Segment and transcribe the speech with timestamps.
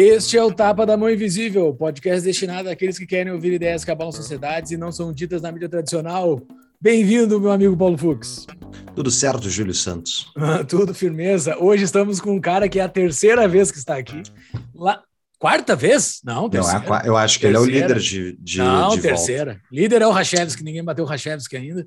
[0.00, 3.90] Este é o Tapa da Mão Invisível, podcast destinado àqueles que querem ouvir ideias que
[3.90, 6.40] abalam sociedades e não são ditas na mídia tradicional.
[6.80, 8.46] Bem-vindo, meu amigo Paulo Fux.
[8.98, 10.26] Tudo certo, Júlio Santos.
[10.68, 11.56] Tudo firmeza.
[11.56, 14.24] Hoje estamos com um cara que é a terceira vez que está aqui.
[14.74, 15.00] La...
[15.38, 16.18] Quarta vez?
[16.24, 16.80] Não, terceira.
[16.80, 17.64] Não, eu acho que terceira.
[17.68, 19.52] ele é o líder de, de Não, de terceira.
[19.52, 19.68] Volta.
[19.70, 21.86] Líder é o Rachevski, ninguém bateu o Rachevski ainda.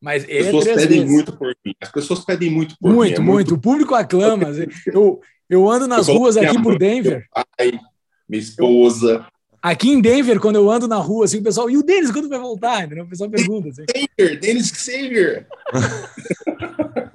[0.00, 1.12] Mas ele As pessoas é pedem vezes.
[1.12, 1.74] muito por mim.
[1.78, 3.28] As pessoas pedem muito por muito, mim.
[3.28, 4.46] É muito, O público aclama.
[4.90, 7.18] Eu, eu ando nas Eu ruas aqui por Denver.
[7.36, 7.80] Meu pai,
[8.26, 9.26] minha esposa.
[9.62, 12.28] Aqui em Denver, quando eu ando na rua, assim, o pessoal, e o Denis, quando
[12.28, 12.84] vai voltar?
[12.84, 13.04] Entendeu?
[13.04, 13.68] O pessoal pergunta.
[13.68, 13.84] Assim.
[14.18, 15.46] Xavier, Dennis Xavier.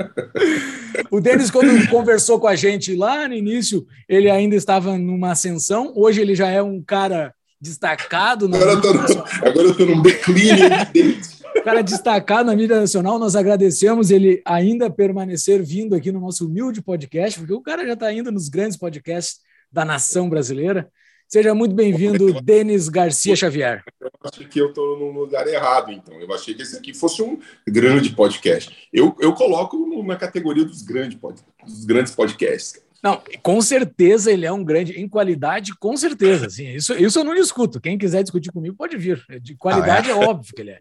[1.11, 5.93] O Denis, quando conversou com a gente lá no início, ele ainda estava numa ascensão.
[5.95, 8.47] Hoje ele já é um cara destacado.
[8.49, 9.27] Na Agora eu tô, mídia no- nacional.
[9.49, 13.17] agora eu tô num declínio de cara destacado na mídia nacional.
[13.19, 17.93] Nós agradecemos ele ainda permanecer vindo aqui no nosso humilde podcast, porque o cara já
[17.93, 19.39] está indo nos grandes podcasts
[19.71, 20.89] da nação brasileira.
[21.27, 23.83] Seja muito bem-vindo, Denis Garcia Xavier.
[23.99, 26.19] Eu acho que eu tô no lugar errado, então.
[26.21, 28.87] Eu achei que esse aqui fosse um grande podcast.
[28.93, 32.83] Eu, eu coloco na categoria dos, grande pod, dos grandes podcasts.
[33.03, 36.47] Não, com certeza ele é um grande em qualidade, com certeza.
[36.47, 37.81] Assim, isso, isso eu não discuto.
[37.81, 39.23] Quem quiser discutir comigo pode vir.
[39.41, 40.79] De qualidade é óbvio que ele é.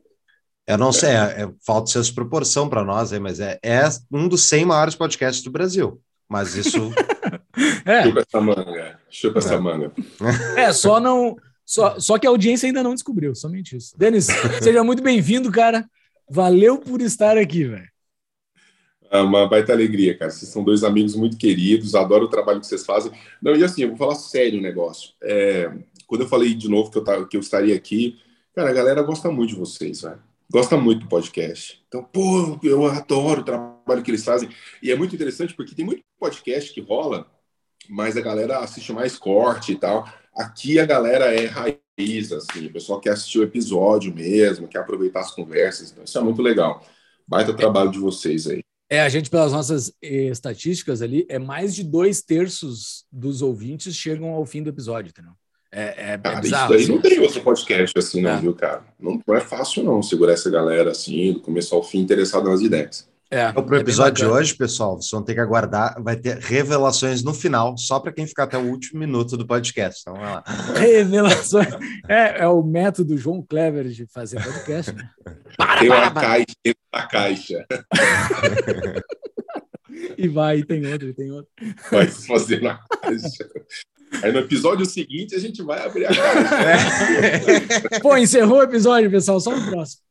[0.66, 4.26] Eu não sei, é, é, falta ser proporção para nós aí, mas é, é um
[4.26, 6.00] dos 100 maiores podcasts do Brasil.
[6.28, 6.90] Mas isso.
[7.84, 9.00] É, Chupa essa manga.
[9.10, 9.92] Chupa essa manga.
[10.56, 11.36] é só não.
[11.64, 13.96] Só, só que a audiência ainda não descobriu, somente isso.
[13.96, 14.26] Denis,
[14.62, 15.88] seja muito bem-vindo, cara.
[16.28, 17.88] Valeu por estar aqui, velho.
[19.10, 20.30] É uma baita alegria, cara.
[20.30, 23.12] Vocês são dois amigos muito queridos, adoro o trabalho que vocês fazem.
[23.40, 25.12] Não, e assim, eu vou falar sério o negócio.
[25.22, 25.72] É,
[26.06, 28.18] quando eu falei de novo que eu, que eu estaria aqui,
[28.54, 30.20] cara, a galera gosta muito de vocês, velho.
[30.50, 31.82] Gosta muito do podcast.
[31.88, 34.48] Então, pô, eu adoro o trabalho que eles fazem.
[34.82, 37.26] E é muito interessante porque tem muito podcast que rola,
[37.88, 40.08] mas a galera assiste mais corte e tal.
[40.34, 45.20] Aqui a galera é raiz, assim, o pessoal quer assistir o episódio mesmo, quer aproveitar
[45.20, 45.90] as conversas.
[45.92, 46.84] Então, isso é muito legal.
[47.26, 48.62] Baita trabalho de vocês aí.
[48.90, 53.94] É, a gente, pelas nossas eh, estatísticas ali, é mais de dois terços dos ouvintes
[53.96, 55.32] chegam ao fim do episódio, entendeu?
[55.72, 56.74] É, é, é Cara, bizarro.
[56.74, 56.92] isso daí assim.
[56.92, 58.40] não tem outro podcast assim, não, É.
[58.40, 58.84] viu, cara?
[59.00, 62.60] Não, não é fácil, não, segurar essa galera assim, do começo ao fim, interessado nas
[62.60, 63.08] ideias.
[63.30, 66.00] É, Então, pro é bem episódio de hoje, pessoal, vocês vão ter que aguardar.
[66.02, 70.02] Vai ter revelações no final, só para quem ficar até o último minuto do podcast.
[70.02, 70.44] Então, vai lá.
[70.76, 71.68] Revelações.
[72.08, 75.08] É, é o método João Clever de fazer podcast, né?
[75.56, 76.26] Para, tem para, uma para.
[76.28, 77.66] caixa dentro da caixa.
[80.18, 81.48] E vai, e tem outro, e tem outro.
[81.90, 83.48] Vai se fazer na caixa.
[84.22, 86.48] Aí no episódio seguinte a gente vai abrir a É.
[86.48, 88.00] caixa.
[88.02, 89.38] Pô, encerrou o episódio, pessoal.
[89.40, 90.02] Só no próximo.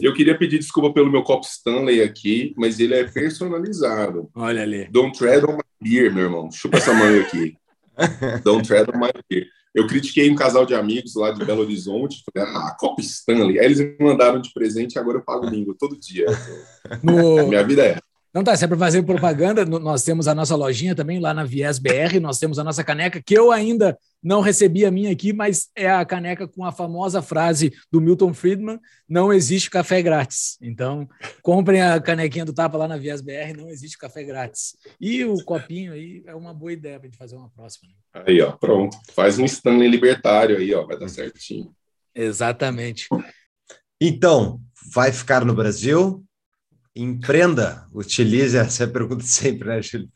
[0.00, 4.28] Eu queria pedir desculpa pelo meu copo Stanley aqui, mas ele é personalizado.
[4.34, 4.88] Olha ali.
[4.90, 6.50] Don't tread on my beer, meu irmão.
[6.50, 7.56] Chupa essa manga aqui.
[8.42, 9.46] Don't tread on my beer.
[9.74, 12.22] Eu critiquei um casal de amigos lá de Belo Horizonte.
[12.32, 13.58] Falei, ah, copo Stanley.
[13.58, 16.26] Aí eles me mandaram de presente e agora eu pago língua todo dia.
[17.02, 17.48] No...
[17.48, 17.98] Minha vida é.
[18.34, 21.44] Não tá, se é para fazer propaganda, nós temos a nossa lojinha também lá na
[21.44, 25.32] Viés BR, nós temos a nossa caneca, que eu ainda não recebi a minha aqui,
[25.32, 30.58] mas é a caneca com a famosa frase do Milton Friedman: não existe café grátis.
[30.60, 31.08] Então,
[31.42, 34.76] comprem a canequinha do Tapa lá na Viés BR, não existe café grátis.
[35.00, 37.88] E o copinho aí é uma boa ideia para gente fazer uma próxima.
[37.88, 38.24] né?
[38.26, 38.96] Aí, ó, pronto.
[39.12, 41.72] Faz um Stanley libertário aí, ó, vai dar certinho.
[42.12, 43.06] Exatamente.
[44.00, 44.60] Então,
[44.92, 46.24] vai ficar no Brasil?
[46.96, 50.08] Empreenda, utilize, essa é pergunta sempre, né, Júlio?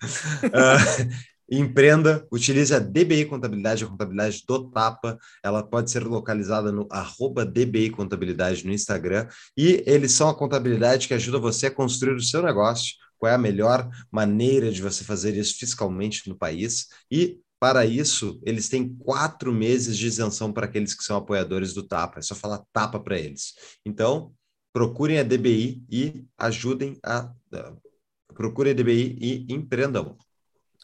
[0.52, 0.78] Ah,
[1.50, 7.44] empreenda, utilize a DBI Contabilidade, a contabilidade do Tapa, ela pode ser localizada no arroba
[7.44, 12.22] DBI Contabilidade no Instagram, e eles são a contabilidade que ajuda você a construir o
[12.22, 17.38] seu negócio, qual é a melhor maneira de você fazer isso fiscalmente no país, e
[17.60, 22.20] para isso, eles têm quatro meses de isenção para aqueles que são apoiadores do Tapa.
[22.20, 23.54] É só falar Tapa para eles.
[23.84, 24.32] Então,
[24.72, 27.32] procurem a DBI e ajudem a.
[28.34, 30.16] Procurem a DBI e empreendam.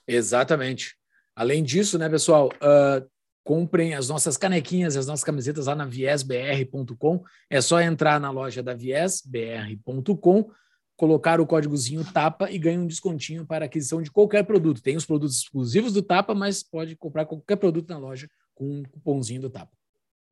[0.07, 0.97] Exatamente.
[1.37, 3.05] Além disso, né, pessoal, ah,
[3.45, 7.23] comprem as nossas canequinhas, as nossas camisetas lá na viesbr.com.
[7.51, 10.51] É só entrar na loja da viesbr.com,
[10.97, 14.83] colocar o códigozinho TAPA e ganha um descontinho para aquisição de qualquer produto.
[14.83, 18.83] Tem os produtos exclusivos do TAPA, mas pode comprar qualquer produto na loja com um
[18.83, 19.73] cupomzinho do TAPA.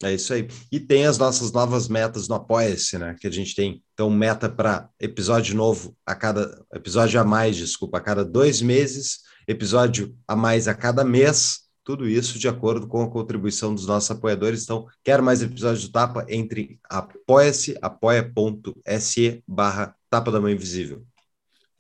[0.03, 0.49] É isso aí.
[0.71, 3.15] E tem as nossas novas metas no Apoia-se, né?
[3.21, 3.83] Que a gente tem.
[3.95, 6.65] Então, meta para episódio novo a cada.
[6.75, 11.61] Episódio a mais, desculpa, a cada dois meses, episódio a mais a cada mês.
[11.85, 14.63] Tudo isso de acordo com a contribuição dos nossos apoiadores.
[14.63, 16.25] Então, quer mais episódios do Tapa?
[16.29, 21.05] Entre apoia-se, apoia.se barra Tapa da Mãe Invisível.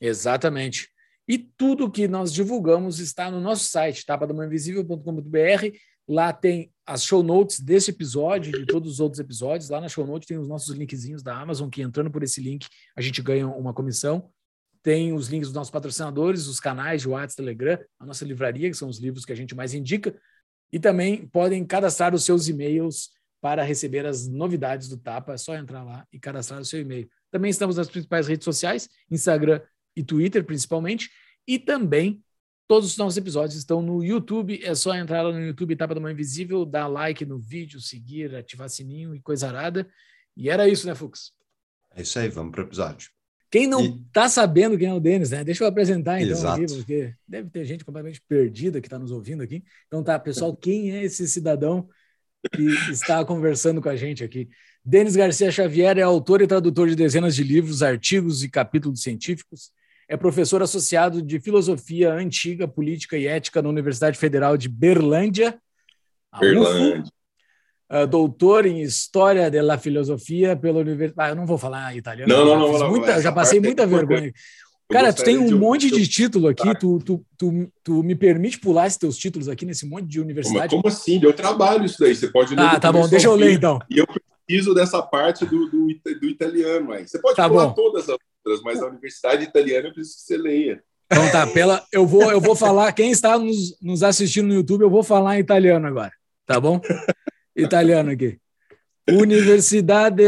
[0.00, 0.88] Exatamente.
[1.28, 5.76] E tudo que nós divulgamos está no nosso site, tapadamãeinvisível.com.br.
[6.08, 9.70] Lá tem as show notes desse episódio e de todos os outros episódios.
[9.70, 12.66] Lá na show notes tem os nossos linkzinhos da Amazon, que entrando por esse link
[12.96, 14.30] a gente ganha uma comissão.
[14.82, 18.76] Tem os links dos nossos patrocinadores, os canais de WhatsApp, Telegram, a nossa livraria, que
[18.76, 20.14] são os livros que a gente mais indica.
[20.72, 25.34] E também podem cadastrar os seus e-mails para receber as novidades do Tapa.
[25.34, 27.08] É só entrar lá e cadastrar o seu e-mail.
[27.30, 29.60] Também estamos nas principais redes sociais, Instagram
[29.94, 31.10] e Twitter, principalmente.
[31.46, 32.22] E também
[32.66, 34.60] todos os nossos episódios estão no YouTube.
[34.62, 38.34] É só entrar lá no YouTube Tapa da Mãe Invisível, dar like no vídeo, seguir,
[38.34, 39.88] ativar sininho e coisa arada.
[40.36, 41.32] E era isso, né, Fux?
[41.94, 43.10] É isso aí, vamos para o episódio.
[43.50, 44.30] Quem não está e...
[44.30, 45.44] sabendo quem é o Denis, né?
[45.44, 46.62] Deixa eu apresentar então Exato.
[46.62, 49.62] aqui, porque deve ter gente completamente perdida que está nos ouvindo aqui.
[49.86, 51.86] Então tá, pessoal, quem é esse cidadão
[52.50, 54.48] que está conversando com a gente aqui?
[54.82, 59.70] Denis Garcia Xavier é autor e tradutor de dezenas de livros, artigos e capítulos científicos.
[60.12, 65.58] É professor associado de filosofia antiga, política e ética na Universidade Federal de Berlândia.
[66.38, 67.02] Berlândia.
[67.90, 71.30] Uh, doutor em História da Filosofia pela Universidade.
[71.30, 72.30] Ah, eu não vou falar italiano.
[72.30, 72.90] Não, não, não.
[72.90, 74.30] Muita, já passei muita vergonha.
[74.90, 78.86] Cara, tu tem um monte de título aqui, tu, tu, tu, tu, me permite pular
[78.86, 80.68] esses teus títulos aqui nesse monte de universidade?
[80.68, 81.18] Como, como assim?
[81.22, 82.60] Eu trabalho isso daí, você pode ler.
[82.60, 83.78] Ah, tá bom, deixa eu ler então.
[83.88, 85.86] E eu preciso dessa parte do, do,
[86.20, 87.08] do italiano aí.
[87.08, 87.72] Você pode tá pular bom.
[87.72, 88.18] todas as
[88.62, 90.82] mas a universidade italiana eu preciso que você leia.
[91.10, 94.82] Então tá, pela, eu, vou, eu vou falar, quem está nos, nos assistindo no YouTube,
[94.82, 96.12] eu vou falar em italiano agora,
[96.46, 96.80] tá bom?
[97.54, 98.38] italiano aqui.
[99.10, 100.22] Universidade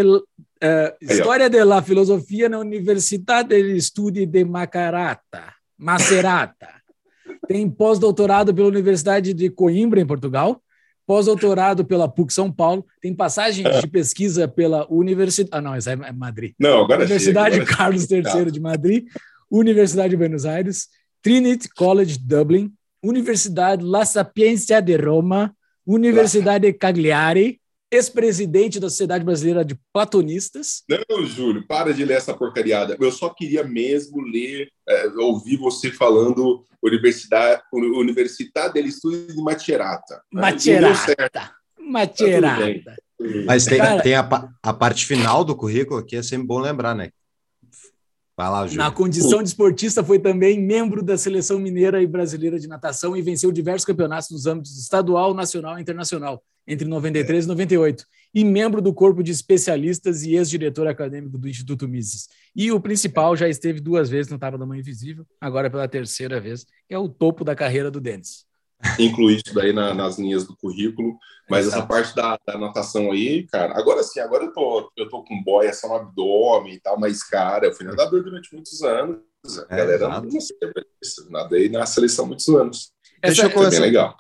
[0.65, 5.55] uh, História della Filosofia na Universidade degli Studi de Macerata.
[5.79, 6.69] Macerata.
[7.47, 10.63] Tem pós-doutorado pela Universidade de Coimbra, em Portugal.
[11.07, 12.85] Pós-doutorado pela PUC São Paulo.
[13.01, 15.51] Tem passagem de pesquisa pela Universidade.
[15.53, 16.55] Ah, não, essa é Madrid.
[16.59, 18.45] Não, agora Universidade agora Carlos III tá.
[18.45, 19.07] de Madrid.
[19.51, 20.89] Universidade de Buenos Aires.
[21.23, 22.73] Trinity College Dublin.
[23.03, 25.55] Universidade La Sapienza de Roma.
[25.87, 27.61] Universidade Cagliari,
[27.95, 30.83] ex-presidente da Sociedade Brasileira de Platonistas.
[30.89, 32.97] Não, Júlio, para de ler essa porcariada.
[33.01, 40.23] Eu só queria mesmo ler, é, ouvir você falando Universidade, Universidade degli Studi de Macerata.
[40.33, 41.53] Macerata.
[41.79, 42.85] Macerata.
[42.85, 42.97] Tá
[43.47, 44.29] Mas tem, Cara, tem a,
[44.63, 47.11] a parte final do currículo que é sempre bom lembrar, né?
[48.37, 48.79] Vai lá, Júlio.
[48.79, 53.23] Na condição de esportista, foi também membro da seleção mineira e brasileira de natação e
[53.23, 58.05] venceu diversos campeonatos nos âmbitos estadual, nacional e internacional, entre 93 e 98,
[58.35, 62.29] e membro do corpo de especialistas e ex-diretor acadêmico do Instituto Mises.
[62.57, 66.41] E o principal já esteve duas vezes no Tapa da Mãe Invisível, agora pela terceira
[66.41, 68.45] vez, que é o topo da carreira do Denis
[68.99, 71.17] incluir isso daí na, nas linhas do currículo.
[71.49, 71.79] Mas Exato.
[71.79, 75.43] essa parte da, da natação aí, cara, agora sim, agora eu tô, eu tô com
[75.43, 79.19] boia só no abdômen e tal, mas, cara, eu fui nadador durante muitos anos.
[79.69, 80.29] A é, galera não
[81.31, 82.93] nadei na seleção muitos anos.
[83.23, 84.17] Deixa eu começar, bem legal.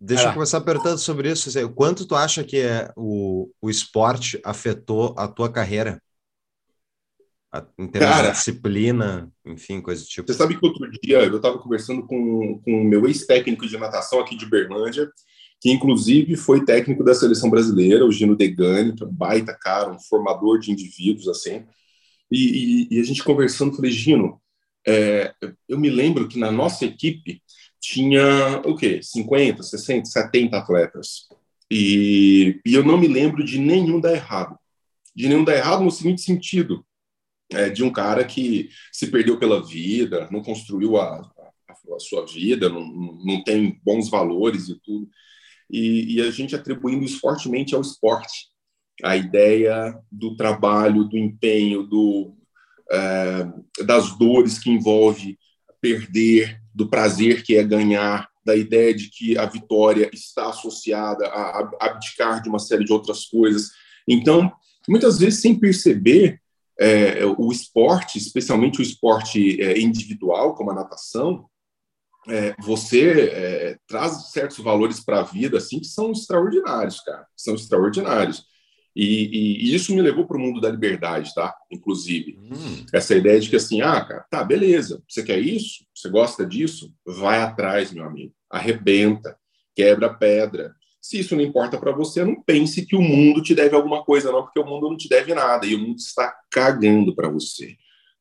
[0.00, 0.30] Deixa ah.
[0.30, 1.48] eu começar perguntando sobre isso.
[1.64, 6.02] O quanto tu acha que é, o, o esporte afetou a tua carreira?
[7.78, 10.26] Em termos Cara, de disciplina, enfim, coisa do tipo.
[10.26, 14.20] Você sabe que outro dia eu estava conversando com, com o meu ex-técnico de natação
[14.20, 15.10] aqui de Berlândia,
[15.60, 19.90] que inclusive foi técnico da seleção brasileira, o Gino Degani, que é um baita cara,
[19.90, 21.64] um formador de indivíduos, assim.
[22.30, 24.40] E, e, e a gente conversando, falei, Gino,
[24.86, 25.32] é,
[25.68, 27.42] eu me lembro que na nossa equipe
[27.80, 29.00] tinha, o quê?
[29.02, 31.28] 50, 60, 70 atletas.
[31.70, 34.56] E, e eu não me lembro de nenhum dar errado.
[35.14, 36.85] De nenhum dar errado no seguinte sentido
[37.52, 42.26] é, de um cara que se perdeu pela vida, não construiu a, a, a sua
[42.26, 42.86] vida, não,
[43.24, 45.08] não tem bons valores e tudo.
[45.70, 48.48] E, e, a gente atribuindo isso fortemente ao esporte.
[49.02, 52.34] A ideia do trabalho, do empenho, do,
[52.90, 53.46] é,
[53.84, 55.38] das dores que envolve
[55.80, 61.68] perder, do prazer que é ganhar, da ideia de que a vitória está associada a,
[61.80, 63.70] abdicar de uma série de outras coisas.
[64.08, 64.52] Então,
[64.88, 66.40] muitas vezes, sem perceber,
[66.78, 71.48] é, o esporte, especialmente o esporte é, individual, como a natação,
[72.28, 77.54] é, você é, traz certos valores para a vida assim que são extraordinários, cara, são
[77.54, 78.44] extraordinários.
[78.94, 81.54] E, e, e isso me levou para o mundo da liberdade, tá?
[81.70, 82.86] Inclusive, hum.
[82.94, 85.84] essa ideia de que assim, ah, cara, tá, beleza, você quer isso?
[85.94, 86.90] Você gosta disso?
[87.04, 89.36] Vai atrás, meu amigo, arrebenta,
[89.74, 90.74] quebra pedra,
[91.06, 94.32] Se isso não importa para você, não pense que o mundo te deve alguma coisa,
[94.32, 97.76] não, porque o mundo não te deve nada e o mundo está cagando para você.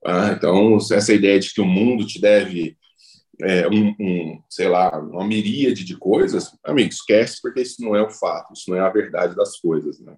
[0.05, 2.77] Ah, então, essa ideia de que o mundo te deve
[3.41, 8.03] é, um, um, sei lá, uma miríade de coisas, amigo, esquece, porque isso não é
[8.03, 10.15] o fato, isso não é a verdade das coisas, né?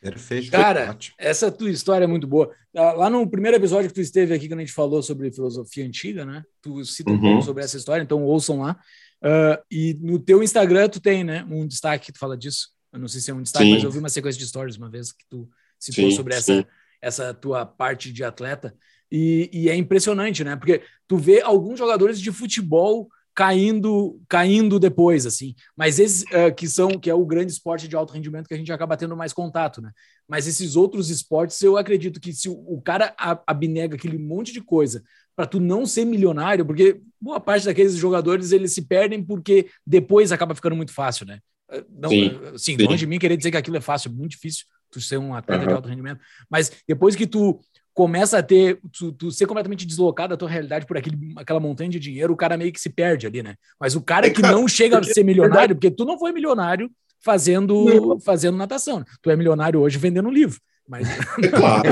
[0.00, 0.50] Perfeito.
[0.50, 2.52] Cara, essa tua história é muito boa.
[2.76, 5.86] Ah, lá no primeiro episódio que tu esteve aqui, quando a gente falou sobre filosofia
[5.86, 6.42] antiga, né?
[6.60, 7.20] Tu citou uhum.
[7.20, 8.76] um pouco sobre essa história, então ouçam lá.
[9.22, 12.70] Uh, e no teu Instagram tu tem, né, um destaque que tu fala disso.
[12.92, 13.74] Eu não sei se é um destaque, sim.
[13.74, 15.48] mas eu vi uma sequência de stories uma vez que tu
[15.78, 16.66] citou sim, sobre essa,
[17.00, 18.74] essa tua parte de atleta.
[19.10, 20.56] E, e, é impressionante, né?
[20.56, 25.54] Porque tu vê alguns jogadores de futebol caindo caindo depois, assim.
[25.76, 28.56] Mas esses uh, que são, que é o grande esporte de alto rendimento que a
[28.56, 29.90] gente acaba tendo mais contato, né?
[30.28, 33.14] Mas esses outros esportes, eu acredito que se o, o cara
[33.46, 35.02] abnega aquele monte de coisa
[35.34, 40.32] para tu não ser milionário, porque boa parte daqueles jogadores eles se perdem porque depois
[40.32, 41.40] acaba ficando muito fácil, né?
[41.70, 42.84] Eh, não, sim, assim, sim.
[42.84, 45.34] longe de mim querer dizer que aquilo é fácil, é muito difícil tu ser um
[45.34, 45.68] atleta uhum.
[45.68, 46.20] de alto rendimento,
[46.50, 47.58] mas depois que tu
[47.94, 51.90] começa a ter, tu, tu, ser completamente deslocado da tua realidade por aquele, aquela montanha
[51.90, 53.54] de dinheiro, o cara meio que se perde ali, né?
[53.78, 56.90] Mas o cara é, que não chega a ser milionário, porque tu não foi milionário
[57.20, 59.00] fazendo, fazendo natação.
[59.00, 59.04] Né?
[59.20, 60.58] Tu é milionário hoje vendendo livro.
[60.88, 61.08] Mas...
[61.42, 61.88] É claro.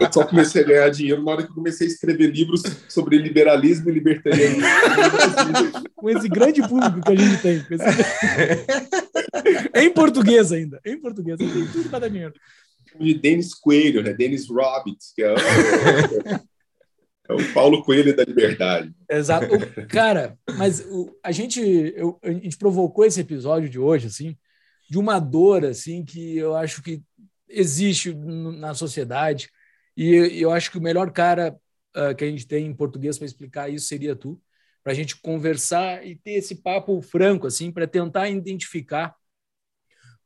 [0.00, 3.18] Eu só comecei a ganhar dinheiro na hora que eu comecei a escrever livros sobre
[3.18, 4.62] liberalismo e libertarianismo.
[5.94, 7.56] Com esse grande público que a gente tem.
[7.70, 7.84] Esse...
[9.74, 10.80] em português ainda.
[10.84, 11.38] Em português.
[11.38, 12.34] Tem tudo para dar dinheiro
[12.98, 14.12] de Denis Coelho, né?
[14.12, 15.36] Denis Robbins, que é o,
[17.28, 18.92] é o Paulo Coelho da liberdade.
[19.08, 19.48] Exato.
[19.88, 24.36] Cara, mas o, a, gente, eu, a gente provocou esse episódio de hoje, assim,
[24.88, 27.02] de uma dor, assim, que eu acho que
[27.48, 29.50] existe na sociedade.
[29.96, 31.56] E eu acho que o melhor cara
[31.96, 34.40] uh, que a gente tem em português para explicar isso seria tu,
[34.82, 39.14] para a gente conversar e ter esse papo franco, assim, para tentar identificar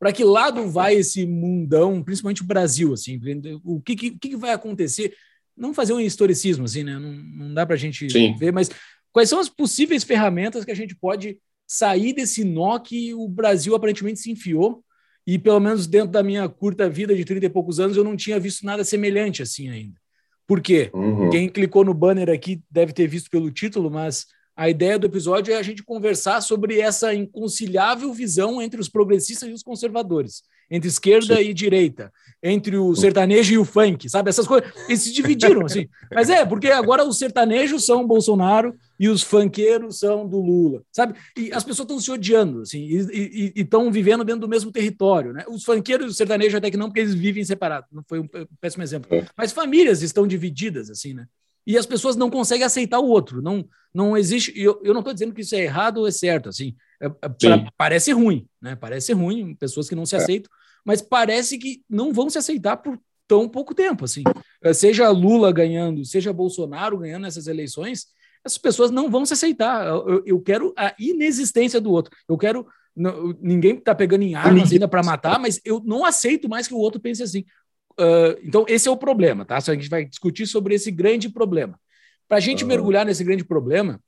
[0.01, 3.21] para que lado vai esse mundão, principalmente o Brasil, assim,
[3.63, 5.15] o que, que, que vai acontecer?
[5.55, 6.99] Não fazer um historicismo, assim, né?
[6.99, 8.35] Não, não dá para a gente Sim.
[8.35, 8.71] ver, mas
[9.13, 13.75] quais são as possíveis ferramentas que a gente pode sair desse nó que o Brasil
[13.75, 14.83] aparentemente se enfiou
[15.27, 18.17] e pelo menos dentro da minha curta vida de 30 e poucos anos eu não
[18.17, 20.01] tinha visto nada semelhante assim ainda.
[20.47, 20.91] Por quê?
[20.93, 21.31] Uhum.
[21.31, 25.55] Quem clicou no banner aqui deve ter visto pelo título, mas a ideia do episódio
[25.55, 30.89] é a gente conversar sobre essa inconciliável visão entre os progressistas e os conservadores, entre
[30.89, 31.43] esquerda Sim.
[31.43, 32.13] e direita,
[32.43, 34.29] entre o sertanejo e o funk, sabe?
[34.29, 34.71] Essas coisas.
[34.87, 35.89] Eles se dividiram, assim.
[36.13, 41.19] Mas é, porque agora os sertanejos são Bolsonaro e os funkeiros são do Lula, sabe?
[41.37, 45.45] E as pessoas estão se odiando, assim, e estão vivendo dentro do mesmo território, né?
[45.49, 47.89] Os funkeiros e os sertanejos até que não, porque eles vivem separados.
[47.91, 48.29] Não foi um
[48.61, 49.13] péssimo exemplo.
[49.13, 49.27] É.
[49.35, 51.27] Mas famílias estão divididas, assim, né?
[51.67, 53.41] e as pessoas não conseguem aceitar o outro.
[53.41, 54.53] Não, não existe.
[54.57, 56.49] Eu, eu não estou dizendo que isso é errado ou é certo.
[56.49, 58.77] Assim, é, é, pra, parece ruim, né?
[58.77, 60.19] Parece ruim, pessoas que não se é.
[60.19, 60.51] aceitam,
[60.85, 64.05] mas parece que não vão se aceitar por tão pouco tempo.
[64.05, 64.25] Assim,
[64.63, 68.07] é, seja Lula ganhando, seja Bolsonaro ganhando essas eleições,
[68.45, 69.87] essas pessoas não vão se aceitar.
[69.87, 72.15] Eu, eu quero a inexistência do outro.
[72.29, 72.67] Eu quero.
[72.97, 76.75] Não, ninguém está pegando em armas ainda para matar, mas eu não aceito mais que
[76.75, 77.45] o outro pense assim.
[77.93, 79.57] Uh, então, esse é o problema, tá?
[79.57, 81.79] A gente vai discutir sobre esse grande problema.
[82.27, 82.69] Para a gente uhum.
[82.69, 84.01] mergulhar nesse grande problema,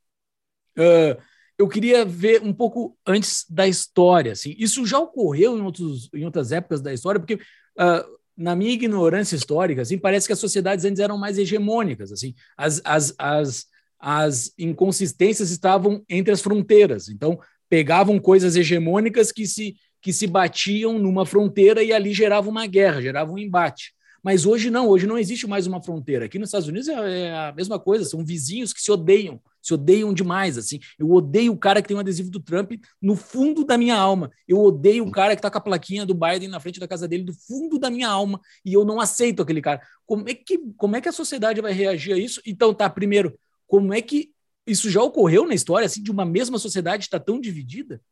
[0.79, 1.23] uh,
[1.59, 4.33] eu queria ver um pouco antes da história.
[4.33, 4.55] Assim.
[4.59, 9.37] Isso já ocorreu em, outros, em outras épocas da história, porque, uh, na minha ignorância
[9.37, 12.11] histórica, assim, parece que as sociedades antes eram mais hegemônicas.
[12.13, 12.35] Assim.
[12.57, 13.67] As, as, as,
[14.03, 17.09] as inconsistências estavam entre as fronteiras.
[17.09, 22.67] Então, pegavam coisas hegemônicas que se que se batiam numa fronteira e ali gerava uma
[22.67, 23.95] guerra, gerava um embate.
[24.23, 26.27] Mas hoje não, hoje não existe mais uma fronteira.
[26.27, 29.75] Aqui nos Estados Unidos é, é a mesma coisa, são vizinhos que se odeiam, se
[29.75, 30.79] odeiam demais, assim.
[30.99, 34.31] Eu odeio o cara que tem um adesivo do Trump no fundo da minha alma.
[34.47, 37.09] Eu odeio o cara que está com a plaquinha do Biden na frente da casa
[37.09, 39.81] dele, do fundo da minha alma, e eu não aceito aquele cara.
[40.07, 42.41] Como é que, como é que a sociedade vai reagir a isso?
[42.47, 43.37] Então, tá, primeiro,
[43.73, 44.31] como é que
[44.67, 48.03] isso já ocorreu na história, assim, de uma mesma sociedade estar tá tão dividida?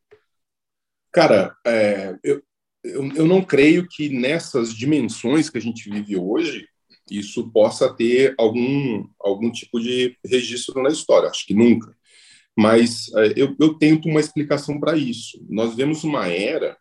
[1.12, 2.42] Cara, é, eu,
[2.82, 6.66] eu, eu não creio que nessas dimensões que a gente vive hoje
[7.10, 11.28] isso possa ter algum, algum tipo de registro na história.
[11.28, 11.94] Acho que nunca.
[12.56, 15.44] Mas é, eu, eu tento uma explicação para isso.
[15.46, 16.74] Nós vemos uma era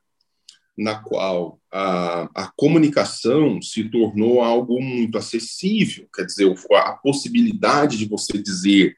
[0.80, 8.06] na qual a, a comunicação se tornou algo muito acessível, quer dizer, a possibilidade de
[8.06, 8.96] você dizer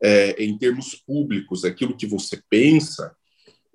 [0.00, 3.12] é, em termos públicos aquilo que você pensa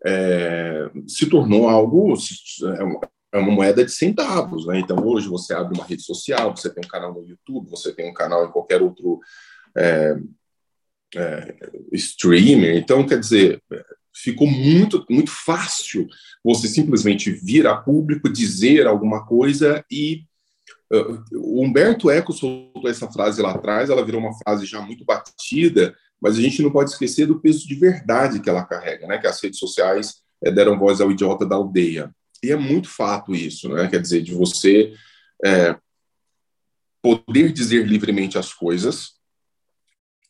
[0.05, 4.65] é, se tornou algo, é, é uma moeda de centavos.
[4.65, 4.79] Né?
[4.79, 8.10] Então, hoje você abre uma rede social, você tem um canal no YouTube, você tem
[8.10, 9.20] um canal em qualquer outro
[9.75, 10.15] é,
[11.15, 11.55] é,
[11.91, 12.77] streamer.
[12.77, 13.62] Então, quer dizer,
[14.13, 16.08] ficou muito, muito fácil
[16.44, 20.24] você simplesmente vir a público, dizer alguma coisa e
[20.91, 25.06] uh, o Humberto Eco soltou essa frase lá atrás, ela virou uma frase já muito
[25.06, 29.18] batida, mas a gente não pode esquecer do peso de verdade que ela carrega, né?
[29.18, 32.13] Que as redes sociais é, deram voz ao idiota da aldeia.
[32.44, 33.88] E é muito fato isso, né?
[33.88, 34.94] Quer dizer, de você
[35.44, 35.75] é,
[37.01, 39.13] poder dizer livremente as coisas,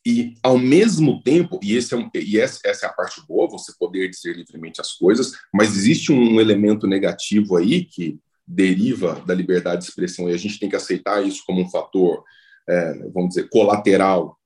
[0.04, 3.72] e, ao mesmo tempo, e, esse é um, e essa, é a parte boa, você
[3.78, 9.82] poder dizer livremente as coisas, mas existe um elemento negativo aí que deriva da liberdade
[9.82, 12.24] de expressão, e a gente tem que aceitar isso como um fator,
[12.68, 14.36] é, vamos dizer, colateral,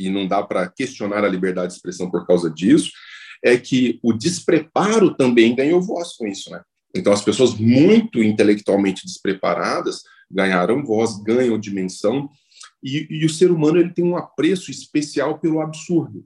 [0.00, 2.90] e não dá para questionar a liberdade de expressão por causa disso,
[3.44, 6.62] é que o despreparo também ganhou voz com isso, né?
[6.94, 12.28] Então, as pessoas muito intelectualmente despreparadas ganharam voz, ganham dimensão,
[12.82, 16.24] e, e, o ser humano ele tem um apreço especial pelo absurdo.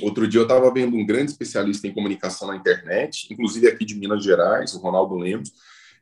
[0.00, 3.94] Outro dia eu estava vendo um grande especialista em comunicação na internet, inclusive aqui de
[3.94, 5.52] Minas Gerais, o Ronaldo Lemos,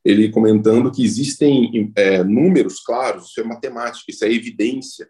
[0.04, 5.08] ele comentando que existem é, números claros, isso é matemática, isso é evidência,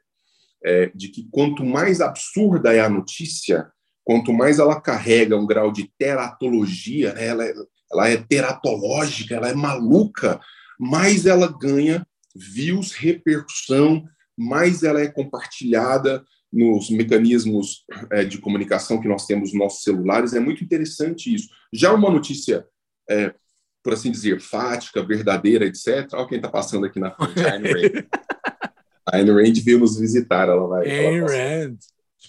[0.64, 3.70] é, de que quanto mais absurda é a notícia,
[4.02, 7.54] quanto mais ela carrega um grau de teratologia, né, ela, é,
[7.92, 10.40] ela é teratológica, ela é maluca,
[10.78, 19.08] mais ela ganha views, repercussão, mais ela é compartilhada nos mecanismos é, de comunicação que
[19.08, 20.32] nós temos nos nossos celulares.
[20.32, 21.48] É muito interessante isso.
[21.72, 22.66] Já uma notícia,
[23.08, 23.34] é,
[23.82, 26.08] por assim dizer, fática, verdadeira, etc.
[26.14, 28.04] Olha quem está passando aqui na frente, a Ayn Rand.
[29.12, 30.88] a Ayn Rand veio nos visitar, ela vai...
[30.88, 31.78] Ayn Rand.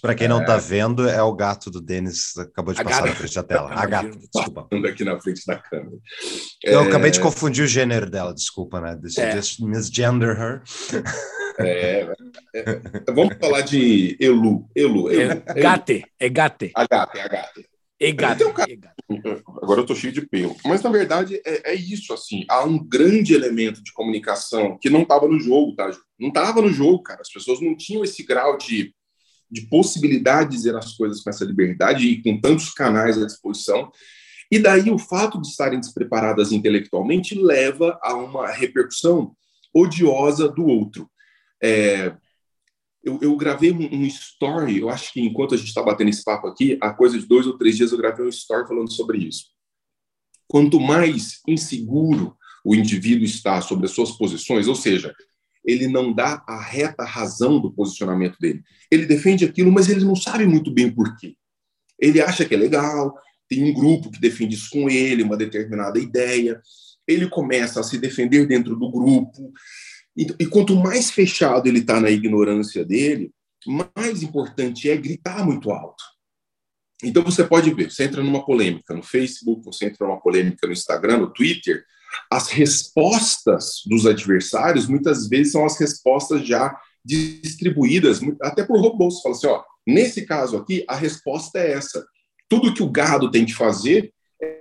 [0.00, 0.58] Para quem não está é...
[0.58, 3.08] vendo, é o gato do Denis, acabou de a passar gata.
[3.08, 3.70] na frente da tela.
[3.72, 4.68] A gata, desculpa.
[4.88, 5.96] aqui na frente da câmera.
[6.62, 6.88] Eu é...
[6.88, 8.96] acabei de confundir o gênero dela, desculpa, né?
[8.96, 9.36] This, é.
[9.36, 10.62] Just misgender her.
[11.60, 12.12] É,
[12.54, 14.68] é, vamos falar de Elu.
[14.74, 15.42] Elu, Elu.
[15.46, 16.70] É, gate, é gate.
[16.74, 17.66] A gate, a gate.
[18.00, 18.42] É gate.
[18.42, 18.94] Um cara...
[19.62, 20.56] Agora eu tô cheio de pelo.
[20.64, 22.46] Mas, na verdade, é, é, isso, assim.
[22.48, 26.00] Há um grande elemento de comunicação que não estava no jogo, tá, Ju?
[26.18, 27.20] Não estava no jogo, cara.
[27.20, 28.94] As pessoas não tinham esse grau de,
[29.50, 33.90] de possibilidade de dizer as coisas com essa liberdade e com tantos canais à disposição.
[34.50, 39.32] E daí o fato de estarem despreparadas intelectualmente leva a uma repercussão
[39.74, 41.08] odiosa do outro.
[41.62, 42.14] É,
[43.02, 46.22] eu, eu, gravei um, um, story, eu acho que enquanto a gente está batendo esse
[46.22, 49.18] papo aqui, há coisa de dois ou três dias eu gravei um story falando sobre
[49.18, 49.46] isso.
[50.46, 55.14] Quanto mais inseguro o indivíduo está sobre as suas posições, ou seja,
[55.64, 58.62] ele não dá a reta razão do posicionamento dele.
[58.90, 61.36] Ele defende aquilo, mas ele não sabe muito bem o porquê.
[61.98, 63.14] Ele acha que é legal,
[63.48, 66.60] tem um grupo que defende isso com ele, uma determinada ideia.
[67.06, 69.52] Ele começa a se defender dentro do grupo,
[70.38, 73.30] e, quanto mais fechado ele está na ignorância dele,
[73.94, 76.02] mais importante é gritar muito alto.
[77.02, 80.72] Então você pode ver, você entra numa polêmica no Facebook, você entra numa polêmica no
[80.72, 81.82] Instagram, no Twitter,
[82.30, 89.14] as respostas dos adversários muitas vezes são as respostas já distribuídas, até por robôs.
[89.14, 92.04] Você fala assim, ó, nesse caso aqui, a resposta é essa.
[92.48, 94.12] Tudo que o gado tem que fazer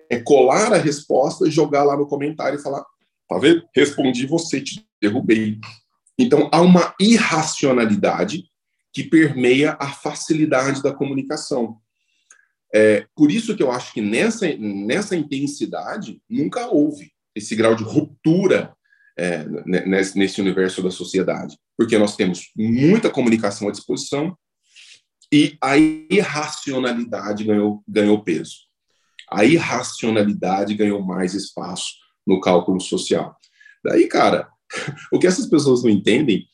[0.10, 2.86] é colar a resposta, jogar lá no comentário e falar,
[3.30, 3.64] tá vendo?
[3.76, 5.60] Respondi você, te derrubei.
[6.18, 8.50] Então, há uma irracionalidade
[8.92, 11.78] que permeia a facilidade da comunicação.
[12.74, 17.84] É, por isso que eu acho que nessa, nessa intensidade nunca houve esse grau de
[17.84, 18.74] ruptura
[19.18, 24.36] é, nesse, nesse universo da sociedade, porque nós temos muita comunicação à disposição
[25.32, 28.68] e a irracionalidade ganhou, ganhou peso.
[29.32, 31.94] A irracionalidade ganhou mais espaço
[32.30, 33.36] no cálculo social.
[33.84, 34.48] Daí, cara,
[35.12, 36.46] o que essas pessoas não entendem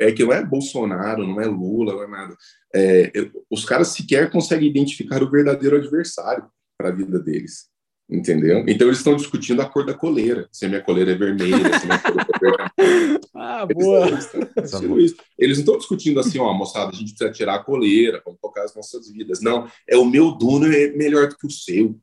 [0.00, 2.36] é que não é Bolsonaro, não é Lula, não é nada.
[2.74, 3.12] É,
[3.50, 6.46] os caras sequer conseguem identificar o verdadeiro adversário
[6.78, 7.68] para a vida deles.
[8.10, 8.64] Entendeu?
[8.66, 10.48] Então eles estão discutindo a cor da coleira.
[10.50, 13.20] Se a minha coleira é vermelha, se a minha coleira é vermelha.
[13.34, 14.06] ah, boa!
[14.06, 18.40] Eles, eles não estão discutindo assim, ó, moçada, a gente precisa tirar a coleira, vamos
[18.40, 19.42] tocar as nossas vidas.
[19.42, 22.00] Não, é o meu dono é melhor do que o seu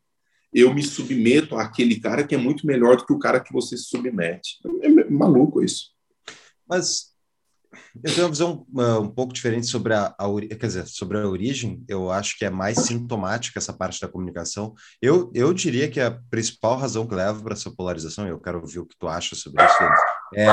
[0.56, 3.78] eu me submeto àquele cara que é muito melhor do que o cara que você
[3.78, 4.58] se submete.
[4.82, 5.90] É maluco isso.
[6.66, 7.14] Mas
[8.02, 10.26] eu tenho uma visão uh, um pouco diferente sobre a, a
[10.58, 11.84] quer dizer, sobre a origem.
[11.90, 14.74] Eu acho que é mais sintomática essa parte da comunicação.
[15.02, 18.80] Eu, eu diria que a principal razão que leva para essa polarização, eu quero ouvir
[18.80, 19.78] o que tu acha sobre isso,
[20.36, 20.48] é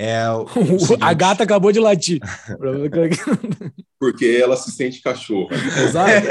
[0.00, 0.46] é o,
[0.98, 2.20] a gata acabou de latir.
[4.00, 5.50] Porque ela se sente cachorro.
[5.52, 6.26] Exato.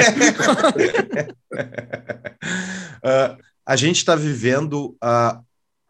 [3.06, 5.40] uh, a gente está vivendo uh,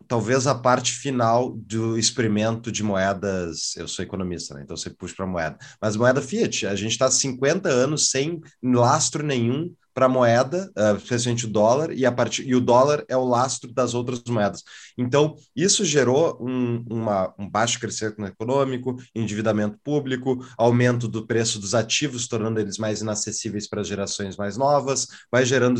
[0.09, 3.77] talvez a parte final do experimento de moedas.
[3.77, 4.61] Eu sou economista, né?
[4.63, 5.57] então você puxa para moeda.
[5.81, 10.97] Mas moeda fiat, a gente está 50 anos sem lastro nenhum para a moeda, uh,
[10.97, 12.41] especialmente o dólar, e, a part...
[12.41, 14.63] e o dólar é o lastro das outras moedas.
[14.97, 21.73] Então, isso gerou um, uma, um baixo crescimento econômico, endividamento público, aumento do preço dos
[21.73, 25.79] ativos, tornando eles mais inacessíveis para gerações mais novas, vai gerando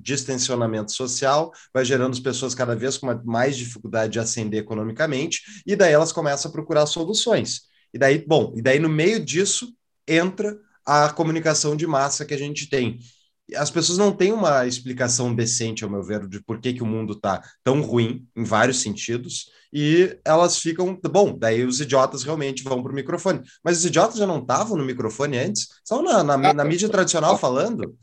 [0.00, 5.76] distensionamento social, vai gerando as pessoas cada vez com mais dificuldade de ascender economicamente, e
[5.76, 7.62] daí elas começam a procurar soluções.
[7.92, 9.72] E daí, bom, e daí no meio disso
[10.06, 12.98] entra a comunicação de massa que a gente tem
[13.56, 16.86] as pessoas não têm uma explicação decente, ao meu ver, de por que, que o
[16.86, 20.98] mundo está tão ruim, em vários sentidos, e elas ficam.
[21.10, 23.40] Bom, daí os idiotas realmente vão para o microfone.
[23.64, 25.68] Mas os idiotas já não estavam no microfone antes?
[25.82, 27.96] Estavam na, na, na mídia tradicional falando?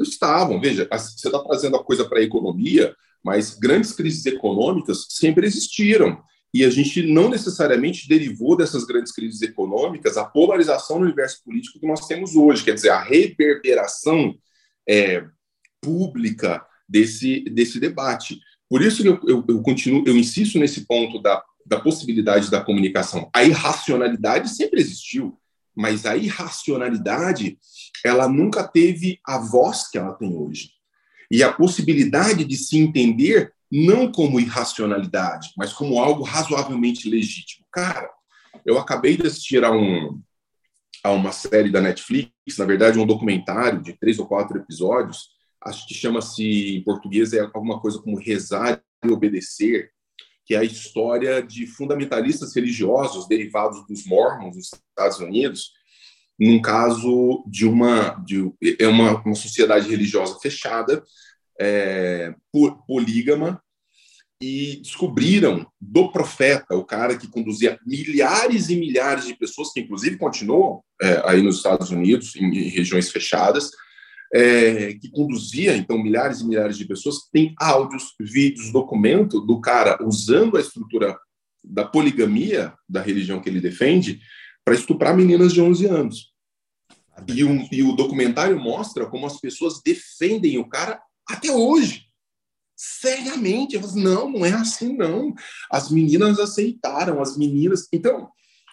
[0.00, 5.46] Estavam, veja, você está trazendo a coisa para a economia, mas grandes crises econômicas sempre
[5.46, 6.18] existiram.
[6.54, 11.80] E a gente não necessariamente derivou dessas grandes crises econômicas a polarização no universo político
[11.80, 14.34] que nós temos hoje, quer dizer, a reverberação
[14.88, 15.24] é,
[15.80, 18.40] pública desse, desse debate.
[18.68, 22.60] Por isso que eu, eu, eu, continuo, eu insisto nesse ponto da, da possibilidade da
[22.60, 23.28] comunicação.
[23.34, 25.38] A irracionalidade sempre existiu,
[25.74, 27.58] mas a irracionalidade
[28.04, 30.70] ela nunca teve a voz que ela tem hoje.
[31.30, 37.64] E a possibilidade de se entender não como irracionalidade, mas como algo razoavelmente legítimo.
[37.72, 38.10] Cara,
[38.66, 40.20] eu acabei de assistir a um,
[41.02, 45.86] a uma série da Netflix, na verdade, um documentário de três ou quatro episódios, acho
[45.86, 49.90] que chama-se, em português, é alguma coisa como Rezar e Obedecer,
[50.44, 55.72] que é a história de fundamentalistas religiosos derivados dos mormons nos Estados Unidos,
[56.38, 61.02] num caso de uma, de, é uma, uma sociedade religiosa fechada,
[61.60, 62.34] é,
[62.86, 63.62] polígama,
[64.42, 70.16] e descobriram do profeta, o cara que conduzia milhares e milhares de pessoas, que inclusive
[70.16, 73.70] continuam é, aí nos Estados Unidos, em, em regiões fechadas,
[74.34, 79.96] é, que conduzia, então, milhares e milhares de pessoas, tem áudios, vídeos, documento do cara
[80.04, 81.16] usando a estrutura
[81.62, 84.18] da poligamia da religião que ele defende
[84.64, 86.32] para estuprar meninas de 11 anos.
[87.28, 87.42] E,
[87.76, 92.10] e o documentário mostra como as pessoas defendem o cara até hoje
[92.82, 93.78] seriamente.
[93.78, 95.32] Falei, não, não é assim, não.
[95.70, 97.86] As meninas aceitaram, as meninas.
[97.92, 98.28] Então,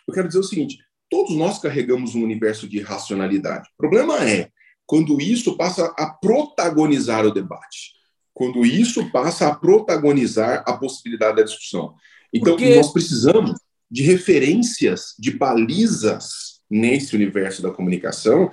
[0.08, 3.70] eu quero dizer o seguinte: todos nós carregamos um universo de racionalidade.
[3.74, 4.50] O problema é
[4.86, 7.94] quando isso passa a protagonizar o debate,
[8.34, 11.94] quando isso passa a protagonizar a possibilidade da discussão.
[12.34, 12.76] Então, Porque...
[12.76, 13.54] nós precisamos
[13.92, 18.52] de referências, de balizas nesse universo da comunicação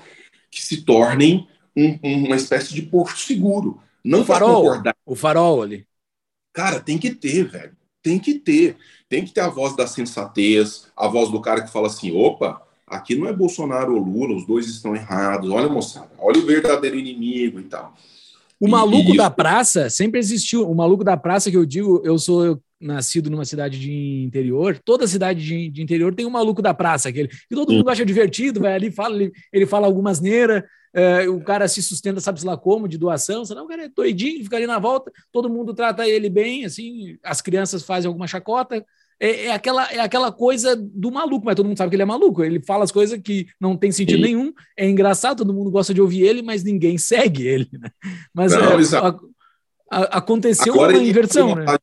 [0.50, 3.80] que se tornem um, uma espécie de porto seguro.
[4.06, 4.96] Não o farol, concordar.
[5.04, 5.84] O farol ali.
[6.52, 7.76] Cara, tem que ter, velho.
[8.00, 8.76] Tem que ter.
[9.08, 12.62] Tem que ter a voz da sensatez, a voz do cara que fala assim: opa,
[12.86, 15.50] aqui não é Bolsonaro ou Lula, os dois estão errados.
[15.50, 17.94] Olha, moçada, olha o verdadeiro inimigo e tal.
[18.60, 20.70] O maluco e, da praça sempre existiu.
[20.70, 24.80] O maluco da praça que eu digo, eu sou nascido numa cidade de interior.
[24.84, 28.04] Toda cidade de, de interior tem um maluco da praça, aquele que todo mundo acha
[28.04, 30.62] divertido, vai ali, fala, ele, ele fala algumas neiras,
[30.96, 34.42] é, o cara se sustenta, sabe lá como, de doação, senão o cara é doidinho,
[34.42, 38.82] fica ali na volta, todo mundo trata ele bem, assim, as crianças fazem alguma chacota,
[39.20, 42.06] é, é, aquela, é aquela coisa do maluco, mas todo mundo sabe que ele é
[42.06, 42.44] maluco.
[42.44, 46.00] Ele fala as coisas que não tem sentido nenhum, é engraçado, todo mundo gosta de
[46.00, 47.68] ouvir ele, mas ninguém segue ele.
[47.72, 47.90] Né?
[48.32, 49.16] Mas não, é, a,
[49.90, 51.52] a, aconteceu Agora uma inversão.
[51.52, 51.78] Uma né?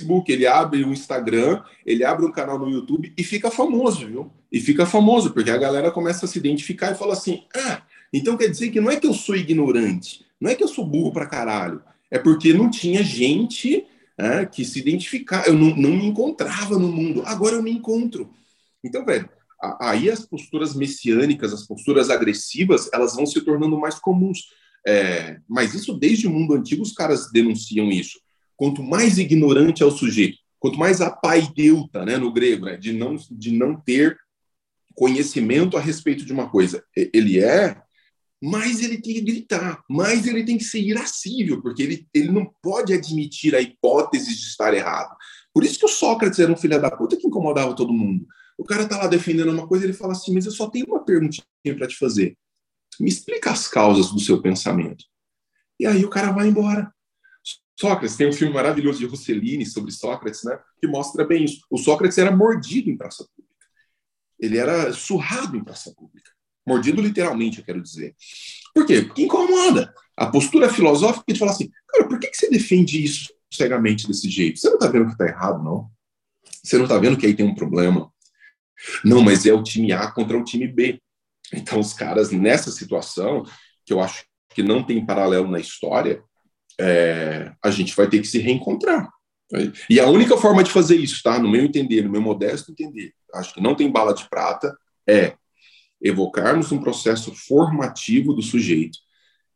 [0.00, 4.32] Facebook, ele abre um Instagram, ele abre um canal no YouTube e fica famoso, viu?
[4.50, 7.82] E fica famoso, porque a galera começa a se identificar e fala assim: ah,
[8.16, 10.86] então quer dizer que não é que eu sou ignorante, não é que eu sou
[10.86, 13.84] burro pra caralho, é porque não tinha gente
[14.16, 18.30] é, que se identificava, eu não, não me encontrava no mundo, agora eu me encontro.
[18.84, 19.28] Então, velho,
[19.80, 24.48] aí as posturas messiânicas, as posturas agressivas, elas vão se tornando mais comuns.
[24.86, 28.20] É, mas isso desde o mundo antigo os caras denunciam isso.
[28.56, 33.16] Quanto mais ignorante é o sujeito, quanto mais apaideuta, né, no grego, né, de, não,
[33.30, 34.16] de não ter
[34.94, 37.82] conhecimento a respeito de uma coisa, ele é,
[38.44, 42.44] mais ele tem que gritar, mais ele tem que ser irascível, porque ele, ele não
[42.60, 45.16] pode admitir a hipótese de estar errado.
[45.52, 48.26] Por isso que o Sócrates era um filho da puta que incomodava todo mundo.
[48.58, 51.02] O cara tá lá defendendo uma coisa, ele fala assim, mas eu só tenho uma
[51.02, 52.36] perguntinha para te fazer.
[53.00, 55.04] Me explica as causas do seu pensamento.
[55.80, 56.92] E aí o cara vai embora.
[57.80, 61.64] Sócrates, tem um filme maravilhoso de Rossellini sobre Sócrates, né, que mostra bem isso.
[61.70, 63.66] O Sócrates era mordido em praça pública.
[64.38, 66.33] Ele era surrado em praça pública.
[66.66, 68.14] Mordido literalmente, eu quero dizer.
[68.74, 69.02] Por quê?
[69.02, 69.92] Porque incomoda.
[70.16, 74.28] A postura filosófica de falar assim, cara, por que, que você defende isso cegamente desse
[74.28, 74.58] jeito?
[74.58, 75.90] Você não está vendo que está errado, não?
[76.62, 78.10] Você não está vendo que aí tem um problema?
[79.04, 81.00] Não, mas é o time A contra o time B.
[81.52, 83.44] Então, os caras, nessa situação,
[83.84, 84.24] que eu acho
[84.54, 86.22] que não tem paralelo na história,
[86.80, 89.08] é, a gente vai ter que se reencontrar.
[89.88, 91.38] E a única forma de fazer isso, tá?
[91.38, 95.36] No meu entender, no meu modesto entender, acho que não tem bala de prata, é
[96.04, 98.98] evocarmos um processo formativo do sujeito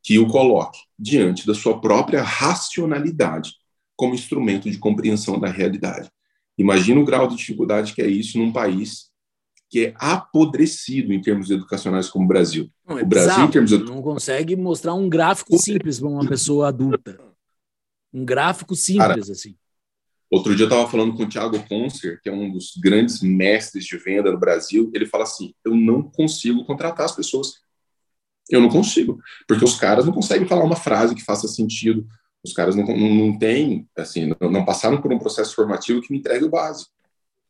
[0.03, 3.53] que o coloque diante da sua própria racionalidade
[3.95, 6.11] como instrumento de compreensão da realidade.
[6.57, 9.09] Imagina o grau de dificuldade que é isso num país
[9.71, 12.71] que é apodrecido em termos educacionais como o Brasil.
[12.87, 13.49] Não, é o Brasil, bizarro.
[13.49, 17.21] em termos educacionais, não consegue mostrar um gráfico simples para uma pessoa adulta.
[18.11, 19.55] Um gráfico simples, Cara, assim.
[20.31, 23.85] Outro dia eu estava falando com o Thiago Concer, que é um dos grandes mestres
[23.85, 24.91] de venda no Brasil.
[24.95, 27.55] Ele fala assim: eu não consigo contratar as pessoas.
[28.51, 32.07] Eu não consigo, porque os caras não conseguem falar uma frase que faça sentido.
[32.43, 36.13] Os caras não, não, não têm, assim, não, não passaram por um processo formativo que
[36.13, 36.91] me entregue o básico.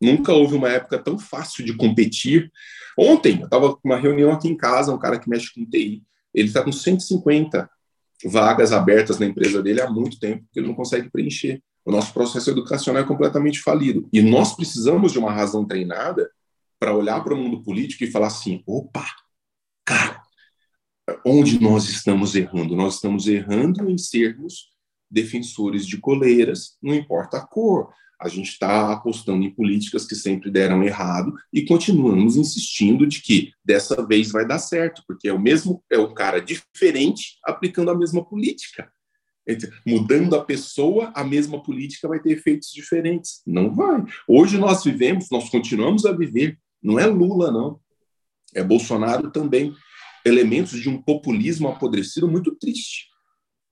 [0.00, 2.50] Nunca houve uma época tão fácil de competir.
[2.96, 6.02] Ontem, eu estava com uma reunião aqui em casa, um cara que mexe com TI,
[6.32, 7.68] ele está com 150
[8.24, 11.62] vagas abertas na empresa dele há muito tempo, que ele não consegue preencher.
[11.88, 14.06] O nosso processo educacional é completamente falido.
[14.12, 16.30] E nós precisamos de uma razão treinada
[16.78, 19.06] para olhar para o mundo político e falar assim: opa,
[19.86, 20.20] cara,
[21.24, 22.76] onde nós estamos errando?
[22.76, 24.68] Nós estamos errando em sermos
[25.10, 27.88] defensores de coleiras, não importa a cor.
[28.20, 33.52] A gente está apostando em políticas que sempre deram errado e continuamos insistindo de que
[33.64, 37.96] dessa vez vai dar certo, porque é o mesmo, é o cara diferente aplicando a
[37.96, 38.92] mesma política.
[39.86, 43.40] Mudando a pessoa, a mesma política vai ter efeitos diferentes.
[43.46, 44.04] Não vai.
[44.26, 46.58] Hoje nós vivemos, nós continuamos a viver.
[46.82, 47.80] Não é Lula, não.
[48.54, 49.74] É Bolsonaro também.
[50.24, 53.06] Elementos de um populismo apodrecido muito triste.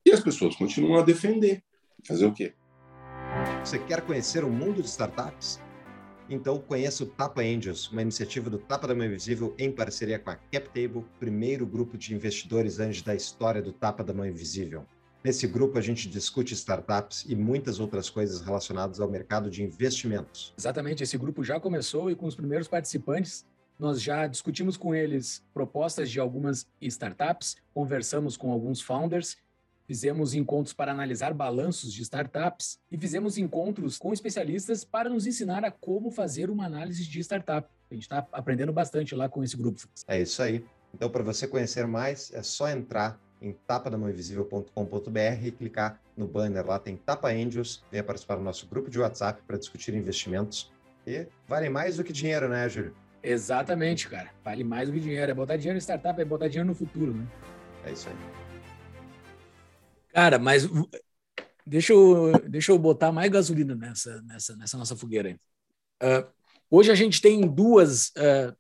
[0.05, 1.63] E as pessoas continuam a defender.
[2.07, 2.55] Fazer o quê?
[3.65, 5.61] Você quer conhecer o mundo de startups?
[6.29, 10.31] Então conheça o Tapa Angels, uma iniciativa do Tapa da Mão Invisível em parceria com
[10.31, 14.85] a CapTable, primeiro grupo de investidores anjos da história do Tapa da Mão Invisível.
[15.27, 20.55] Nesse grupo a gente discute startups e muitas outras coisas relacionadas ao mercado de investimentos.
[20.57, 23.45] Exatamente, esse grupo já começou e com os primeiros participantes
[23.77, 29.37] nós já discutimos com eles propostas de algumas startups, conversamos com alguns founders
[29.87, 35.65] Fizemos encontros para analisar balanços de startups e fizemos encontros com especialistas para nos ensinar
[35.65, 37.69] a como fazer uma análise de startup.
[37.89, 39.81] A gente está aprendendo bastante lá com esse grupo.
[40.09, 40.65] É isso aí.
[40.93, 46.79] Então, para você conhecer mais, é só entrar em tapadamãoinvisível.com.br e clicar no banner lá,
[46.79, 50.73] tem Tapa Angels, venha participar do nosso grupo de WhatsApp para discutir investimentos.
[51.07, 52.95] E vale mais do que dinheiro, né, Júlio?
[53.23, 54.31] Exatamente, cara.
[54.45, 55.31] Vale mais do que dinheiro.
[55.31, 57.27] É botar dinheiro em startup, é botar dinheiro no futuro, né?
[57.85, 58.15] É isso aí.
[60.13, 60.69] Cara, mas
[61.67, 65.35] deixa eu, deixa eu botar mais gasolina nessa, nessa, nessa nossa fogueira aí.
[66.03, 66.27] Uh,
[66.71, 68.57] hoje a gente tem duas, uh,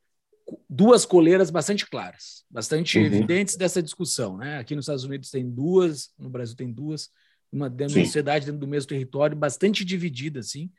[0.68, 3.04] duas coleiras bastante claras, bastante uhum.
[3.04, 4.36] evidentes dessa discussão.
[4.36, 4.58] Né?
[4.58, 7.10] Aqui nos Estados Unidos tem duas, no Brasil tem duas,
[7.52, 8.00] uma dentro Sim.
[8.00, 10.70] da sociedade, dentro do mesmo território, bastante dividida, assim.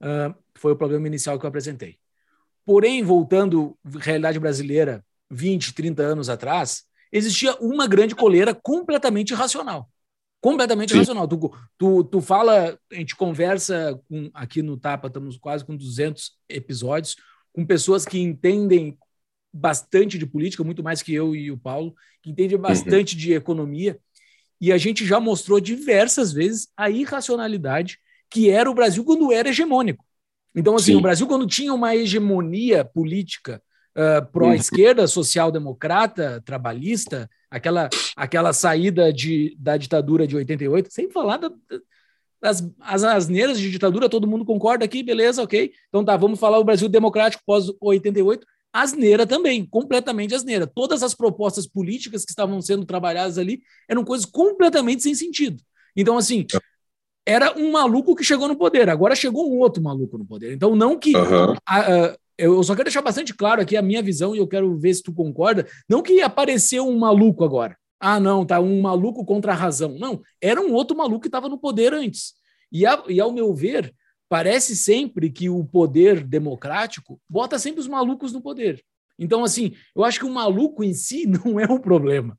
[0.00, 1.98] Uh, foi o problema inicial que eu apresentei.
[2.64, 9.88] Porém, voltando à realidade brasileira 20, 30 anos atrás, existia uma grande coleira completamente irracional
[10.42, 10.98] completamente Sim.
[10.98, 11.28] racional.
[11.28, 11.38] Tu,
[11.78, 17.16] tu, tu fala, a gente conversa com, aqui no Tapa, estamos quase com 200 episódios,
[17.52, 18.98] com pessoas que entendem
[19.52, 22.62] bastante de política, muito mais que eu e o Paulo, que entendem uhum.
[22.62, 23.20] bastante uhum.
[23.20, 23.98] de economia,
[24.60, 27.98] e a gente já mostrou diversas vezes a irracionalidade
[28.30, 30.04] que era o Brasil quando era hegemônico.
[30.54, 30.98] Então, assim, Sim.
[30.98, 33.62] o Brasil, quando tinha uma hegemonia política
[33.96, 41.50] uh, pró-esquerda, social-democrata, trabalhista, aquela, aquela saída de, da ditadura de 88, sem falar da,
[42.40, 45.72] das as asneiras de ditadura, todo mundo concorda aqui, beleza, ok.
[45.88, 48.42] Então tá, vamos falar o Brasil democrático pós-88.
[48.72, 50.66] Asneira também, completamente asneira.
[50.66, 55.62] Todas as propostas políticas que estavam sendo trabalhadas ali eram coisas completamente sem sentido.
[55.94, 56.46] Então, assim,
[57.26, 60.54] era um maluco que chegou no poder, agora chegou um outro maluco no poder.
[60.54, 61.54] Então, não que uhum.
[61.66, 64.76] a, a, eu só quero deixar bastante claro aqui a minha visão e eu quero
[64.76, 65.66] ver se tu concorda.
[65.88, 67.76] Não que apareceu um maluco agora.
[68.00, 69.96] Ah, não, tá um maluco contra a razão.
[69.98, 72.32] Não, era um outro maluco que estava no poder antes.
[72.72, 73.94] E, a, e, ao meu ver,
[74.32, 78.82] parece sempre que o poder democrático bota sempre os malucos no poder.
[79.18, 82.38] Então, assim, eu acho que o maluco em si não é o problema.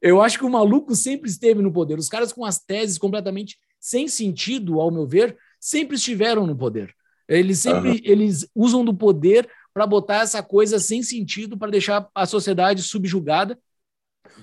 [0.00, 1.98] Eu acho que o maluco sempre esteve no poder.
[1.98, 6.94] Os caras com as teses completamente sem sentido, ao meu ver, sempre estiveram no poder.
[7.28, 8.00] Eles sempre uhum.
[8.04, 13.58] eles usam do poder para botar essa coisa sem sentido, para deixar a sociedade subjugada.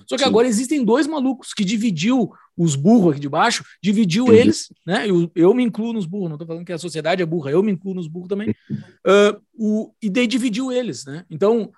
[0.06, 0.28] Só que Sim.
[0.28, 4.32] agora existem dois malucos que dividiu os burros aqui de baixo, dividiu uhum.
[4.32, 5.08] eles, né?
[5.08, 7.62] Eu, eu me incluo nos burros, não estou falando que a sociedade é burra, eu
[7.62, 8.50] me incluo nos burros também.
[8.70, 11.24] Uh, o, e daí dividiu eles, né?
[11.30, 11.72] Então,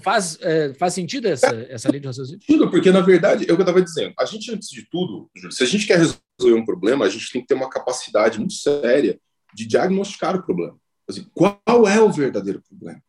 [0.00, 2.40] faz, é, faz sentido essa, essa lei de raciocínio?
[2.46, 5.30] Tudo, porque na verdade, é o que eu estava dizendo, a gente, antes de tudo,
[5.50, 8.54] se a gente quer resolver um problema, a gente tem que ter uma capacidade muito
[8.54, 9.18] séria
[9.54, 10.76] de diagnosticar o problema.
[11.08, 13.02] Assim, qual é o verdadeiro problema?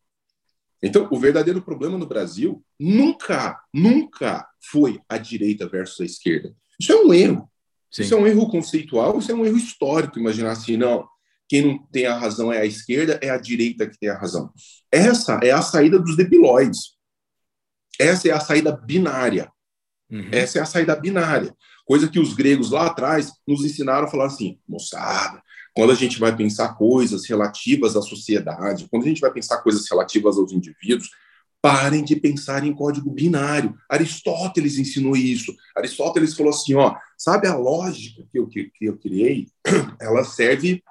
[0.84, 6.54] Então, o verdadeiro problema no Brasil nunca, nunca foi a direita versus a esquerda.
[6.80, 7.50] Isso é um erro.
[7.90, 8.02] Sim.
[8.02, 10.20] Isso é um erro conceitual, isso é um erro histórico.
[10.20, 11.08] Imaginar assim, não,
[11.48, 14.52] quem não tem a razão é a esquerda, é a direita que tem a razão.
[14.92, 16.98] Essa é a saída dos debilóides.
[18.00, 19.52] Essa é a saída binária.
[20.10, 20.30] Uhum.
[20.32, 21.56] Essa é a saída binária.
[21.86, 25.43] Coisa que os gregos lá atrás nos ensinaram a falar assim, moçada,
[25.76, 29.90] quando a gente vai pensar coisas relativas à sociedade, quando a gente vai pensar coisas
[29.90, 31.10] relativas aos indivíduos,
[31.62, 33.74] parem de pensar em código binário.
[33.90, 35.56] Aristóteles ensinou isso.
[35.76, 39.48] Aristóteles falou assim, ó, sabe a lógica que eu, que, que eu criei?
[40.00, 40.84] Ela serve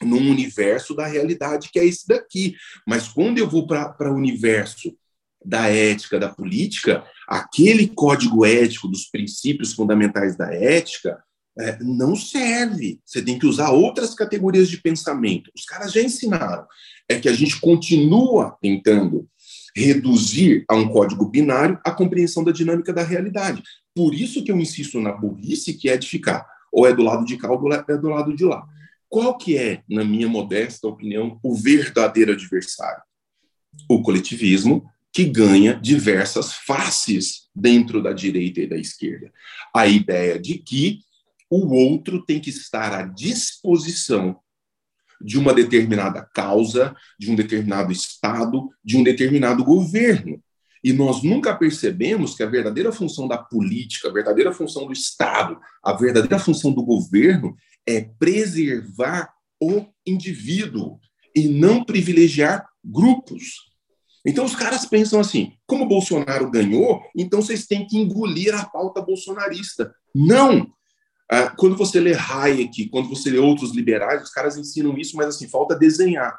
[0.00, 2.54] num universo da realidade que é esse daqui.
[2.86, 4.96] Mas quando eu vou para o universo
[5.44, 11.22] da ética, da política, aquele código ético dos princípios fundamentais da ética
[11.58, 13.00] é, não serve.
[13.04, 15.50] Você tem que usar outras categorias de pensamento.
[15.54, 16.66] Os caras já ensinaram.
[17.08, 19.28] É que a gente continua tentando
[19.76, 23.62] reduzir a um código binário a compreensão da dinâmica da realidade.
[23.94, 27.24] Por isso que eu insisto na burrice que é de ficar ou é do lado
[27.24, 28.64] de cá ou é do lado de lá.
[29.08, 33.02] Qual que é, na minha modesta opinião, o verdadeiro adversário?
[33.88, 39.32] O coletivismo, que ganha diversas faces dentro da direita e da esquerda.
[39.72, 40.98] A ideia de que
[41.54, 44.38] o outro tem que estar à disposição
[45.20, 50.42] de uma determinada causa, de um determinado Estado, de um determinado governo.
[50.82, 55.58] E nós nunca percebemos que a verdadeira função da política, a verdadeira função do Estado,
[55.82, 60.98] a verdadeira função do governo é preservar o indivíduo
[61.34, 63.72] e não privilegiar grupos.
[64.26, 69.00] Então os caras pensam assim: como Bolsonaro ganhou, então vocês têm que engolir a pauta
[69.00, 69.94] bolsonarista.
[70.14, 70.70] Não!
[71.30, 75.28] Ah, quando você lê Hayek, quando você lê outros liberais, os caras ensinam isso, mas
[75.28, 76.38] assim, falta desenhar.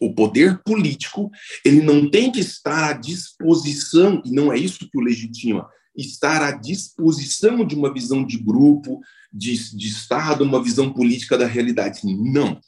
[0.00, 1.30] O poder político,
[1.64, 6.42] ele não tem que estar à disposição, e não é isso que o legitima, estar
[6.42, 9.00] à disposição de uma visão de grupo,
[9.32, 12.00] de, de Estado, uma visão política da realidade.
[12.04, 12.60] Não.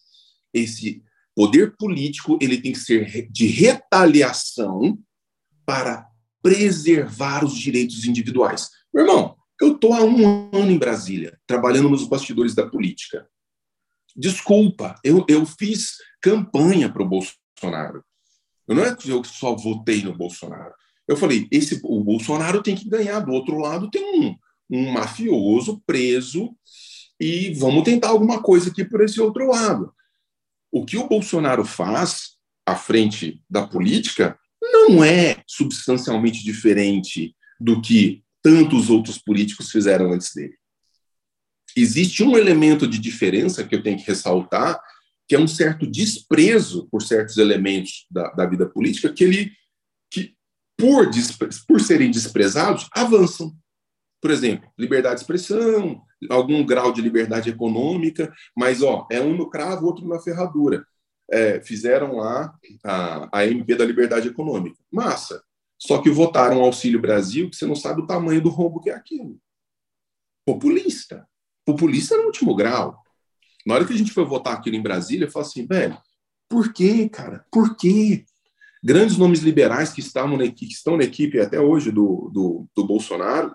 [0.52, 1.02] Esse
[1.34, 4.98] poder político, ele tem que ser de retaliação
[5.66, 6.06] para
[6.42, 8.70] preservar os direitos individuais.
[8.92, 13.29] Meu irmão, eu estou há um ano em Brasília, trabalhando nos bastidores da política.
[14.16, 18.05] Desculpa, eu, eu fiz campanha para o Bolsonaro.
[18.66, 20.75] Eu não é que eu só votei no Bolsonaro.
[21.07, 23.21] Eu falei, esse, o Bolsonaro tem que ganhar.
[23.21, 24.37] Do outro lado tem um,
[24.71, 26.55] um mafioso preso
[27.21, 29.92] e vamos tentar alguma coisa aqui por esse outro lado.
[30.71, 38.23] O que o Bolsonaro faz à frente da política não é substancialmente diferente do que
[38.42, 40.57] tantos outros políticos fizeram antes dele.
[41.77, 44.81] Existe um elemento de diferença que eu tenho que ressaltar,
[45.29, 49.53] que é um certo desprezo por certos elementos da, da vida política, que ele,
[50.11, 50.35] que
[50.77, 51.11] por,
[51.66, 53.55] por serem desprezados, avançam.
[54.20, 59.48] Por exemplo, liberdade de expressão, algum grau de liberdade econômica, mas ó, é um no
[59.48, 60.85] cravo, outro na ferradura.
[61.31, 64.79] É, fizeram lá a, a MP da liberdade econômica.
[64.90, 65.42] Massa.
[65.79, 68.95] Só que votaram Auxílio Brasil, que você não sabe o tamanho do rombo que é
[68.95, 69.38] aquilo.
[70.45, 71.29] Populista.
[71.64, 73.01] Populista no último grau.
[73.64, 75.99] Na hora que a gente foi votar aquilo em Brasília, eu falei assim, velho,
[76.49, 77.45] por quê, cara?
[77.53, 78.25] Por quê?
[78.83, 82.87] Grandes nomes liberais que, estavam na, que estão na equipe até hoje do, do, do
[82.87, 83.55] Bolsonaro,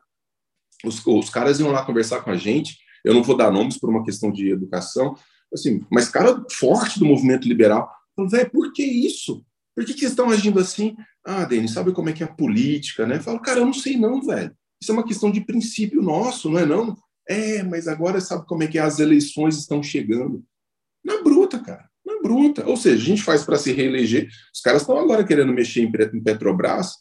[0.86, 2.78] os, os caras iam lá conversar com a gente.
[3.04, 5.16] Eu não vou dar nomes por uma questão de educação,
[5.54, 7.90] assim, mas cara forte do movimento liberal.
[8.30, 9.44] Velho, por que isso?
[9.76, 10.96] Por que, que estão agindo assim?
[11.26, 13.18] Ah, Denis, sabe como é que é a política, né?
[13.18, 14.56] Eu falo, cara, eu não sei não, velho.
[14.82, 16.96] Isso é uma questão de princípio nosso, não é não?
[17.28, 20.44] É, mas agora sabe como é que as eleições estão chegando?
[21.04, 21.90] Na bruta, cara.
[22.06, 22.68] Na bruta.
[22.68, 24.30] Ou seja, a gente faz para se reeleger.
[24.54, 26.96] Os caras estão agora querendo mexer em Petrobras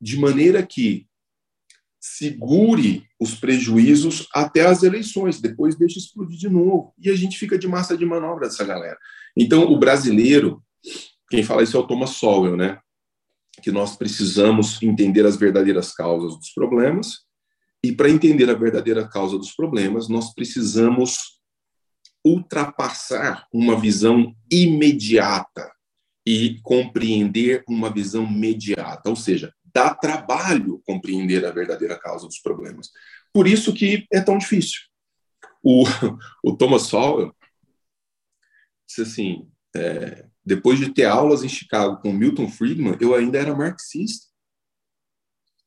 [0.00, 1.08] de maneira que
[2.00, 6.94] segure os prejuízos até as eleições, depois deixa explodir de novo.
[6.98, 8.96] E a gente fica de massa de manobra dessa galera.
[9.36, 10.62] Então, o brasileiro,
[11.30, 12.78] quem fala isso é o Thomas Sowell, né?
[13.62, 17.26] que nós precisamos entender as verdadeiras causas dos problemas,
[17.82, 21.40] e para entender a verdadeira causa dos problemas, nós precisamos
[22.24, 25.70] ultrapassar uma visão imediata
[26.26, 32.90] e compreender uma visão mediata, ou seja, dá trabalho compreender a verdadeira causa dos problemas.
[33.32, 34.80] Por isso que é tão difícil.
[35.62, 35.84] O,
[36.42, 37.34] o Thomas Sowell
[38.86, 43.54] disse assim, é, depois de ter aulas em Chicago com Milton Friedman, eu ainda era
[43.54, 44.26] marxista.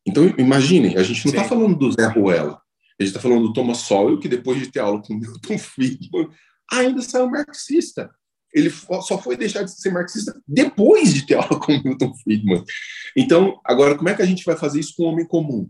[0.05, 2.59] Então, imaginem, a gente não está falando do Zé Ruela,
[2.99, 6.29] a gente está falando do Thomas Sowell, que depois de ter aula com Milton Friedman,
[6.71, 8.09] ainda saiu marxista.
[8.51, 12.63] Ele só foi deixar de ser marxista depois de ter aula com Milton Friedman.
[13.15, 15.69] Então, agora, como é que a gente vai fazer isso com o homem comum?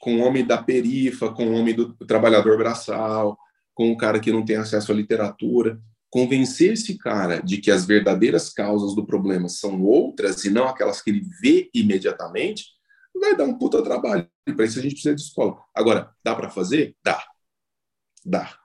[0.00, 3.36] Com o homem da perifa, com o homem do trabalhador braçal,
[3.74, 5.78] com o cara que não tem acesso à literatura.
[6.10, 11.02] Convencer esse cara de que as verdadeiras causas do problema são outras e não aquelas
[11.02, 12.64] que ele vê imediatamente,
[13.18, 14.28] vai dar um puta trabalho.
[14.44, 15.62] Para isso a gente precisa de escola.
[15.74, 16.96] Agora, dá para fazer?
[17.04, 17.22] Dá.
[18.24, 18.58] Dá.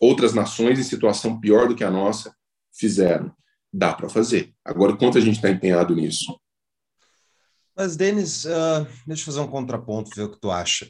[0.00, 2.34] Outras nações em situação pior do que a nossa
[2.72, 3.34] fizeram.
[3.72, 4.54] Dá para fazer.
[4.64, 6.38] Agora, quanto a gente está empenhado nisso?
[7.76, 10.88] Mas, Denis, uh, deixa eu fazer um contraponto, ver o que tu acha.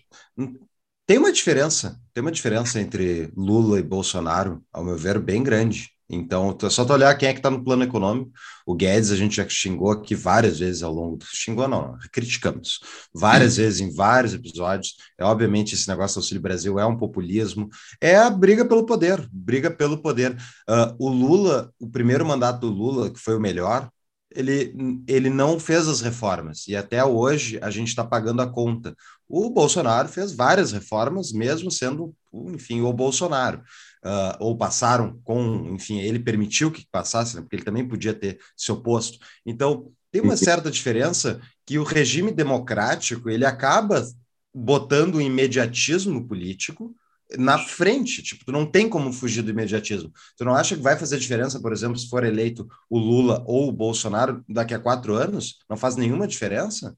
[1.07, 5.90] Tem uma diferença, tem uma diferença entre Lula e Bolsonaro, ao meu ver, bem grande.
[6.09, 8.30] Então, é só tu olhar quem é que está no plano econômico.
[8.66, 11.24] O Guedes a gente já xingou aqui várias vezes ao longo do.
[11.26, 12.80] Xingou, não, criticamos
[13.12, 14.94] várias vezes em vários episódios.
[15.18, 17.68] É, obviamente, esse negócio do Auxílio Brasil é um populismo,
[18.00, 20.32] é a briga pelo poder briga pelo poder.
[20.68, 23.90] Uh, o Lula, o primeiro mandato do Lula, que foi o melhor,
[24.35, 28.95] ele, ele não fez as reformas e até hoje a gente está pagando a conta.
[29.28, 33.62] O Bolsonaro fez várias reformas, mesmo sendo, enfim, o Bolsonaro
[34.05, 38.39] uh, ou passaram com, enfim, ele permitiu que passasse, né, porque ele também podia ter
[38.57, 39.18] se oposto.
[39.47, 44.07] Então, tem uma certa diferença que o regime democrático ele acaba
[44.55, 46.95] botando o imediatismo político
[47.38, 50.12] na frente, tipo, tu não tem como fugir do imediatismo.
[50.36, 53.68] Tu não acha que vai fazer diferença, por exemplo, se for eleito o Lula ou
[53.68, 55.58] o Bolsonaro daqui a quatro anos?
[55.68, 56.96] Não faz nenhuma diferença?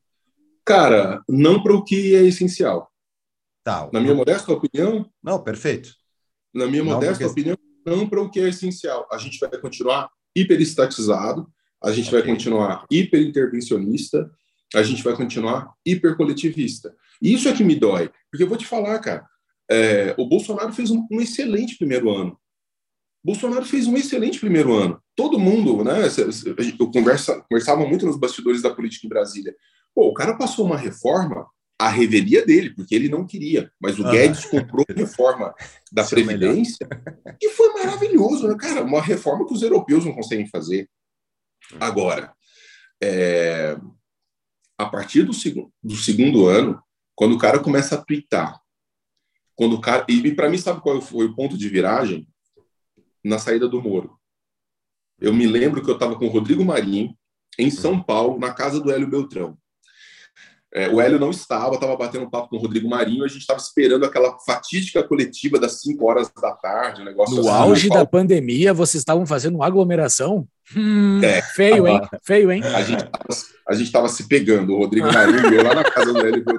[0.64, 2.90] Cara, não para o que é essencial.
[3.62, 3.88] Tá.
[3.92, 5.08] Na minha modesta opinião.
[5.22, 5.90] Não, perfeito
[6.56, 7.40] na minha modesta porque...
[7.40, 9.06] opinião, não para o que é essencial.
[9.12, 11.46] A gente vai continuar hiperestatizado,
[11.82, 12.20] a gente okay.
[12.20, 14.30] vai continuar hiperintervencionista,
[14.74, 16.94] a gente vai continuar hipercoletivista.
[17.20, 19.26] E isso é que me dói, porque eu vou te falar, cara,
[19.70, 22.38] é, o Bolsonaro fez um, um, excelente primeiro ano.
[23.24, 25.02] Bolsonaro fez um excelente primeiro ano.
[25.16, 26.02] Todo mundo, né?
[26.78, 29.54] Eu conversa, conversava muito nos bastidores da política em Brasília.
[29.94, 31.46] Pô, o cara passou uma reforma
[31.78, 33.70] a revelia dele, porque ele não queria.
[33.80, 35.54] Mas o Guedes comprou a reforma
[35.92, 36.88] da Seu Previdência
[37.42, 38.82] e foi maravilhoso, né, cara?
[38.82, 40.88] Uma reforma que os europeus não conseguem fazer.
[41.78, 42.32] Agora,
[43.02, 43.76] é,
[44.78, 46.82] a partir do, seg do segundo ano,
[47.14, 48.58] quando o cara começa a twittar,
[49.56, 50.04] quando o cara.
[50.08, 52.28] E, e para mim, sabe qual foi o ponto de viragem?
[53.24, 54.16] Na saída do Moro.
[55.18, 57.16] Eu me lembro que eu estava com o Rodrigo Marinho,
[57.58, 59.56] em São Paulo, na casa do Hélio Beltrão.
[60.74, 63.58] É, o Hélio não estava, estava batendo papo com o Rodrigo Marinho, a gente estava
[63.58, 68.04] esperando aquela fatídica coletiva das 5 horas da tarde, um negócio No assim, auge da
[68.04, 70.46] pandemia, vocês estavam fazendo uma aglomeração?
[70.76, 71.98] Hum, é, feio, hein?
[72.22, 72.60] Feio, hein?
[73.66, 76.44] A gente estava se pegando, o Rodrigo Marinho e eu lá na casa do Hélio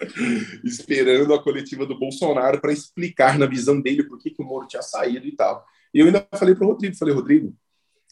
[0.64, 4.66] esperando a coletiva do Bolsonaro para explicar na visão dele por que, que o Moro
[4.66, 5.64] tinha saído e tal.
[5.92, 7.54] E eu ainda falei para o Rodrigo, falei, Rodrigo,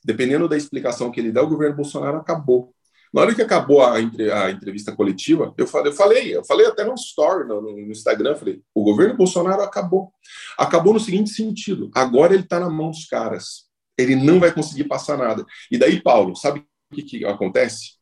[0.04, 2.74] dependendo da explicação que ele dá, o governo Bolsonaro acabou.
[3.12, 6.84] Na hora que acabou a, a entrevista coletiva, eu falei, eu falei, eu falei até
[6.84, 10.12] no story no, no Instagram, falei, o governo Bolsonaro acabou.
[10.58, 13.66] Acabou no seguinte sentido: agora ele está na mão dos caras.
[13.96, 15.44] Ele não vai conseguir passar nada.
[15.70, 16.60] E daí, Paulo, sabe
[16.92, 17.97] o que, que acontece?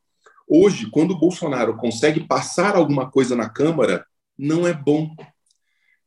[0.48, 4.06] Hoje, quando o Bolsonaro consegue passar alguma coisa na Câmara,
[4.38, 5.14] não é bom.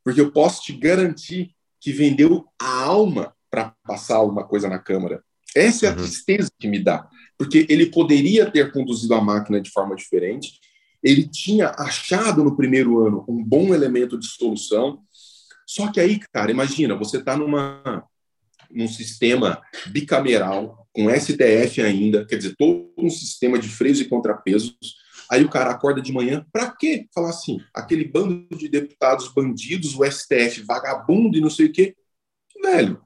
[0.04, 5.24] Porque eu posso te garantir que vendeu a alma para passar alguma coisa na Câmara.
[5.56, 5.98] Essa é a uhum.
[5.98, 7.10] tristeza que me dá
[7.40, 10.60] porque ele poderia ter conduzido a máquina de forma diferente.
[11.02, 15.00] Ele tinha achado no primeiro ano um bom elemento de solução.
[15.66, 18.04] Só que aí, cara, imagina, você está numa
[18.72, 24.76] num sistema bicameral, com STF ainda, quer dizer, todo um sistema de freios e contrapesos.
[25.32, 27.08] Aí o cara acorda de manhã, para quê?
[27.14, 31.96] Falar assim, aquele bando de deputados bandidos, o STF vagabundo e não sei o quê.
[32.62, 33.02] Velho,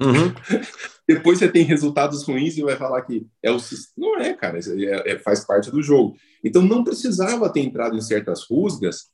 [0.00, 0.34] Uhum.
[1.06, 3.58] Depois você tem resultados ruins e vai falar que é o
[3.96, 6.16] não é, cara, é, é, faz parte do jogo.
[6.42, 9.10] Então não precisava ter entrado em certas rusgas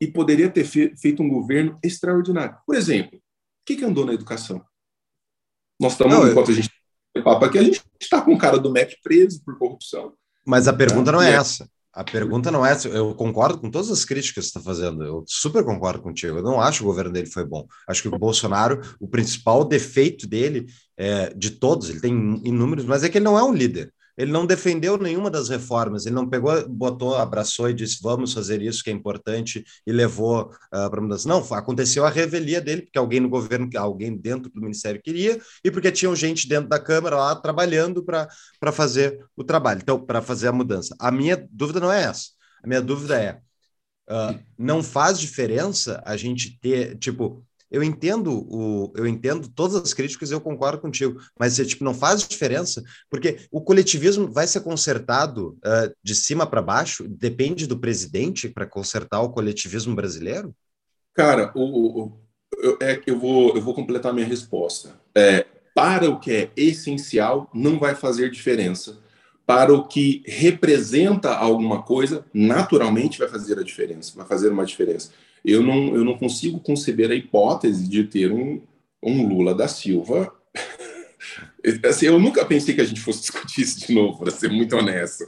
[0.00, 2.56] e poderia ter fe feito um governo extraordinário.
[2.66, 3.22] Por exemplo, o
[3.64, 4.64] que, que andou na educação?
[5.82, 6.52] Nós estamos, não, enquanto eu...
[6.52, 6.70] a gente
[7.24, 10.12] papo aqui, a gente está com o cara do MEC preso por corrupção.
[10.46, 11.68] Mas a pergunta não é, é essa.
[11.92, 12.74] A pergunta não é.
[12.84, 15.02] Eu concordo com todas as críticas que você está fazendo.
[15.02, 16.38] Eu super concordo contigo.
[16.38, 17.66] Eu não acho que o governo dele foi bom.
[17.86, 20.66] Acho que o Bolsonaro, o principal defeito dele,
[20.96, 23.92] é, de todos, ele tem inúmeros, mas é que ele não é um líder.
[24.16, 28.60] Ele não defendeu nenhuma das reformas, ele não pegou, botou, abraçou e disse vamos fazer
[28.62, 31.28] isso que é importante e levou uh, para mudança.
[31.28, 35.70] Não, aconteceu a revelia dele, porque alguém no governo, alguém dentro do ministério queria e
[35.70, 40.48] porque tinham gente dentro da Câmara lá trabalhando para fazer o trabalho, então, para fazer
[40.48, 40.94] a mudança.
[40.98, 42.28] A minha dúvida não é essa.
[42.62, 43.40] A minha dúvida é:
[44.08, 49.94] uh, não faz diferença a gente ter, tipo, eu entendo o, eu entendo todas as
[49.94, 55.58] críticas, eu concordo contigo, mas tipo não faz diferença porque o coletivismo vai ser consertado
[55.64, 60.54] uh, de cima para baixo, depende do presidente para consertar o coletivismo brasileiro.
[61.14, 62.22] Cara, o, o
[62.58, 65.00] eu, é, eu vou eu vou completar minha resposta.
[65.14, 68.98] É, para o que é essencial não vai fazer diferença.
[69.46, 75.10] Para o que representa alguma coisa, naturalmente vai fazer a diferença, vai fazer uma diferença
[75.44, 78.60] eu não, eu não consigo conceber a hipótese de ter um,
[79.02, 80.32] um Lula da Silva.
[81.88, 84.76] assim, eu nunca pensei que a gente fosse discutir isso de novo, para ser muito
[84.76, 85.24] honesto.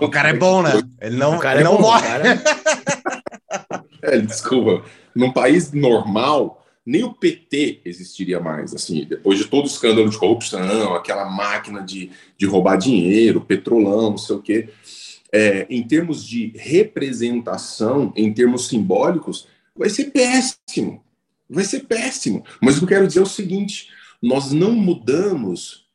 [0.00, 0.72] O cara é bom, né?
[1.00, 2.02] Ele não, o cara ele é não bom, morre.
[2.02, 2.42] Cara...
[4.02, 4.84] é, desculpa.
[5.14, 8.74] Num país normal, nem o PT existiria mais.
[8.74, 14.10] Assim, depois de todo o escândalo de corrupção, aquela máquina de, de roubar dinheiro, petrolão,
[14.10, 14.68] não sei o quê.
[15.32, 21.04] É, em termos de representação, em termos simbólicos, vai ser péssimo.
[21.48, 22.44] Vai ser péssimo.
[22.60, 25.86] Mas o que eu quero dizer é o seguinte: nós não mudamos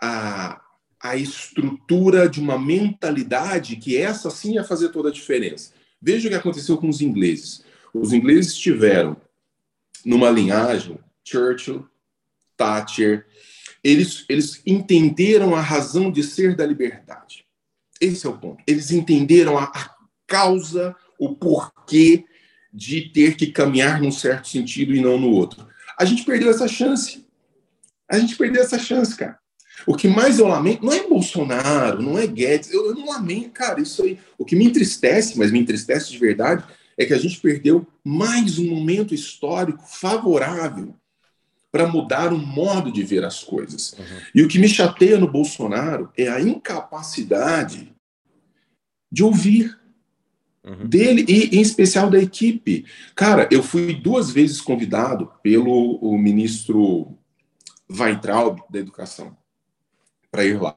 [0.00, 0.60] a,
[1.00, 5.72] a estrutura de uma mentalidade que essa sim ia fazer toda a diferença.
[6.00, 7.64] Veja o que aconteceu com os ingleses.
[7.92, 9.16] Os ingleses tiveram,
[10.04, 11.86] numa linhagem, Churchill,
[12.56, 13.26] Thatcher,
[13.82, 17.46] eles, eles entenderam a razão de ser da liberdade.
[18.00, 18.62] Esse é o ponto.
[18.66, 19.94] Eles entenderam a, a
[20.26, 22.24] causa, o porquê
[22.78, 25.66] de ter que caminhar num certo sentido e não no outro.
[25.98, 27.26] A gente perdeu essa chance.
[28.08, 29.36] A gente perdeu essa chance, cara.
[29.84, 33.50] O que mais eu lamento não é Bolsonaro, não é Guedes, eu, eu, não lamento,
[33.50, 34.16] cara, isso aí.
[34.38, 36.62] O que me entristece, mas me entristece de verdade,
[36.96, 40.94] é que a gente perdeu mais um momento histórico favorável
[41.72, 43.92] para mudar o modo de ver as coisas.
[43.92, 44.20] Uhum.
[44.36, 47.92] E o que me chateia no Bolsonaro é a incapacidade
[49.10, 49.76] de ouvir
[50.68, 50.86] uhum.
[50.86, 52.84] dele e em especial da equipe.
[53.14, 57.16] Cara, eu fui duas vezes convidado pelo o ministro
[57.90, 59.36] Weintraub da Educação
[60.30, 60.76] para ir lá.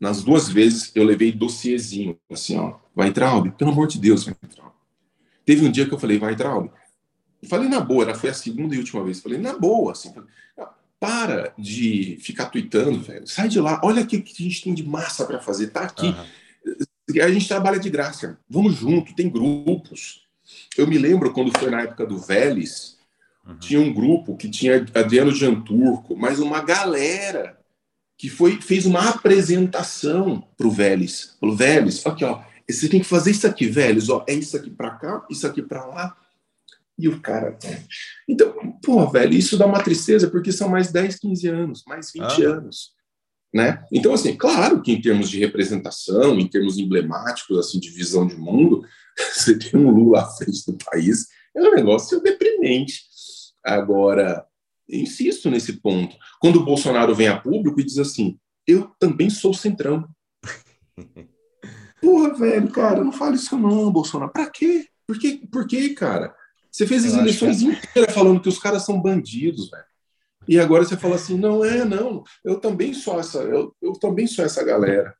[0.00, 4.72] Nas duas vezes eu levei dossiezinho, assim, ó, Weintraub, pelo amor de Deus, Weintraub.
[5.46, 6.70] Teve um dia que eu falei, Weintraub,
[7.48, 10.12] falei na boa, ela foi a segunda e última vez, falei na boa, assim,
[10.98, 14.74] para de ficar tweetando, velho, sai de lá, olha o que, que a gente tem
[14.74, 16.08] de massa para fazer, tá aqui.
[16.08, 16.43] Uhum
[17.20, 18.38] a gente trabalha de graça.
[18.48, 20.24] Vamos junto, tem grupos.
[20.76, 22.96] Eu me lembro quando foi na época do Vélez,
[23.46, 23.58] uhum.
[23.58, 27.58] tinha um grupo que tinha Adriano Janturco, mas uma galera
[28.16, 31.36] que foi fez uma apresentação para o Vélez.
[31.40, 34.70] Falou, Vélez, aqui, ó, você tem que fazer isso aqui, Vélez, ó, é isso aqui
[34.70, 36.16] para cá, isso aqui para lá.
[36.96, 37.58] E o cara.
[38.28, 42.22] Então, pô, velho, isso dá uma tristeza porque são mais 10, 15 anos, mais 20
[42.22, 42.48] ah.
[42.48, 42.93] anos.
[43.54, 43.86] Né?
[43.92, 48.34] Então, assim, claro que em termos de representação, em termos emblemáticos, assim, de visão de
[48.36, 48.84] mundo,
[49.32, 53.04] você tem um Lula à frente do país, é um negócio deprimente.
[53.64, 54.44] Agora,
[54.90, 56.16] insisto nesse ponto.
[56.40, 58.36] Quando o Bolsonaro vem a público e diz assim,
[58.66, 60.04] eu também sou centrão.
[62.02, 64.32] Porra, velho, cara, não fale isso não, Bolsonaro.
[64.32, 64.88] Pra quê?
[65.06, 66.34] Por quê, Por quê cara?
[66.72, 67.66] Você fez as eu eleições que...
[67.66, 69.84] inteiras falando que os caras são bandidos, velho.
[70.46, 74.26] E agora você fala assim, não é, não, eu também sou essa, eu, eu também
[74.26, 75.14] sou essa galera.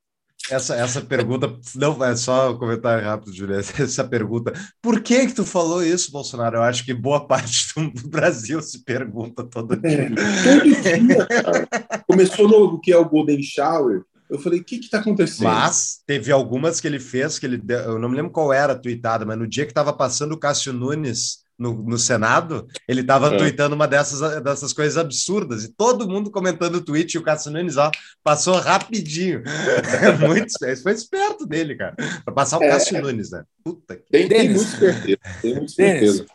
[0.50, 4.52] Essa, essa pergunta, não, é só um comentário rápido, Juliana, essa pergunta,
[4.82, 6.56] por que que tu falou isso, Bolsonaro?
[6.56, 10.02] Eu acho que boa parte do Brasil se pergunta todo é, dia.
[10.02, 11.68] É, todo dia, cara.
[12.06, 15.44] Começou no que é o Golden Shower, eu falei, o que está acontecendo?
[15.44, 18.78] Mas teve algumas que ele fez, que ele, eu não me lembro qual era a
[18.78, 23.34] tweetada, mas no dia que estava passando o Cássio Nunes no, no Senado, ele estava
[23.34, 23.38] é.
[23.38, 27.52] tweetando uma dessas, dessas coisas absurdas, e todo mundo comentando o tweet, e o Cássio
[27.52, 27.90] Nunes ó,
[28.22, 29.42] passou rapidinho.
[30.26, 31.94] muito, esse foi esperto dele, cara,
[32.24, 32.68] para passar o é.
[32.68, 33.44] Cássio Nunes, né?
[33.62, 34.10] Puta que...
[34.10, 36.26] Tem, tem muito certeza, tem muito certeza.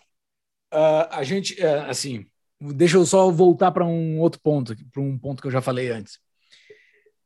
[0.74, 2.26] Uh, a gente, uh, assim,
[2.62, 5.90] deixa eu só voltar para um outro ponto, para um ponto que eu já falei
[5.90, 6.20] antes.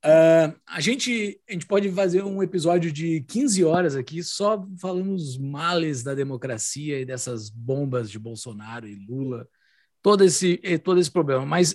[0.05, 5.13] Uh, a, gente, a gente pode fazer um episódio de 15 horas aqui só falando
[5.13, 9.47] os males da democracia e dessas bombas de Bolsonaro e Lula,
[10.01, 11.45] todo esse, todo esse problema.
[11.45, 11.73] Mas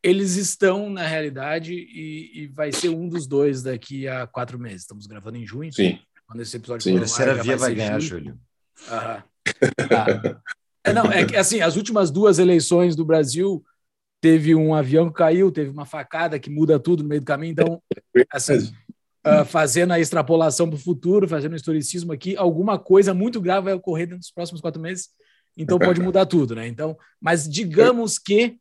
[0.00, 4.82] eles estão na realidade e, e vai ser um dos dois daqui a quatro meses.
[4.82, 5.72] Estamos gravando em junho.
[5.72, 5.98] Sim.
[6.28, 6.96] Quando esse episódio Sim.
[6.96, 8.38] A terceira via vai, vai ganhar, Júlio.
[9.88, 10.42] Tá.
[10.84, 13.64] É, não, é que assim, as últimas duas eleições do Brasil
[14.20, 17.52] teve um avião que caiu, teve uma facada que muda tudo no meio do caminho.
[17.52, 17.82] Então,
[18.32, 18.72] assim,
[19.26, 23.66] uh, fazendo a extrapolação para o futuro, fazendo o historicismo aqui, alguma coisa muito grave
[23.66, 25.10] vai ocorrer dentro dos próximos quatro meses,
[25.56, 26.66] então pode mudar tudo, né?
[26.66, 28.58] Então, mas digamos que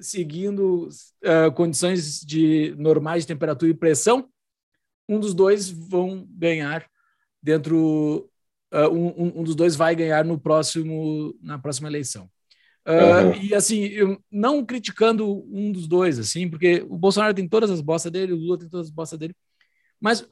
[0.00, 4.28] seguindo uh, condições de normais de temperatura e pressão,
[5.08, 6.86] um dos dois vão ganhar
[7.42, 8.30] dentro
[8.72, 12.28] uh, um, um, dos dois vai ganhar no próximo na próxima eleição.
[12.86, 13.42] Uh, uhum.
[13.42, 17.80] E assim, eu, não criticando um dos dois, assim, porque o Bolsonaro tem todas as
[17.80, 19.34] bostas dele, o Lula tem todas as bostas dele,
[20.00, 20.26] mas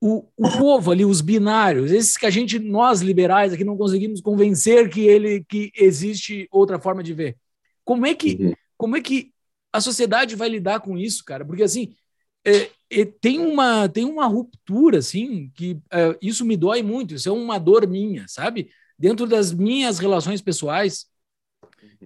[0.00, 4.20] o, o povo ali, os binários, esses que a gente, nós liberais aqui, não conseguimos
[4.20, 7.36] convencer que ele que existe outra forma de ver.
[7.84, 8.52] Como é que, uhum.
[8.76, 9.32] como é que
[9.72, 11.44] a sociedade vai lidar com isso, cara?
[11.44, 11.94] Porque assim,
[12.44, 17.28] é, é, tem uma tem uma ruptura assim que é, isso me dói muito isso
[17.28, 21.06] é uma dor minha sabe dentro das minhas relações pessoais.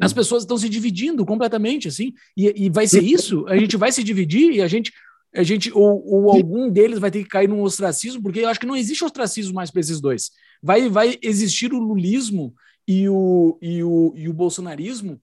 [0.00, 3.90] As pessoas estão se dividindo completamente assim e, e vai ser isso a gente vai
[3.90, 4.92] se dividir e a gente
[5.34, 8.60] a gente ou, ou algum deles vai ter que cair num ostracismo porque eu acho
[8.60, 10.30] que não existe ostracismo mais para esses dois
[10.62, 12.54] vai vai existir o lulismo
[12.86, 15.20] e o, e o, e o bolsonarismo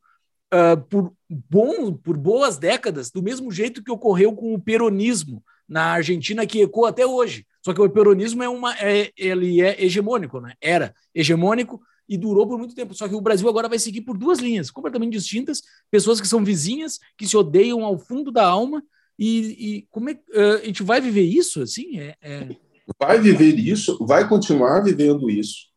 [0.53, 5.91] uh, por, bom, por boas décadas, do mesmo jeito que ocorreu com o peronismo na
[5.91, 7.45] Argentina, que ecoa até hoje.
[7.63, 10.53] Só que o peronismo é uma, é, ele é hegemônico, né?
[10.61, 12.93] Era hegemônico e durou por muito tempo.
[12.93, 16.43] Só que o Brasil agora vai seguir por duas linhas completamente distintas, pessoas que são
[16.43, 18.83] vizinhas, que se odeiam ao fundo da alma.
[19.19, 21.61] E, e como é, uh, a gente vai viver isso?
[21.61, 22.55] Assim, é, é...
[22.99, 25.67] Vai viver isso, vai continuar vivendo isso.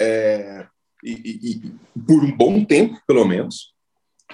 [0.00, 0.66] É,
[1.04, 3.74] e, e, e, por um bom tempo, pelo menos.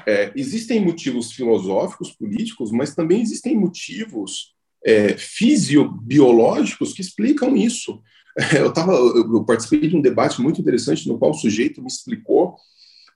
[0.07, 8.00] É, existem motivos filosóficos, políticos, mas também existem motivos é, fisiobiológicos que explicam isso.
[8.57, 12.57] Eu, tava, eu participei de um debate muito interessante no qual o sujeito me explicou,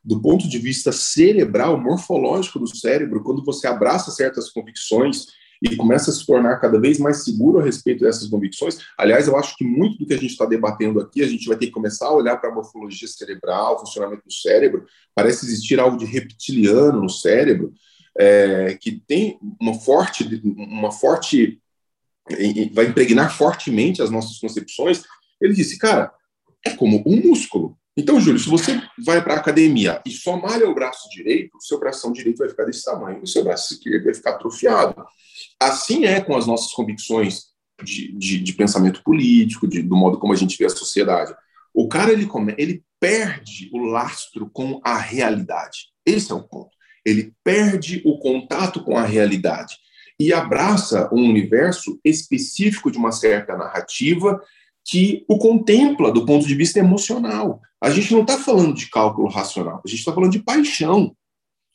[0.04, 5.26] do ponto de vista cerebral, morfológico do cérebro, quando você abraça certas convicções
[5.62, 8.78] e começa a se tornar cada vez mais seguro a respeito dessas convicções.
[8.96, 11.56] Aliás, eu acho que muito do que a gente está debatendo aqui, a gente vai
[11.56, 14.84] ter que começar a olhar para a morfologia cerebral, funcionamento do cérebro.
[15.14, 17.72] Parece existir algo de reptiliano no cérebro,
[18.18, 21.60] é, que tem uma forte, uma forte,
[22.72, 25.02] vai impregnar fortemente as nossas concepções.
[25.40, 26.12] Ele disse, cara,
[26.64, 27.76] é como um músculo.
[27.96, 31.62] Então, Júlio, se você vai para a academia e só malha o braço direito, o
[31.62, 35.02] seu bração direito vai ficar desse tamanho, o seu braço esquerdo vai ficar atrofiado.
[35.60, 37.44] Assim é com as nossas convicções
[37.82, 41.34] de, de, de pensamento político, de, do modo como a gente vê a sociedade.
[41.72, 45.90] O cara ele, come, ele perde o lastro com a realidade.
[46.04, 46.70] Esse é o ponto.
[47.04, 49.76] Ele perde o contato com a realidade
[50.18, 54.40] e abraça um universo específico de uma certa narrativa
[54.84, 57.60] que o contempla do ponto de vista emocional.
[57.82, 61.14] A gente não está falando de cálculo racional, a gente está falando de paixão,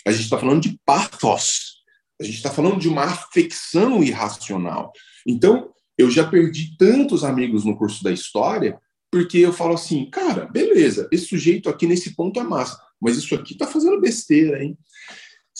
[0.05, 1.81] a gente está falando de pathos,
[2.19, 4.91] a gente está falando de uma afecção irracional.
[5.27, 8.79] Então, eu já perdi tantos amigos no curso da história,
[9.11, 13.35] porque eu falo assim, cara, beleza, esse sujeito aqui nesse ponto é massa, mas isso
[13.35, 14.77] aqui tá fazendo besteira, hein?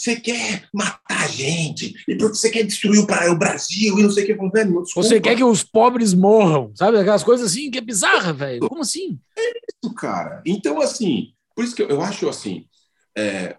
[0.01, 4.23] Você quer matar a gente, e porque você quer destruir o Brasil e não sei
[4.23, 4.49] o que.
[4.49, 6.97] Velho, você quer que os pobres morram, sabe?
[6.97, 8.67] Aquelas coisas assim que é bizarra, velho.
[8.67, 9.19] Como assim?
[9.37, 10.41] É isso, cara.
[10.43, 12.65] Então, assim, por isso que eu acho assim,
[13.15, 13.57] é,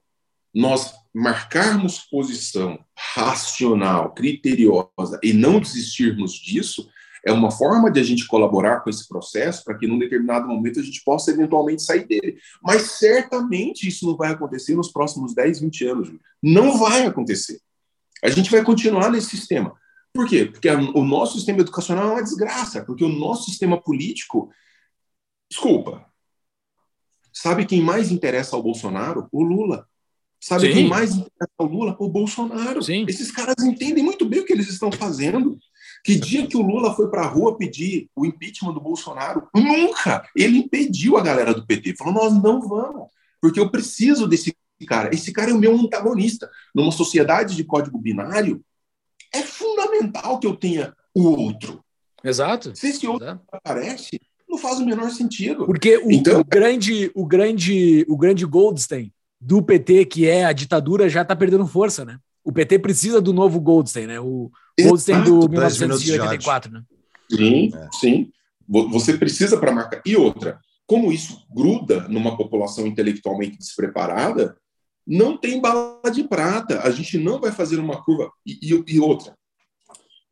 [0.53, 6.89] nós marcarmos posição racional, criteriosa e não desistirmos disso
[7.25, 10.81] é uma forma de a gente colaborar com esse processo para que num determinado momento
[10.81, 12.39] a gente possa eventualmente sair dele.
[12.63, 16.13] Mas certamente isso não vai acontecer nos próximos 10, 20 anos.
[16.43, 17.61] Não vai acontecer.
[18.23, 19.75] A gente vai continuar nesse sistema.
[20.13, 20.47] Por quê?
[20.47, 24.51] Porque o nosso sistema educacional é uma desgraça, porque o nosso sistema político.
[25.49, 26.07] Desculpa.
[27.33, 29.27] Sabe quem mais interessa ao Bolsonaro?
[29.33, 29.89] O Lula.
[30.39, 30.73] Sabe Sim.
[30.73, 31.97] quem mais interessa ao Lula?
[31.99, 32.83] O Bolsonaro.
[32.83, 33.07] Sim.
[33.09, 35.59] Esses caras entendem muito bem o que eles estão fazendo.
[36.03, 39.49] Que dia que o Lula foi para a rua pedir o impeachment do Bolsonaro?
[39.55, 40.29] Nunca!
[40.35, 41.95] Ele impediu a galera do PT.
[41.97, 43.09] Falou: nós não vamos,
[43.41, 44.55] porque eu preciso desse
[44.87, 45.15] cara.
[45.15, 46.51] Esse cara é o meu antagonista.
[46.75, 48.65] Numa sociedade de código binário,
[49.33, 51.85] é fundamental que eu tenha o outro.
[52.25, 52.75] Exato.
[52.75, 53.43] Se esse outro Exato.
[53.53, 55.67] aparece, não faz o menor sentido.
[55.67, 60.53] Porque o, então, o grande, o grande, o grande Goldstein do PT, que é a
[60.53, 62.19] ditadura, já está perdendo força, né?
[62.45, 64.21] O PT precisa do novo Goldstein, né?
[64.21, 66.83] O Goldstein do 1984, né?
[67.31, 67.89] Sim, é.
[67.93, 68.31] sim.
[68.69, 70.03] Você precisa para marcar.
[70.05, 74.57] E outra, como isso gruda numa população intelectualmente despreparada,
[75.07, 76.81] não tem bala de prata.
[76.83, 78.31] A gente não vai fazer uma curva.
[78.47, 79.35] E, e, e outra,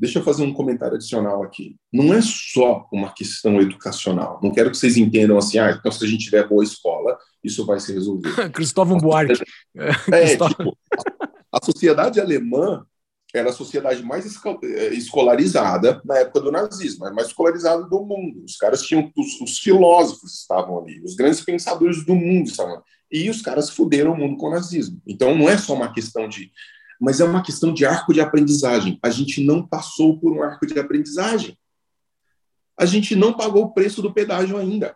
[0.01, 1.77] Deixa eu fazer um comentário adicional aqui.
[1.93, 4.41] Não é só uma questão educacional.
[4.43, 7.67] Não quero que vocês entendam assim, ah, então se a gente tiver boa escola, isso
[7.67, 8.31] vai se resolver.
[8.51, 9.43] Cristóvão Buarque.
[10.11, 10.77] É, tipo,
[11.53, 12.87] a sociedade alemã
[13.33, 14.27] era a sociedade mais
[14.63, 18.45] eh, escolarizada na época do nazismo, a mais escolarizada do mundo.
[18.45, 22.83] Os caras tinham, os, os, filósofos estavam ali, os grandes pensadores do mundo estavam ali.
[23.13, 25.01] E os caras fuderam o mundo com o nazismo.
[25.07, 26.51] Então não é só uma questão de.
[27.01, 28.99] Mas é uma questão de arco de aprendizagem.
[29.03, 31.57] A gente não passou por um arco de aprendizagem.
[32.79, 34.95] A gente não pagou o preço do pedágio ainda.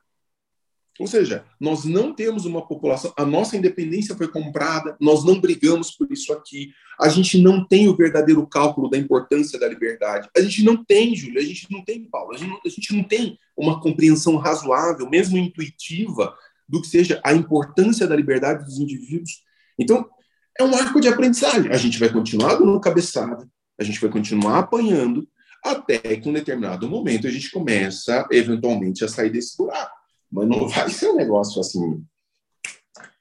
[0.98, 5.90] Ou seja, nós não temos uma população, a nossa independência foi comprada, nós não brigamos
[5.90, 10.28] por isso aqui, a gente não tem o verdadeiro cálculo da importância da liberdade.
[10.36, 12.94] A gente não tem, Júlio, a gente não tem, Paulo, a gente não, a gente
[12.94, 16.32] não tem uma compreensão razoável, mesmo intuitiva,
[16.68, 19.42] do que seja a importância da liberdade dos indivíduos.
[19.76, 20.08] Então,
[20.56, 21.72] é um arco de aprendizagem.
[21.72, 25.28] A gente vai continuar dando cabeçada, a gente vai continuar apanhando,
[25.64, 30.03] até que em um determinado momento a gente começa, eventualmente, a sair desse buraco
[30.34, 32.04] mas não vai ser um negócio assim,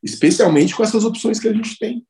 [0.01, 2.05] especialmente com essas opções que a gente tem.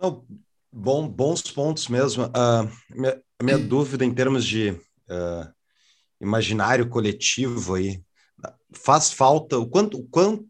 [0.00, 0.26] Não,
[0.72, 2.24] bom, bons pontos mesmo.
[2.24, 5.48] Uh, minha, minha dúvida em termos de uh,
[6.20, 8.02] imaginário coletivo aí,
[8.72, 10.44] faz falta, o quanto, quanto,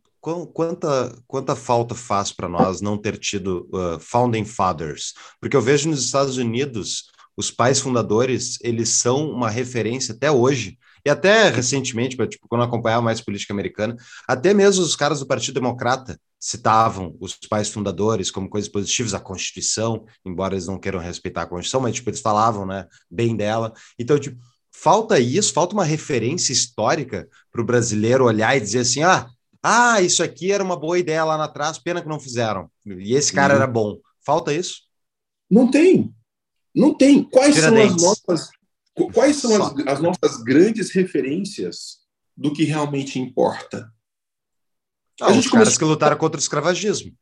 [0.55, 5.13] quanta, quanta falta faz para nós não ter tido uh, founding fathers?
[5.39, 7.05] Porque eu vejo nos Estados Unidos
[7.37, 12.67] os pais fundadores, eles são uma referência até hoje e até recentemente, tipo, quando eu
[12.67, 13.97] acompanhava mais política americana,
[14.27, 19.21] até mesmo os caras do Partido Democrata citavam os pais fundadores como coisas positivas, a
[19.21, 23.73] Constituição, embora eles não queiram respeitar a Constituição, mas tipo, eles falavam né, bem dela.
[23.97, 24.37] Então, tipo,
[24.73, 29.29] falta isso, falta uma referência histórica para o brasileiro olhar e dizer assim: ah,
[29.63, 32.69] ah, isso aqui era uma boa ideia lá atrás, pena que não fizeram.
[32.85, 33.63] E esse cara uhum.
[33.63, 33.97] era bom.
[34.25, 34.81] Falta isso?
[35.49, 36.13] Não tem.
[36.75, 37.23] Não tem.
[37.23, 38.51] Quais são as nossas
[39.13, 41.99] Quais são as, as, nossas grandes referências
[42.35, 43.93] do que realmente importa?
[45.21, 45.67] Ah, a gente os começa...
[45.67, 47.13] caras que lutaram contra o escravagismo.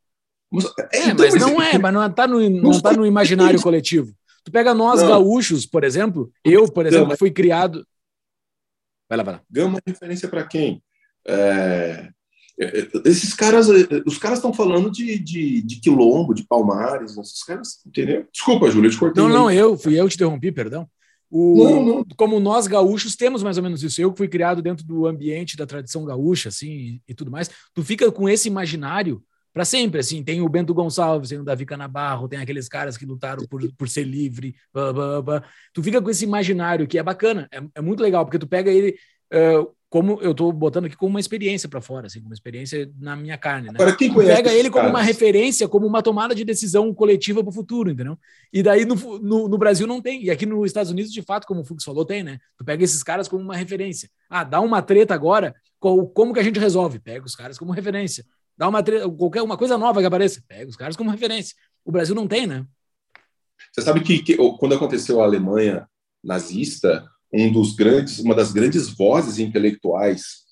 [0.92, 4.14] É, é então, mas não é, mas não está no, não tá no imaginário coletivo.
[4.44, 5.08] Tu pega nós não.
[5.08, 7.16] gaúchos, por exemplo, eu, por exemplo, Gama.
[7.16, 7.84] fui criado.
[9.08, 9.42] Vai lá, vai lá.
[9.50, 10.82] Gama é referência para quem?
[11.26, 12.08] É...
[12.60, 17.16] é, é esses caras, é, os caras estão falando de, de, de, quilombo, de palmares,
[17.16, 18.28] esses caras, entendeu?
[18.32, 19.22] Desculpa, Júlia, eu te cortei.
[19.22, 20.88] Não, não, eu fui eu te interrompi, perdão.
[21.36, 22.04] O, não, não.
[22.16, 24.00] Como nós gaúchos temos mais ou menos isso.
[24.00, 27.50] Eu que fui criado dentro do ambiente da tradição gaúcha, assim, e, e tudo mais.
[27.74, 29.20] Tu fica com esse imaginário
[29.52, 30.22] para sempre, assim.
[30.22, 33.88] Tem o Bento Gonçalves, tem o Davi Canabarro, tem aqueles caras que lutaram por, por
[33.88, 34.54] ser livre.
[34.72, 35.44] Blá, blá, blá.
[35.72, 38.70] Tu fica com esse imaginário que é bacana, é, é muito legal, porque tu pega
[38.70, 38.96] ele.
[39.32, 43.14] Uh, como eu estou botando aqui como uma experiência para fora, assim, uma experiência na
[43.14, 43.68] minha carne.
[43.68, 43.74] Né?
[43.76, 47.50] Agora, quem conhece Pega ele como uma referência, como uma tomada de decisão coletiva para
[47.50, 48.18] o futuro, entendeu?
[48.52, 50.24] E daí no, no, no, Brasil não tem.
[50.24, 52.40] E aqui nos Estados Unidos, de fato, como o Fux falou, tem, né?
[52.58, 54.10] Tu pega esses caras como uma referência.
[54.28, 56.98] Ah, dá uma treta agora, como que a gente resolve?
[56.98, 58.24] Pega os caras como referência.
[58.58, 61.54] Dá uma treta, qualquer uma coisa nova que apareça, pega os caras como referência.
[61.84, 62.66] O Brasil não tem, né?
[63.72, 65.88] Você sabe que, que quando aconteceu a Alemanha
[66.20, 70.44] nazista, um dos grandes, uma das grandes vozes intelectuais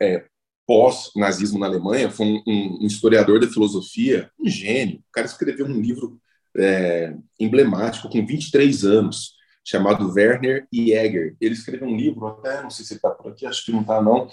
[0.00, 0.24] é,
[0.66, 4.98] pós-nazismo na Alemanha foi um, um, historiador da filosofia, um gênio.
[4.98, 6.18] O cara escreveu um livro
[6.56, 11.36] é, emblemático com 23 anos, chamado Werner Jäger.
[11.40, 14.02] Ele escreveu um livro, até não sei se está por aqui, acho que não está
[14.02, 14.28] não,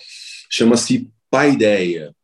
[0.49, 2.15] chama-se Paideia.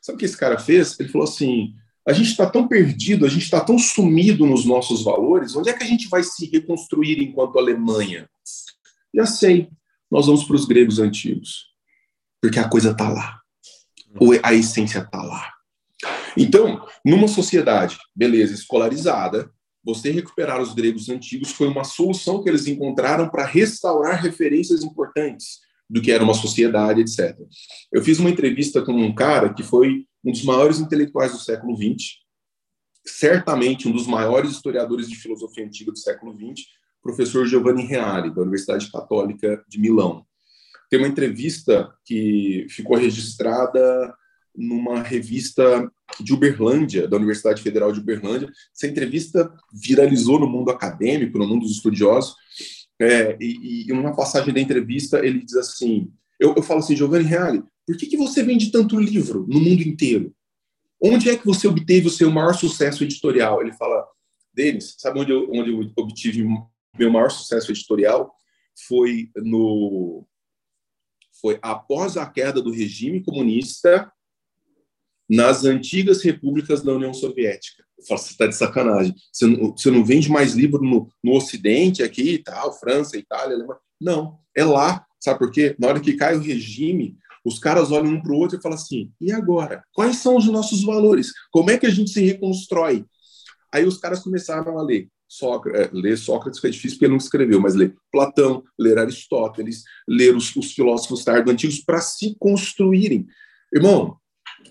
[0.00, 0.98] Sabe o que esse cara fez?
[1.00, 1.74] Ele falou assim:
[2.06, 5.72] a gente está tão perdido, a gente está tão sumido nos nossos valores, onde é
[5.72, 8.28] que a gente vai se reconstruir enquanto Alemanha?
[9.14, 9.68] Já sei,
[10.10, 11.66] nós vamos para os gregos antigos,
[12.42, 13.40] porque a coisa está lá,
[14.42, 15.52] a essência está lá.
[16.36, 19.50] Então, numa sociedade, beleza, escolarizada,
[19.84, 25.60] você recuperar os gregos antigos foi uma solução que eles encontraram para restaurar referências importantes
[25.88, 27.38] do que era uma sociedade, etc.
[27.92, 31.76] Eu fiz uma entrevista com um cara que foi um dos maiores intelectuais do século
[31.76, 32.24] XX,
[33.06, 36.66] certamente um dos maiores historiadores de filosofia antiga do século XX,
[37.04, 40.24] professor Giovanni Reale, da Universidade Católica de Milão.
[40.88, 44.14] Tem uma entrevista que ficou registrada
[44.56, 48.50] numa revista de Uberlândia, da Universidade Federal de Uberlândia.
[48.74, 52.34] Essa entrevista viralizou no mundo acadêmico, no mundo dos estudiosos,
[53.00, 57.24] é, e, e uma passagem da entrevista ele diz assim, eu, eu falo assim, Giovanni
[57.24, 60.32] Reale, por que, que você vende tanto livro no mundo inteiro?
[61.02, 63.60] Onde é que você obteve o seu maior sucesso editorial?
[63.60, 64.06] Ele fala,
[64.54, 66.46] Denis, sabe onde eu, onde eu obtive
[66.98, 68.34] meu maior sucesso editorial
[68.88, 70.26] foi no
[71.40, 74.10] foi após a queda do regime comunista
[75.28, 77.84] nas antigas repúblicas da União Soviética.
[77.98, 79.14] Eu falo, você está de sacanagem.
[79.32, 83.56] Você não, você não vende mais livro no, no Ocidente aqui e tal, França, Itália,
[83.56, 83.80] Alemanha.
[84.00, 85.04] Não, é lá.
[85.20, 85.74] Sabe por quê?
[85.78, 88.76] Na hora que cai o regime, os caras olham um para o outro e falam
[88.76, 89.84] assim: e agora?
[89.92, 91.32] Quais são os nossos valores?
[91.50, 93.04] Como é que a gente se reconstrói?
[93.72, 97.18] Aí os caras começaram a ler Sócrates, é, ler Sócrates foi difícil porque ele não
[97.18, 103.26] escreveu, mas ler Platão, ler Aristóteles, ler os, os filósofos tardo antigos para se construírem.
[103.72, 104.16] Irmão,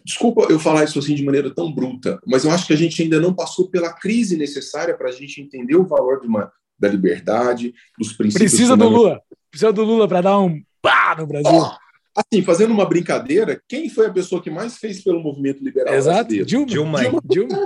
[0.06, 3.02] desculpa eu falar isso assim de maneira tão bruta, mas eu acho que a gente
[3.02, 6.88] ainda não passou pela crise necessária para a gente entender o valor de uma, da
[6.88, 8.52] liberdade, dos princípios.
[8.52, 9.22] Precisa do Lula.
[9.52, 11.52] Precisa do Lula para dar um pá no Brasil.
[11.52, 11.72] Oh,
[12.16, 16.20] assim, fazendo uma brincadeira, quem foi a pessoa que mais fez pelo movimento liberal Exato.
[16.20, 16.46] brasileiro?
[16.46, 17.00] Dilma.
[17.02, 17.02] Dilma.
[17.02, 17.22] Dilma.
[17.26, 17.66] Dilma.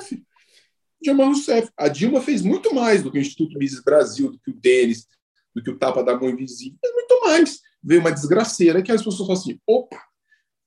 [1.01, 1.69] Dilma Rousseff.
[1.77, 5.05] A Dilma fez muito mais do que o Instituto Mises Brasil, do que o Denis,
[5.55, 6.77] do que o Tapa da Mão Invisível.
[6.81, 7.59] Fez muito mais.
[7.83, 10.01] Veio uma desgraceira que as pessoas falam assim, opa,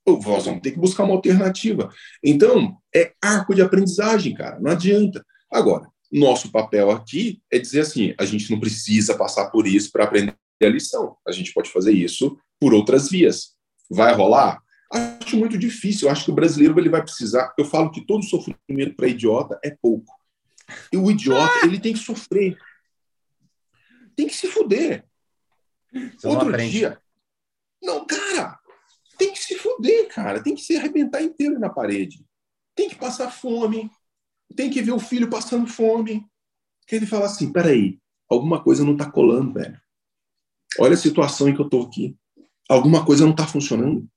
[0.06, 1.90] nós vamos ter que buscar uma alternativa.
[2.24, 5.24] Então, é arco de aprendizagem, cara, não adianta.
[5.50, 10.04] Agora, nosso papel aqui é dizer assim: a gente não precisa passar por isso para
[10.04, 11.16] aprender a lição.
[11.26, 13.54] A gente pode fazer isso por outras vias.
[13.88, 14.60] Vai rolar?
[14.92, 16.08] Acho muito difícil.
[16.08, 17.54] Eu acho que o brasileiro ele vai precisar.
[17.56, 20.19] Eu falo que todo sofrimento para idiota é pouco.
[20.92, 22.56] E o idiota ele tem que sofrer,
[24.16, 25.04] tem que se fuder.
[25.92, 27.00] Você Outro não dia,
[27.82, 28.60] não, cara,
[29.20, 30.42] tem que se fuder, cara.
[30.42, 32.24] Tem que se arrebentar inteiro na parede.
[32.74, 33.90] Tem que passar fome.
[34.56, 36.24] Tem que ver o filho passando fome.
[36.86, 37.98] Que ele fala assim: peraí,
[38.30, 39.78] alguma coisa não tá colando, velho.
[40.78, 42.16] Olha a situação em que eu tô aqui.
[42.66, 44.08] Alguma coisa não tá funcionando.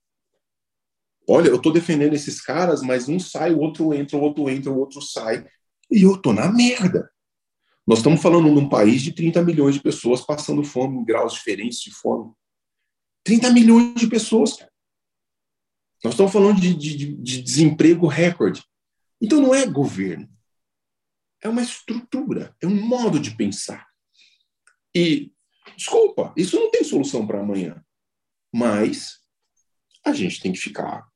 [1.28, 4.72] Olha, eu tô defendendo esses caras, mas um sai, o outro entra, o outro entra,
[4.72, 5.46] o outro sai.
[5.94, 7.08] E eu tô na merda.
[7.86, 11.80] Nós estamos falando num país de 30 milhões de pessoas passando fome em graus diferentes
[11.82, 12.34] de fome.
[13.24, 14.74] 30 milhões de pessoas, cara.
[16.04, 18.64] Nós estamos falando de, de, de desemprego recorde.
[19.22, 20.28] Então não é governo,
[21.42, 23.88] é uma estrutura, é um modo de pensar.
[24.96, 25.32] E,
[25.78, 27.82] desculpa, isso não tem solução para amanhã.
[28.52, 29.20] Mas
[30.04, 31.08] a gente tem que ficar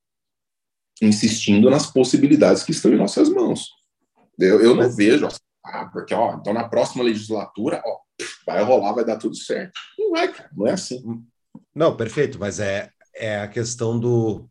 [1.02, 3.77] insistindo nas possibilidades que estão em nossas mãos.
[4.40, 5.28] Eu, eu não vejo,
[5.66, 8.00] ah, porque, ó, então na próxima legislatura, ó,
[8.46, 9.74] vai rolar, vai dar tudo certo.
[9.98, 11.02] Não vai, cara, não é assim.
[11.74, 14.48] Não, perfeito, mas é, é a questão do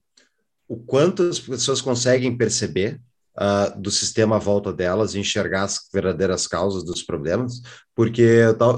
[0.69, 3.01] o quanto as pessoas conseguem perceber
[3.37, 7.61] uh, do sistema à volta delas e enxergar as verdadeiras causas dos problemas,
[7.95, 8.77] porque tal,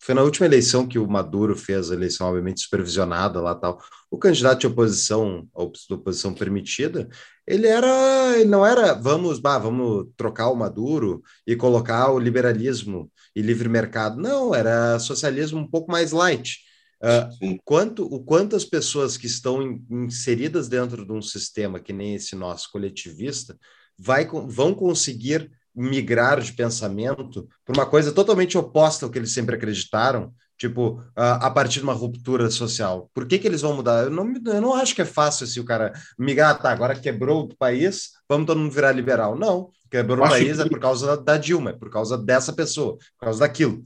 [0.00, 3.82] foi na última eleição que o Maduro fez a eleição, obviamente, supervisionada lá tal.
[4.10, 7.08] O candidato de oposição, a oposição permitida,
[7.46, 13.10] ele era, ele não era, vamos, bah, vamos trocar o Maduro e colocar o liberalismo
[13.34, 14.20] e livre mercado.
[14.20, 16.58] Não, era socialismo um pouco mais light.
[17.02, 21.78] Uh, o, quanto, o quanto as pessoas que estão in, inseridas dentro de um sistema
[21.78, 23.56] que nem esse nosso coletivista
[23.98, 29.54] vai, vão conseguir migrar de pensamento para uma coisa totalmente oposta ao que eles sempre
[29.54, 33.08] acreditaram, tipo, a partir de uma ruptura social.
[33.14, 34.04] Por que, que eles vão mudar?
[34.04, 37.44] Eu não, eu não acho que é fácil assim o cara migrar, tá, agora quebrou
[37.44, 39.38] o país, vamos todo mundo virar liberal.
[39.38, 40.62] Não, quebrou o país que...
[40.62, 43.84] é por causa da Dilma, é por causa dessa pessoa, por causa daquilo.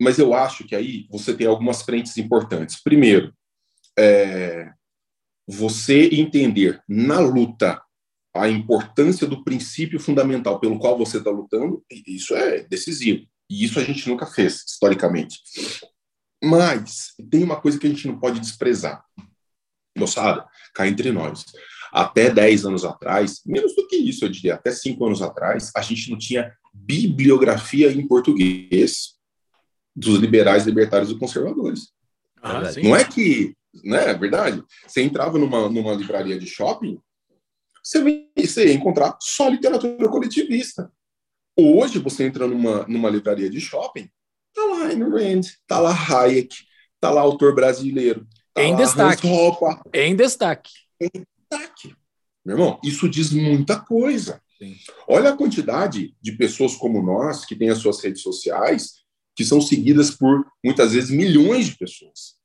[0.00, 2.82] Mas eu acho que aí você tem algumas frentes importantes.
[2.82, 3.32] Primeiro,
[3.98, 4.70] é,
[5.46, 7.80] você entender na luta
[8.34, 13.26] a importância do princípio fundamental pelo qual você está lutando, isso é decisivo.
[13.48, 15.38] E isso a gente nunca fez, historicamente.
[16.42, 19.04] Mas tem uma coisa que a gente não pode desprezar.
[19.96, 21.44] Moçada, cá entre nós.
[21.92, 25.82] Até 10 anos atrás, menos do que isso, eu diria, até 5 anos atrás, a
[25.82, 29.14] gente não tinha bibliografia em português
[29.94, 31.92] dos liberais, libertários e conservadores.
[32.42, 33.54] Ah, não é que,
[33.84, 34.64] né, é verdade?
[34.86, 36.98] Você entrava numa, numa livraria de shopping,
[37.82, 40.90] você, você ia encontrar só literatura coletivista.
[41.58, 44.08] Hoje, você entra numa, numa livraria de shopping,
[44.54, 46.54] tá lá Ayn Rand, tá lá Hayek,
[47.00, 48.26] tá lá autor brasileiro.
[48.54, 49.26] Tá em destaque.
[49.92, 50.70] Em destaque.
[51.00, 51.96] Em destaque.
[52.44, 54.40] Meu irmão, isso diz muita coisa.
[54.58, 54.76] Sim.
[55.08, 59.02] Olha a quantidade de pessoas como nós, que têm as suas redes sociais,
[59.34, 62.36] que são seguidas por muitas vezes milhões de pessoas.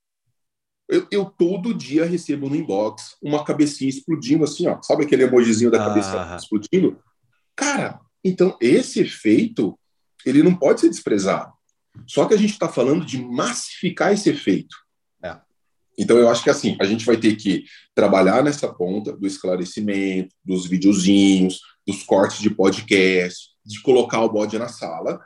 [0.90, 4.82] Eu, eu, todo dia recebo no inbox uma cabecinha explodindo assim, ó.
[4.82, 6.38] Sabe aquele emojizinho da cabeça ah.
[6.38, 6.98] explodindo?
[7.56, 9.78] Cara, então esse efeito
[10.26, 11.52] ele não pode ser desprezado.
[12.06, 14.76] Só que a gente está falando de massificar esse efeito.
[15.24, 15.38] É.
[15.98, 20.34] Então eu acho que assim a gente vai ter que trabalhar nessa ponta do esclarecimento,
[20.44, 25.20] dos videozinhos, dos cortes de podcast, de colocar o bode na sala,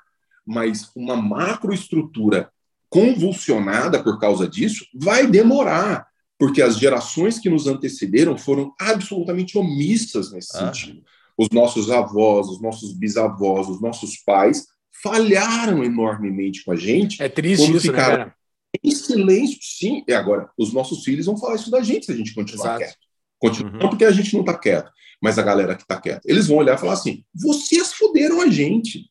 [0.45, 2.51] mas uma macroestrutura
[2.91, 6.05] convulsionada por causa disso vai demorar,
[6.37, 10.67] porque as gerações que nos antecederam foram absolutamente omissas nesse ah.
[10.67, 11.01] sentido.
[11.37, 14.67] Os nossos avós, os nossos bisavós, os nossos pais
[15.01, 17.23] falharam enormemente com a gente.
[17.23, 18.35] É triste isso, né, ficaram né, cara?
[18.83, 20.03] Em silêncio, sim.
[20.07, 22.79] E agora, os nossos filhos vão falar isso da gente se a gente continuar Exato.
[22.79, 22.97] quieto.
[23.39, 23.89] Continua uhum.
[23.89, 26.21] porque a gente não está quieto, mas a galera que está quieta.
[26.25, 29.09] Eles vão olhar e falar assim: vocês fuderam a gente.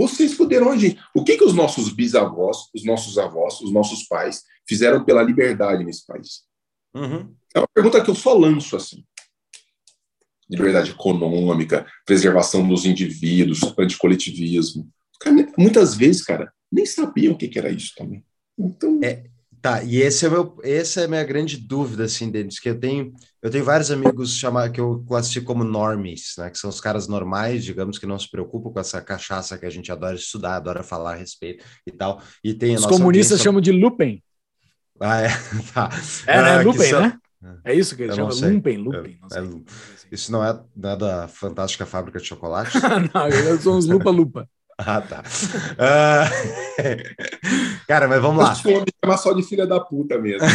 [0.00, 0.98] Vocês fuderam a gente.
[1.14, 5.84] O que, que os nossos bisavós, os nossos avós, os nossos pais fizeram pela liberdade
[5.84, 6.44] nesse país?
[6.94, 7.36] Uhum.
[7.54, 9.04] É uma pergunta que eu só lanço assim.
[10.48, 14.88] Liberdade econômica, preservação dos indivíduos, anticoletivismo.
[15.58, 18.24] Muitas vezes, cara, nem sabiam o que, que era isso também.
[18.58, 18.98] Então...
[19.04, 19.24] É,
[19.60, 22.80] Tá, e esse é meu, essa é a minha grande dúvida, assim, deles, que eu
[22.80, 26.80] tenho, eu tenho vários amigos chama, que eu classifico como normies, né, que são os
[26.80, 30.56] caras normais, digamos, que não se preocupam com essa cachaça que a gente adora estudar,
[30.56, 33.44] adora falar a respeito e tal, e tem Os comunistas audiência...
[33.44, 34.22] chamam de Lupen.
[34.98, 35.28] Ah, é?
[35.74, 35.90] Tá.
[36.26, 36.50] É, né?
[36.54, 37.00] Ah, Lupen, são...
[37.02, 37.18] né?
[37.64, 39.18] É isso que eles chamam, Lumpen, Lupen.
[39.32, 39.42] É, é,
[40.10, 42.72] isso não é, não é da fantástica fábrica de chocolate?
[43.12, 44.48] não, são os lupa-lupa.
[44.86, 45.22] Ah, tá.
[45.76, 46.24] Uh...
[47.86, 48.54] Cara, mas vamos lá.
[48.64, 50.46] Eu me chamar só de filha da puta mesmo.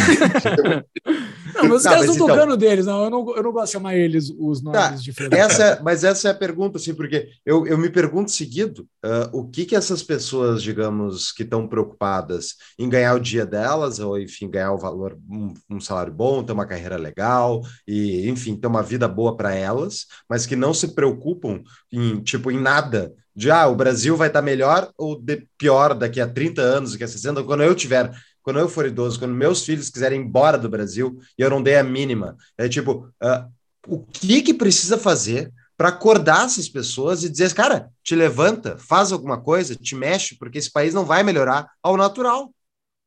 [1.67, 2.27] não, mas os tá, caras estão então...
[2.27, 3.35] tocando deles, não eu, não.
[3.35, 5.83] eu não gosto de chamar eles os nomes tá, de filha essa, puta.
[5.83, 9.65] Mas essa é a pergunta, assim, porque eu, eu me pergunto seguido uh, o que
[9.65, 14.73] que essas pessoas, digamos, que estão preocupadas em ganhar o dia delas, ou enfim, ganhar
[14.73, 19.07] o valor, um, um salário bom, ter uma carreira legal, e enfim, ter uma vida
[19.07, 21.61] boa para elas, mas que não se preocupam
[21.91, 26.21] em, tipo, em nada de ah, o Brasil vai estar melhor ou de, pior daqui
[26.21, 28.09] a 30 anos, daqui a 60, quando eu tiver,
[28.45, 31.63] quando eu for idoso, quando meus filhos quiserem ir embora do Brasil e eu não
[31.63, 32.37] dei a mínima.
[32.55, 33.51] É tipo, uh,
[33.87, 39.11] o que que precisa fazer para acordar essas pessoas e dizer, cara, te levanta, faz
[39.11, 42.45] alguma coisa, te mexe, porque esse país não vai melhorar ao natural.
[42.45, 42.53] O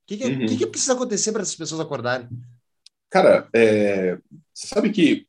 [0.08, 0.46] que, que, uhum.
[0.46, 2.28] que, que precisa acontecer para essas pessoas acordarem?
[3.08, 4.18] Cara, é,
[4.52, 5.24] sabe que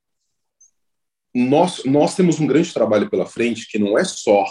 [1.35, 4.43] nós, nós temos um grande trabalho pela frente que não é só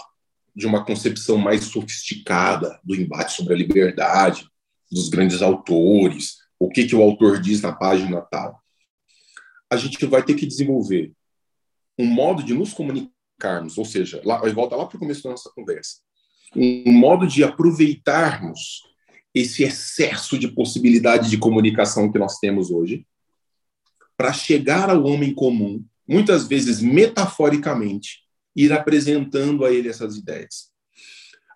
[0.55, 4.49] de uma concepção mais sofisticada do embate sobre a liberdade,
[4.91, 8.61] dos grandes autores, o que, que o autor diz na página tal.
[9.70, 11.12] A gente vai ter que desenvolver
[11.99, 15.51] um modo de nos comunicarmos, ou seja, lá, volta lá para o começo da nossa
[15.55, 15.99] conversa,
[16.57, 18.82] um modo de aproveitarmos
[19.34, 23.07] esse excesso de possibilidade de comunicação que nós temos hoje,
[24.16, 28.24] para chegar ao homem comum, muitas vezes metaforicamente,
[28.57, 30.68] ir apresentando a ele essas ideias.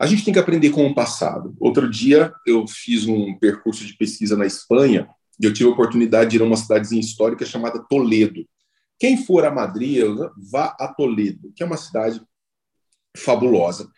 [0.03, 1.55] A gente tem que aprender com o passado.
[1.61, 5.09] Outro dia eu fiz um percurso de pesquisa na Espanha
[5.41, 8.45] e eu tive a oportunidade de ir a uma cidadezinha histórica chamada Toledo.
[8.99, 10.03] Quem for a Madrid,
[10.51, 12.21] vá a Toledo, que é uma cidade
[13.17, 13.89] fabulosa,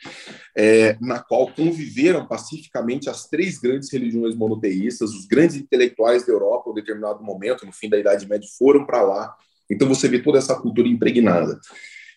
[0.54, 6.68] é, na qual conviveram pacificamente as três grandes religiões monoteístas, os grandes intelectuais da Europa,
[6.68, 9.34] em determinado momento, no fim da Idade Média, foram para lá.
[9.70, 11.58] Então você vê toda essa cultura impregnada.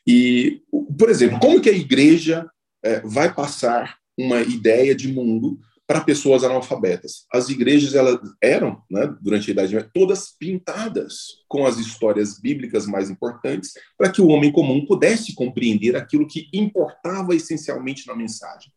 [0.06, 0.62] E,
[1.00, 2.46] por exemplo, como que a igreja
[2.88, 7.26] é, vai passar uma ideia de mundo para pessoas analfabetas?
[7.32, 12.86] As igrejas elas eram, né, durante a Idade Média, todas pintadas com as histórias bíblicas
[12.86, 18.72] mais importantes para que o homem comum pudesse compreender aquilo que importava essencialmente na mensagem.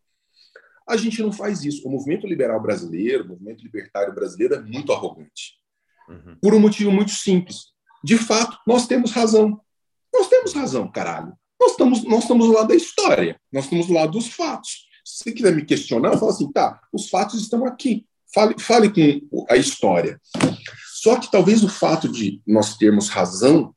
[0.87, 1.87] A gente não faz isso.
[1.87, 5.59] O movimento liberal brasileiro, o movimento libertário brasileiro é muito arrogante.
[6.09, 6.35] Uhum.
[6.41, 7.67] Por um motivo muito simples.
[8.03, 9.61] De fato, nós temos razão.
[10.13, 11.33] Nós temos razão, caralho.
[11.61, 14.87] Nós estamos, nós estamos do lado da história, nós estamos do lado dos fatos.
[15.05, 18.07] Se você quiser me questionar, eu falo assim, tá, os fatos estão aqui.
[18.33, 20.19] Fale, fale com a história.
[20.95, 23.75] Só que talvez o fato de nós termos razão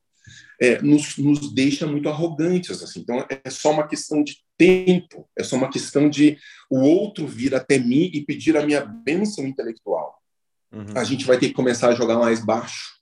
[0.59, 2.83] é, nos, nos deixa muito arrogantes.
[2.83, 3.01] Assim.
[3.01, 6.39] Então, é só uma questão de tempo, é só uma questão de
[6.71, 10.19] o outro vir até mim e pedir a minha bênção intelectual.
[10.73, 10.87] Uhum.
[10.97, 12.95] A gente vai ter que começar a jogar mais baixo.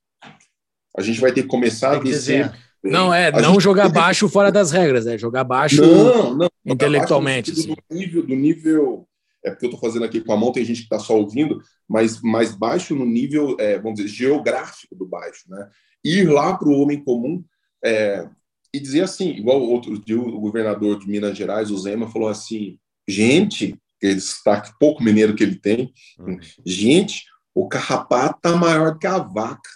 [0.96, 2.52] A gente vai ter que começar a descer.
[2.82, 3.62] Não, é não gente...
[3.62, 7.52] jogar baixo fora das regras, é jogar baixo não, não, intelectualmente.
[7.52, 9.08] Baixo do, nível, do nível.
[9.44, 11.60] É porque eu estou fazendo aqui com a mão, tem gente que está só ouvindo,
[11.88, 15.44] mas mais baixo no nível, é, vamos dizer, geográfico do baixo.
[15.48, 15.68] Né?
[16.04, 17.44] Ir lá para o homem comum
[17.84, 18.28] é,
[18.72, 22.78] e dizer assim, igual outro dia o governador de Minas Gerais, o Zema, falou assim:
[23.06, 26.38] gente, ele está pouco mineiro que ele tem, uhum.
[26.64, 27.24] gente,
[27.54, 29.70] o carrapato está maior que a vaca.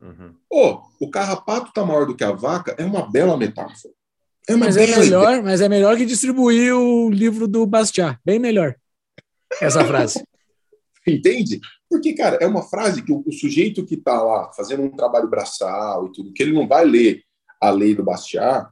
[0.00, 0.34] Uhum.
[0.50, 3.94] Oh, o carrapato está maior do que a vaca é uma bela metáfora.
[4.48, 5.42] É uma mas, é melhor, ideia.
[5.42, 8.18] mas é melhor que distribuir o livro do Bastiat.
[8.24, 8.74] Bem melhor.
[9.60, 10.24] Essa frase.
[11.06, 11.60] Entende?
[11.88, 15.28] Porque, cara, é uma frase que o, o sujeito que está lá fazendo um trabalho
[15.28, 17.22] braçal e tudo, que ele não vai ler
[17.60, 18.68] a lei do Bastiat,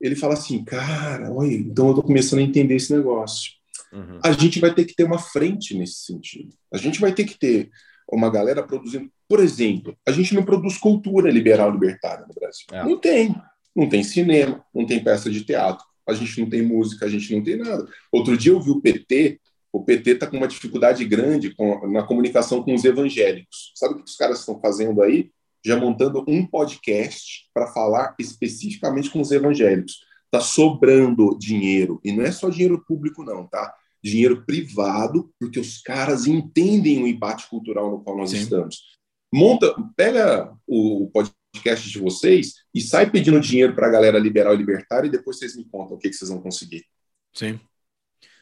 [0.00, 3.52] ele fala assim, cara, olha, então eu estou começando a entender esse negócio.
[3.92, 4.20] Uhum.
[4.22, 6.54] A gente vai ter que ter uma frente nesse sentido.
[6.72, 7.70] A gente vai ter que ter
[8.10, 9.10] uma galera produzindo.
[9.28, 12.66] Por exemplo, a gente não produz cultura liberal libertária no Brasil.
[12.72, 12.84] É.
[12.84, 13.34] Não tem.
[13.74, 17.34] Não tem cinema, não tem peça de teatro, a gente não tem música, a gente
[17.34, 17.86] não tem nada.
[18.10, 19.38] Outro dia eu vi o PT,
[19.70, 23.72] o PT está com uma dificuldade grande com, na comunicação com os evangélicos.
[23.74, 25.30] Sabe o que os caras estão fazendo aí?
[25.62, 29.98] Já montando um podcast para falar especificamente com os evangélicos.
[30.30, 32.00] Tá sobrando dinheiro.
[32.02, 33.74] E não é só dinheiro público, não, tá?
[34.02, 38.38] Dinheiro privado, porque os caras entendem o embate cultural no qual nós Sim.
[38.38, 38.96] estamos.
[39.32, 44.58] Monta, pega o podcast de vocês e sai pedindo dinheiro para a galera liberal e
[44.58, 46.84] libertária e depois vocês me contam o que, que vocês vão conseguir.
[47.32, 47.58] Sim.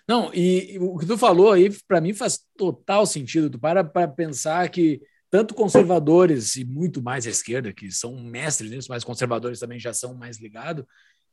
[0.06, 3.48] Não, e, e o que tu falou aí, para mim, faz total sentido.
[3.48, 5.00] Tu para para pensar que
[5.30, 9.92] tanto conservadores e muito mais à esquerda, que são mestres nisso, mas conservadores também já
[9.92, 10.84] são mais ligados,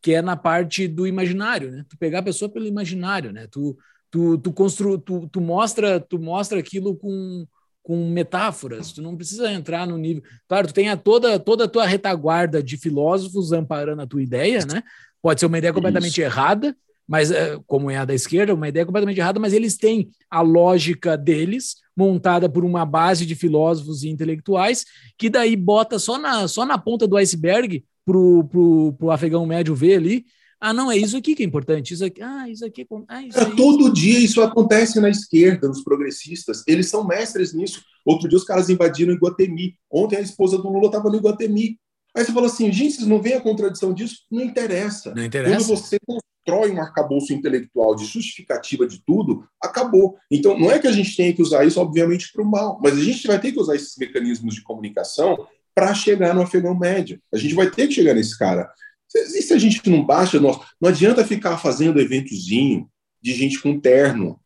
[0.02, 1.86] que é na parte do imaginário, né?
[1.88, 3.48] Tu pegar a pessoa pelo imaginário, né?
[3.52, 3.78] Tu,
[4.12, 7.48] tu, tu, constru, tu, tu, mostra, tu mostra aquilo com,
[7.82, 10.22] com metáforas, tu não precisa entrar no nível.
[10.48, 14.66] Claro, tu tem a toda, toda a tua retaguarda de filósofos amparando a tua ideia,
[14.66, 14.84] né?
[15.22, 16.22] Pode ser uma ideia completamente Isso.
[16.22, 16.76] errada,
[17.08, 20.42] mas eh, como é a da esquerda, uma ideia completamente errada, mas eles têm a
[20.42, 24.86] lógica deles, montada por uma base de filósofos e intelectuais,
[25.18, 29.76] que daí bota só na, só na ponta do iceberg pro, pro, pro afegão médio
[29.76, 30.26] ver ali.
[30.62, 31.96] Ah, não, é isso aqui que é importante.
[31.96, 35.84] Isso aqui, ah, isso aqui, ah, isso é, Todo dia isso acontece na esquerda, nos
[35.84, 36.64] progressistas.
[36.68, 37.84] Eles são mestres nisso.
[38.06, 39.76] Outro dia os caras invadiram Iguatemi.
[39.92, 41.80] Ontem a esposa do Lula estava no Iguatemi.
[42.16, 44.18] Aí você fala assim, gente, vocês não veem a contradição disso?
[44.30, 45.16] Não interessa.
[45.16, 45.56] Não interessa.
[45.56, 50.18] Quando você constrói um arcabouço intelectual de justificativa de tudo, acabou.
[50.30, 52.98] Então, não é que a gente tenha que usar isso, obviamente, para o mal, mas
[52.98, 57.20] a gente vai ter que usar esses mecanismos de comunicação para chegar no afegão médio.
[57.34, 58.70] A gente vai ter que chegar nesse cara.
[59.16, 62.90] E se a gente não baixa, nós, não adianta ficar fazendo eventozinho
[63.22, 64.40] de gente com terno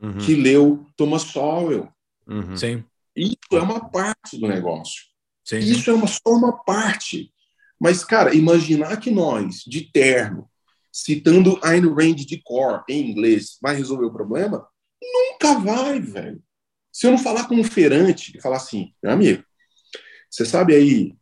[0.00, 0.18] uhum.
[0.18, 1.88] que leu Thomas Sowell.
[2.26, 2.56] Uhum.
[2.56, 2.84] Sim.
[3.14, 5.04] Isso é uma parte do negócio.
[5.44, 7.32] Sim, Isso é uma, só uma parte.
[7.80, 10.48] Mas, cara, imaginar que nós, de terno,
[10.92, 14.66] citando Ayn Rand de cor em inglês, vai resolver o problema?
[15.00, 16.42] Nunca vai, velho.
[16.90, 19.44] Se eu não falar com um feirante e falar assim, meu amigo,
[20.30, 21.14] você sabe aí,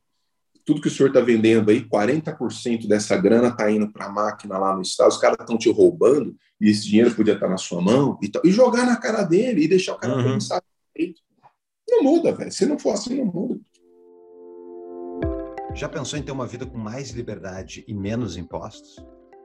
[0.65, 4.57] tudo que o senhor está vendendo aí, 40% dessa grana está indo para a máquina
[4.59, 7.59] lá no estado, os caras estão te roubando e esse dinheiro podia estar tá na
[7.59, 10.35] sua mão e, e jogar na cara dele e deixar o cara uhum.
[10.35, 10.63] pensar.
[11.89, 12.51] Não muda, velho.
[12.51, 13.61] Se não for assim, não muda.
[15.75, 18.97] Já pensou em ter uma vida com mais liberdade e menos impostos?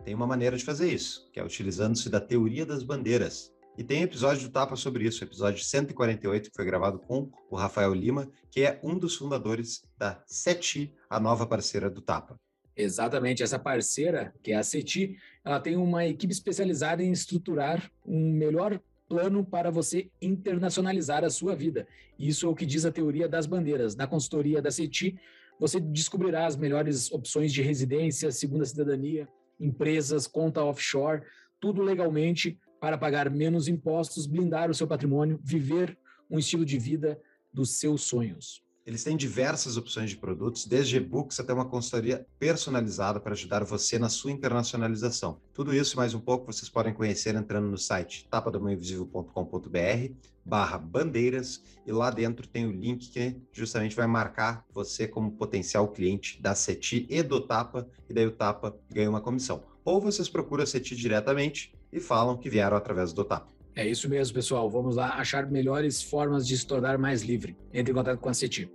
[0.05, 3.51] Tem uma maneira de fazer isso, que é utilizando-se da teoria das bandeiras.
[3.77, 7.93] E tem episódio do Tapa sobre isso, episódio 148, que foi gravado com o Rafael
[7.93, 12.39] Lima, que é um dos fundadores da CETI, a nova parceira do Tapa.
[12.75, 18.31] Exatamente, essa parceira, que é a CETI, ela tem uma equipe especializada em estruturar um
[18.33, 21.87] melhor plano para você internacionalizar a sua vida.
[22.17, 23.95] Isso é o que diz a teoria das bandeiras.
[23.95, 25.19] Na consultoria da CETI,
[25.59, 29.27] você descobrirá as melhores opções de residência, segunda cidadania,
[29.59, 31.23] empresas, conta offshore,
[31.59, 35.97] tudo legalmente para pagar menos impostos, blindar o seu patrimônio, viver
[36.29, 37.19] um estilo de vida
[37.51, 38.63] dos seus sonhos.
[38.85, 43.99] Eles têm diversas opções de produtos, desde e-books até uma consultoria personalizada para ajudar você
[43.99, 45.39] na sua internacionalização.
[45.53, 50.13] Tudo isso e mais um pouco vocês podem conhecer entrando no site tapadomainvisível.com.br
[50.43, 55.87] barra bandeiras e lá dentro tem o link que justamente vai marcar você como potencial
[55.89, 59.63] cliente da CETI e do Tapa, e daí o Tapa ganha uma comissão.
[59.85, 63.51] Ou vocês procuram a CETI diretamente e falam que vieram através do Tapa.
[63.75, 64.69] É isso mesmo, pessoal.
[64.69, 67.55] Vamos lá achar melhores formas de se tornar mais livre.
[67.73, 68.69] Entre em contato com a CETI.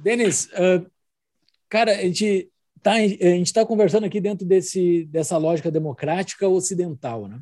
[0.00, 0.86] Denis, uh,
[1.68, 2.50] cara, a gente
[2.82, 7.40] tá, a gente está conversando aqui dentro desse, dessa lógica democrática ocidental, né?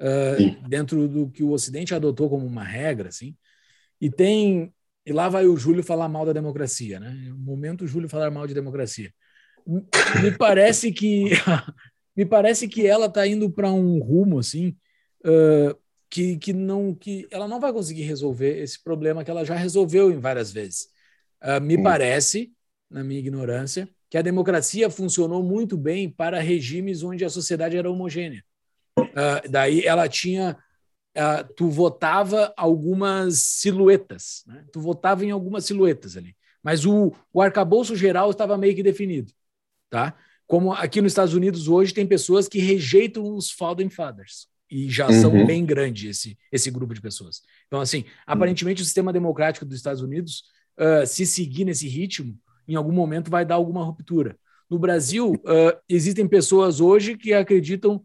[0.00, 3.36] Uh, dentro do que o Ocidente adotou como uma regra, assim.
[4.00, 4.72] E tem
[5.06, 7.10] e lá vai o Júlio falar mal da democracia, né?
[7.28, 9.12] No momento o Júlio falar mal de democracia.
[9.66, 11.30] Me parece que
[12.16, 14.76] me parece que ela está indo para um rumo assim
[15.24, 15.76] uh,
[16.08, 20.12] que, que não que ela não vai conseguir resolver esse problema que ela já resolveu
[20.12, 20.88] em várias vezes.
[21.42, 22.52] Uh, me parece,
[22.88, 27.90] na minha ignorância, que a democracia funcionou muito bem para regimes onde a sociedade era
[27.90, 28.44] homogênea.
[28.96, 30.56] Uh, daí ela tinha.
[31.16, 34.64] Uh, tu votava algumas silhuetas, né?
[34.72, 39.32] tu votava em algumas silhuetas ali, mas o, o arcabouço geral estava meio que definido.
[39.88, 40.16] Tá?
[40.46, 45.08] Como aqui nos Estados Unidos hoje tem pessoas que rejeitam os Founding Fathers, e já
[45.08, 45.20] uhum.
[45.20, 47.42] são bem grande esse, esse grupo de pessoas.
[47.66, 50.44] Então, assim, aparentemente o sistema democrático dos Estados Unidos
[50.78, 54.36] uh, se seguir nesse ritmo, em algum momento vai dar alguma ruptura.
[54.68, 58.02] No Brasil, uh, existem pessoas hoje que acreditam,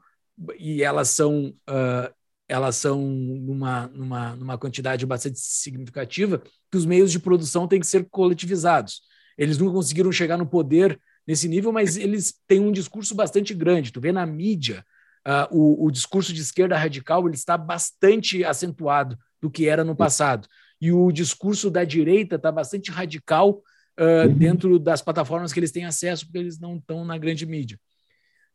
[0.57, 2.13] e elas são, uh,
[2.47, 7.87] elas são numa, numa, numa quantidade bastante significativa, que os meios de produção têm que
[7.87, 9.01] ser coletivizados.
[9.37, 10.99] Eles nunca conseguiram chegar no poder
[11.29, 13.91] nesse nível, mas eles têm um discurso bastante grande.
[13.91, 14.83] Tu vê na mídia,
[15.27, 19.95] uh, o, o discurso de esquerda radical ele está bastante acentuado do que era no
[19.95, 20.47] passado
[20.81, 23.61] e o discurso da direita está bastante radical
[23.99, 27.79] uh, dentro das plataformas que eles têm acesso, porque eles não estão na grande mídia.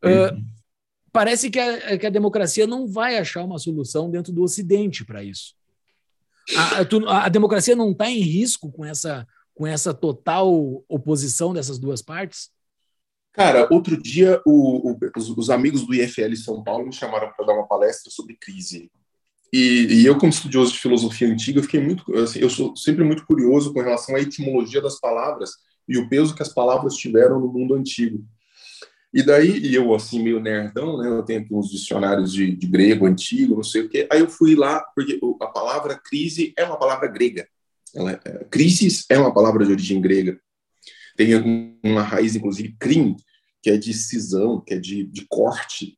[0.03, 0.43] Uh.
[1.13, 5.23] Parece que a, que a democracia não vai achar uma solução dentro do Ocidente para
[5.23, 5.53] isso.
[6.57, 11.79] A, a, a, democracia não está em risco com essa, com essa total oposição dessas
[11.79, 12.53] duas partes?
[13.35, 17.45] Cara, outro dia o, o, os, os, amigos do IFL São Paulo me chamaram para
[17.45, 18.89] dar uma palestra sobre crise.
[19.51, 23.25] E, e, eu, como estudioso de filosofia antiga, fiquei muito, assim, eu sou sempre muito
[23.25, 25.51] curioso com relação à etimologia das palavras
[25.87, 28.23] e o peso que as palavras tiveram no mundo antigo.
[29.13, 32.67] E daí, e eu assim, meio nerdão, né, eu tenho aqui uns dicionários de, de
[32.67, 36.63] grego antigo, não sei o quê, aí eu fui lá, porque a palavra crise é
[36.63, 37.47] uma palavra grega.
[37.93, 40.39] Ela é, é é uma palavra de origem grega.
[41.15, 41.33] Tem
[41.83, 43.15] uma raiz, inclusive, crim,
[43.61, 45.97] que é de cisão, que é de, de corte.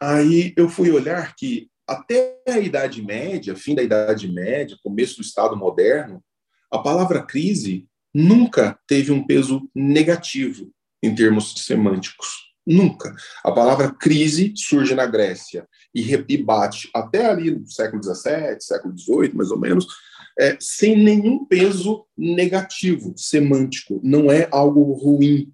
[0.00, 5.22] Aí eu fui olhar que até a Idade Média, fim da Idade Média, começo do
[5.22, 6.22] Estado moderno,
[6.70, 10.70] a palavra crise nunca teve um peso negativo
[11.02, 12.48] em termos semânticos.
[12.66, 13.14] Nunca.
[13.42, 19.34] A palavra crise surge na Grécia e, bate até ali no século XVII, século XVIII,
[19.34, 19.86] mais ou menos,
[20.38, 24.00] é, sem nenhum peso negativo, semântico.
[24.02, 25.52] Não é algo ruim.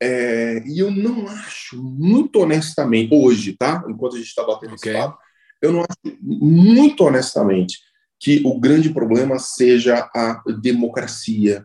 [0.00, 3.84] É, e eu não acho, muito honestamente, hoje, tá?
[3.88, 4.92] Enquanto a gente está batendo okay.
[4.92, 5.18] esse papo,
[5.62, 7.78] eu não acho, muito honestamente,
[8.18, 11.64] que o grande problema seja a democracia.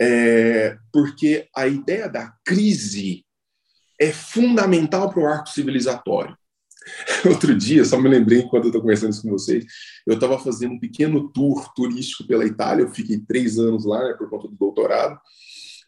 [0.00, 3.24] É, porque a ideia da crise
[4.00, 6.36] é fundamental para o arco civilizatório.
[7.26, 9.64] Outro dia, só me lembrei enquanto eu estou conversando isso com vocês,
[10.06, 14.14] eu estava fazendo um pequeno tour turístico pela Itália, eu fiquei três anos lá né,
[14.14, 15.18] por conta do doutorado,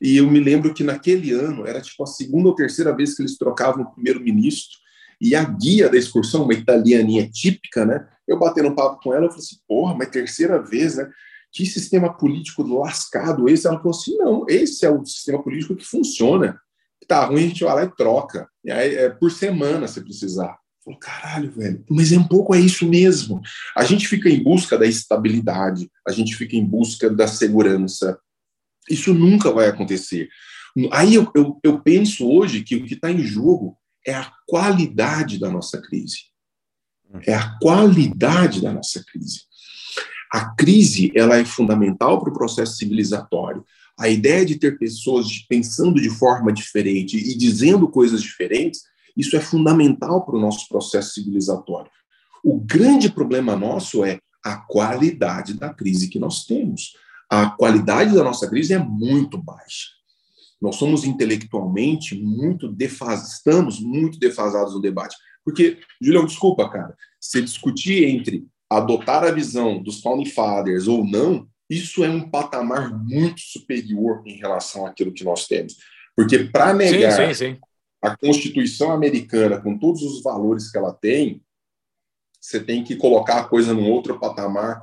[0.00, 3.22] e eu me lembro que naquele ano era tipo a segunda ou terceira vez que
[3.22, 4.78] eles trocavam o primeiro-ministro,
[5.20, 8.06] e a guia da excursão, uma italianinha típica, né?
[8.26, 11.08] Eu batendo papo com ela, eu falei assim, porra, mas terceira vez, né?
[11.52, 13.66] Que sistema político lascado esse?
[13.66, 16.60] Ela falou assim, não, esse é o sistema político que funciona.
[17.06, 18.48] Tá ruim, a gente vai lá e troca.
[18.64, 20.58] E aí, é por semana, se precisar.
[20.85, 23.40] Falei, caralho, velho, mas é um pouco é isso mesmo.
[23.74, 28.19] A gente fica em busca da estabilidade, a gente fica em busca da segurança.
[28.90, 30.28] Isso nunca vai acontecer.
[30.93, 35.39] Aí eu, eu, eu penso hoje que o que está em jogo é a qualidade
[35.39, 36.19] da nossa crise.
[37.27, 39.43] É a qualidade da nossa crise.
[40.32, 43.65] A crise ela é fundamental para o processo civilizatório.
[43.98, 48.82] A ideia de ter pessoas pensando de forma diferente e dizendo coisas diferentes,
[49.16, 51.91] isso é fundamental para o nosso processo civilizatório.
[52.43, 56.93] O grande problema nosso é a qualidade da crise que nós temos.
[57.31, 59.89] A qualidade da nossa crise é muito baixa.
[60.61, 65.16] Nós somos intelectualmente muito defasados, estamos muito defasados no debate.
[65.45, 71.47] Porque, Julião, desculpa, cara, se discutir entre adotar a visão dos founding fathers ou não,
[71.69, 75.77] isso é um patamar muito superior em relação àquilo que nós temos.
[76.16, 77.61] Porque para negar sim, sim, sim.
[78.05, 81.43] A Constituição americana com todos os valores que ela tem,
[82.39, 84.82] você tem que colocar a coisa num outro patamar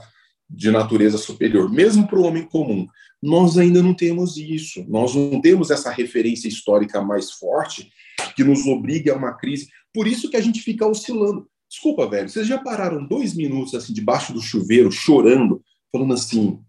[0.49, 2.87] de natureza superior, mesmo para o homem comum.
[3.21, 7.91] Nós ainda não temos isso, nós não temos essa referência histórica mais forte
[8.35, 9.69] que nos obrigue a uma crise.
[9.93, 11.47] Por isso que a gente fica oscilando.
[11.69, 16.59] Desculpa, velho, vocês já pararam dois minutos assim debaixo do chuveiro, chorando, falando assim,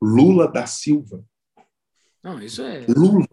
[0.00, 1.24] Lula da Silva.
[2.22, 2.86] Não, isso é.
[2.88, 3.26] Lula.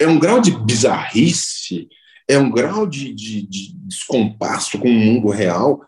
[0.00, 1.88] É um grau de bizarrice,
[2.28, 5.80] é um grau de, de, de descompasso com o mundo real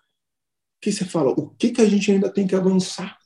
[0.80, 3.16] que você fala, o que, que a gente ainda tem que avançar?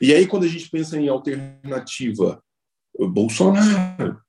[0.00, 2.42] E aí, quando a gente pensa em alternativa,
[2.98, 4.20] Bolsonaro.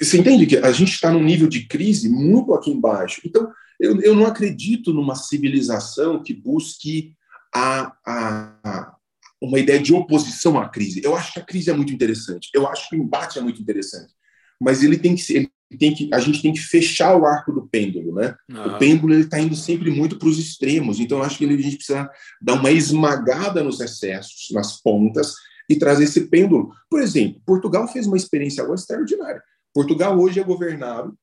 [0.00, 3.20] Você entende que a gente está num nível de crise muito aqui embaixo.
[3.24, 3.50] Então,
[3.80, 7.14] eu, eu não acredito numa civilização que busque
[7.54, 8.96] a, a,
[9.40, 11.00] uma ideia de oposição à crise.
[11.02, 12.50] Eu acho que a crise é muito interessante.
[12.52, 14.12] Eu acho que o embate é muito interessante.
[14.60, 17.52] Mas ele tem que ser, ele tem que, a gente tem que fechar o arco
[17.52, 18.34] do pêndulo, né?
[18.52, 18.68] Ah.
[18.68, 21.76] O pêndulo ele está indo sempre muito para os extremos, então acho que a gente
[21.76, 22.10] precisa
[22.40, 25.34] dar uma esmagada nos excessos, nas pontas
[25.68, 26.72] e trazer esse pêndulo.
[26.90, 29.42] Por exemplo, Portugal fez uma experiência agora extraordinária.
[29.74, 31.16] Portugal hoje é governado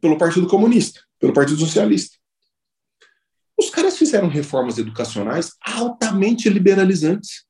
[0.00, 2.16] pelo Partido Comunista, pelo Partido Socialista.
[3.58, 7.47] Os caras fizeram reformas educacionais altamente liberalizantes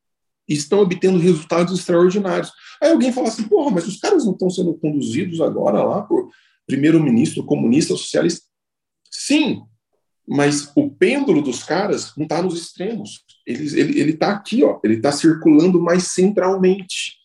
[0.49, 2.51] e estão obtendo resultados extraordinários.
[2.83, 6.31] Aí alguém fala assim, porra, mas os caras não estão sendo conduzidos agora lá por
[6.67, 8.47] primeiro-ministro comunista socialista?
[9.11, 9.63] Sim,
[10.27, 13.25] mas o pêndulo dos caras não está nos extremos.
[13.47, 17.17] Ele está aqui, ó, ele está circulando mais centralmente.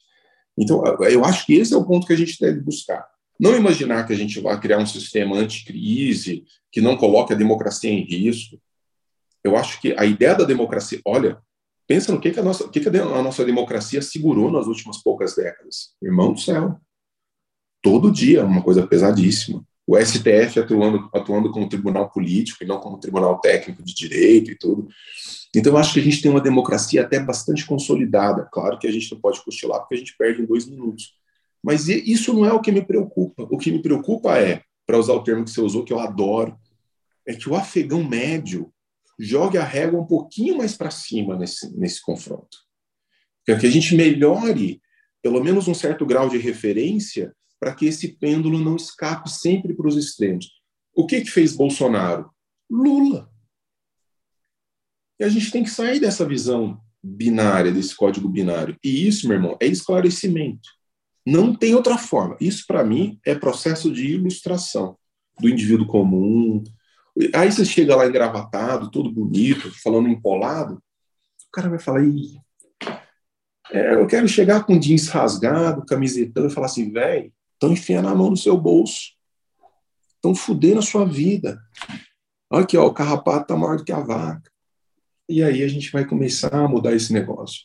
[0.58, 3.06] Então, eu acho que esse é o ponto que a gente deve buscar.
[3.40, 7.90] Não imaginar que a gente vai criar um sistema anticrise, que não coloque a democracia
[7.90, 8.58] em risco.
[9.44, 11.38] Eu acho que a ideia da democracia, olha,
[11.88, 15.36] Pensa no que, que, a, nossa, que, que a nossa democracia segurou nas últimas poucas
[15.36, 15.96] décadas.
[16.02, 16.80] Irmão do céu.
[17.82, 19.64] Todo dia, uma coisa pesadíssima.
[19.86, 24.58] O STF atuando, atuando como tribunal político e não como tribunal técnico de direito e
[24.58, 24.88] tudo.
[25.54, 28.48] Então, eu acho que a gente tem uma democracia até bastante consolidada.
[28.52, 31.14] Claro que a gente não pode cochilar porque a gente perde em dois minutos.
[31.62, 33.46] Mas isso não é o que me preocupa.
[33.50, 36.58] O que me preocupa é, para usar o termo que você usou, que eu adoro,
[37.28, 38.73] é que o afegão médio
[39.20, 42.58] jogue a régua um pouquinho mais para cima nesse, nesse confronto.
[43.46, 44.82] Que a gente melhore
[45.22, 49.88] pelo menos um certo grau de referência para que esse pêndulo não escape sempre para
[49.88, 50.50] os extremos.
[50.94, 52.30] O que, que fez Bolsonaro?
[52.70, 53.32] Lula.
[55.20, 58.78] E a gente tem que sair dessa visão binária, desse código binário.
[58.84, 60.70] E isso, meu irmão, é esclarecimento.
[61.26, 62.36] Não tem outra forma.
[62.42, 64.98] Isso, para mim, é processo de ilustração
[65.40, 66.64] do indivíduo comum,
[67.34, 72.40] Aí você chega lá engravatado, todo bonito, falando empolado, o cara vai falar, Ih,
[73.72, 78.16] é, eu quero chegar com jeans rasgado, camisetão, e falar assim, velho, estão enfiando a
[78.16, 79.14] mão no seu bolso,
[80.16, 81.60] estão fudendo a sua vida.
[82.52, 84.52] Olha aqui, ó, o carrapato tá maior do que a vaca.
[85.28, 87.62] E aí a gente vai começar a mudar esse negócio.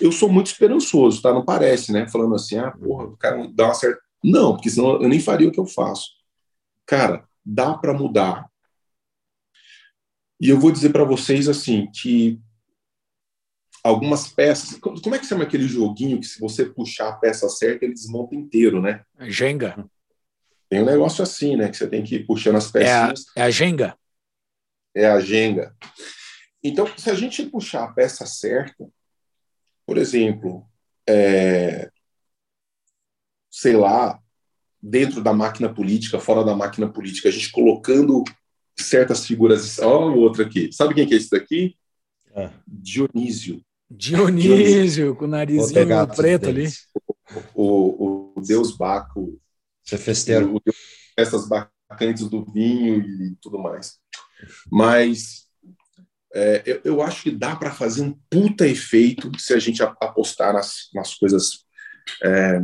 [0.00, 1.32] Eu sou muito esperançoso, tá?
[1.32, 2.06] Não parece, né?
[2.08, 4.00] Falando assim, ah, porra, o cara dá uma certa.
[4.22, 6.10] Não, porque senão eu nem faria o que eu faço.
[6.86, 8.47] Cara, dá para mudar.
[10.40, 12.40] E eu vou dizer para vocês assim que
[13.82, 14.78] algumas peças.
[14.78, 18.34] Como é que chama aquele joguinho que se você puxar a peça certa ele desmonta
[18.34, 19.04] inteiro, né?
[19.20, 19.88] Jenga.
[20.68, 21.68] Tem um negócio assim, né?
[21.68, 23.24] Que você tem que ir puxando as pecinhas.
[23.36, 23.98] É a, é a Jenga.
[24.94, 25.74] É a Jenga.
[26.62, 28.86] Então, se a gente puxar a peça certa,
[29.86, 30.68] por exemplo,
[31.08, 31.90] é,
[33.50, 34.20] sei lá,
[34.82, 38.22] dentro da máquina política, fora da máquina política, a gente colocando
[38.78, 39.78] certas figuras.
[39.78, 40.72] Ó, oh, outro aqui.
[40.72, 41.76] Sabe quem que é esse daqui?
[42.34, 42.50] Ah.
[42.66, 43.60] Dionísio.
[43.90, 46.68] Dionísio, Dionísio, com o narizinho preto ali.
[47.54, 49.40] O, o, o, deus Baco.
[49.82, 50.56] Você é festeiro.
[50.56, 50.62] O,
[51.16, 53.98] essas bacantes do vinho e tudo mais.
[54.70, 55.48] Mas
[56.34, 60.52] é, eu, eu, acho que dá para fazer um puta efeito se a gente apostar
[60.52, 61.64] nas, nas coisas
[62.22, 62.60] é,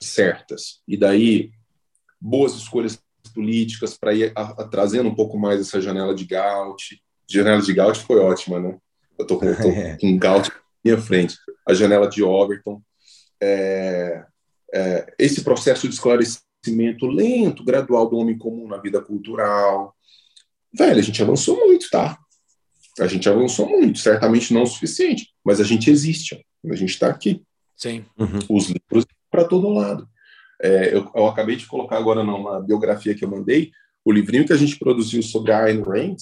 [0.00, 0.82] certas.
[0.86, 1.50] E daí,
[2.20, 7.00] boas escolhas políticas para ir a, a, trazendo um pouco mais essa janela de Gaut.
[7.28, 8.76] Janela de Gaut foi ótima, né?
[9.18, 11.36] Eu estou com, tô com Gaut na minha frente.
[11.66, 12.80] A janela de Overton.
[13.40, 14.24] É,
[14.74, 19.94] é, esse processo de esclarecimento lento, gradual do homem comum na vida cultural.
[20.72, 22.18] Velho, a gente avançou muito, tá?
[22.98, 27.08] A gente avançou muito, certamente não o suficiente, mas a gente existe, a gente está
[27.08, 27.42] aqui.
[27.76, 28.04] Sim.
[28.18, 28.38] Uhum.
[28.48, 30.08] Os livros para todo lado.
[30.62, 33.70] É, eu, eu, acabei de colocar agora numa biografia que eu mandei,
[34.04, 36.16] o livrinho que a gente produziu sobre a Ayn Rand,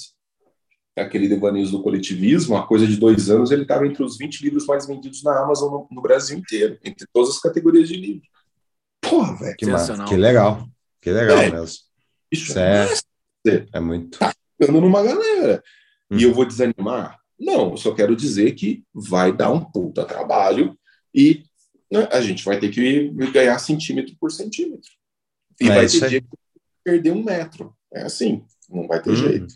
[0.97, 4.67] aquele devaneios do coletivismo, a coisa de dois anos, ele estava entre os 20 livros
[4.67, 8.27] mais vendidos na Amazon no, no Brasil inteiro, entre todas as categorias de livro.
[9.01, 9.57] Porra, velho.
[9.57, 9.67] Que,
[10.09, 10.67] que legal.
[11.01, 11.85] Que legal é, mesmo.
[12.31, 12.89] Isso é,
[13.47, 14.19] é, é muito.
[14.19, 15.63] Tá ficando numa galera.
[16.11, 16.17] Hum.
[16.17, 17.19] E eu vou desanimar?
[17.39, 20.79] Não, eu só quero dizer que vai dar um puta trabalho
[21.15, 21.45] e
[21.91, 24.91] né, a gente vai ter que ganhar centímetro por centímetro.
[25.61, 26.29] E é vai ter dia que
[26.83, 27.75] perder um metro.
[27.93, 29.17] É assim, não vai ter hum.
[29.17, 29.55] jeito.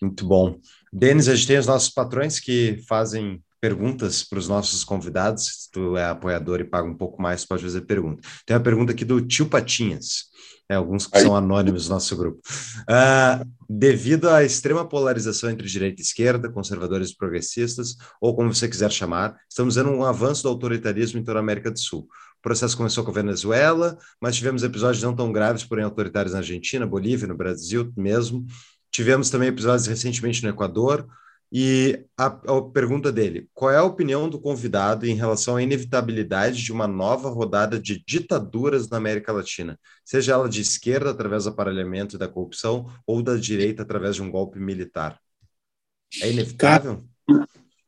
[0.00, 0.58] Muito bom.
[0.92, 5.44] Denis, a gente tem os nossos patrões que fazem perguntas para os nossos convidados.
[5.44, 8.26] Se tu é apoiador e paga um pouco mais, pode fazer pergunta.
[8.46, 10.28] Tem uma pergunta aqui do Tio Patinhas.
[10.70, 11.24] É, alguns que Aí.
[11.24, 12.42] são anônimos no nosso grupo.
[12.82, 18.68] Uh, devido à extrema polarização entre direita e esquerda, conservadores e progressistas, ou como você
[18.68, 22.06] quiser chamar, estamos vendo um avanço do autoritarismo em toda a América do Sul.
[22.38, 26.40] O processo começou com a Venezuela, mas tivemos episódios não tão graves, porém autoritários na
[26.40, 28.44] Argentina, Bolívia, no Brasil mesmo.
[28.92, 31.08] Tivemos também episódios recentemente no Equador,
[31.50, 36.62] e a, a, pergunta dele: qual é a opinião do convidado em relação à inevitabilidade
[36.62, 41.50] de uma nova rodada de ditaduras na América Latina, seja ela de esquerda através do
[41.50, 45.18] aparelhamento e da corrupção ou da direita através de um golpe militar?
[46.22, 47.02] É inevitável?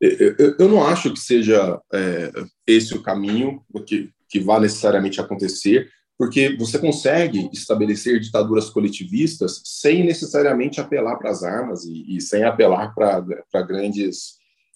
[0.01, 2.32] Eu, não acho que seja é,
[2.66, 5.91] esse o caminho que, que vá necessariamente acontecer
[6.21, 12.45] porque você consegue estabelecer ditaduras coletivistas sem necessariamente apelar para as armas e, e sem
[12.45, 14.35] apelar para grandes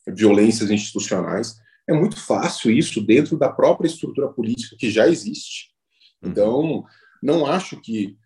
[0.09, 1.57] violências institucionais.
[1.87, 5.69] É muito fácil isso dentro da própria estrutura política que já existe.
[6.23, 6.31] Uhum.
[6.31, 6.85] Então,
[7.23, 8.17] não acho que.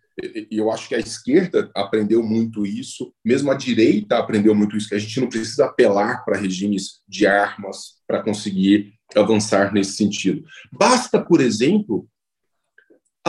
[0.49, 4.95] Eu acho que a esquerda aprendeu muito isso, mesmo a direita aprendeu muito isso, que
[4.95, 10.43] a gente não precisa apelar para regimes de armas para conseguir avançar nesse sentido.
[10.71, 12.07] Basta, por exemplo,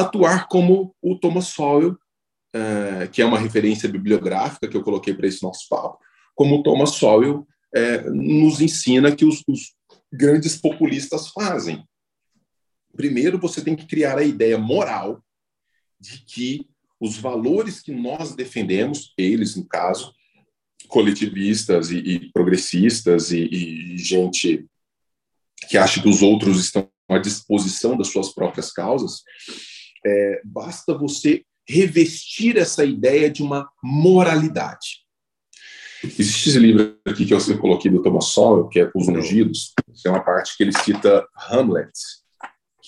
[0.01, 1.97] atuar como o Thomas Sowell,
[2.53, 5.99] é, que é uma referência bibliográfica que eu coloquei para esse nosso papo,
[6.35, 9.75] como o Thomas Sowell é, nos ensina que os, os
[10.13, 11.85] grandes populistas fazem.
[12.97, 15.23] Primeiro, você tem que criar a ideia moral
[15.99, 16.69] de que
[16.99, 20.13] os valores que nós defendemos, eles, no caso,
[20.89, 24.67] coletivistas e, e progressistas e, e, gente
[25.69, 29.23] que acha que os outros estão à disposição das suas próprias causas,
[30.05, 35.05] é, basta você revestir essa ideia de uma moralidade.
[36.03, 39.73] Existe esse livro aqui que eu coloquei do Thomas Sowell, que é Os Ungidos,
[40.03, 41.93] tem uma parte que ele cita Hamlet,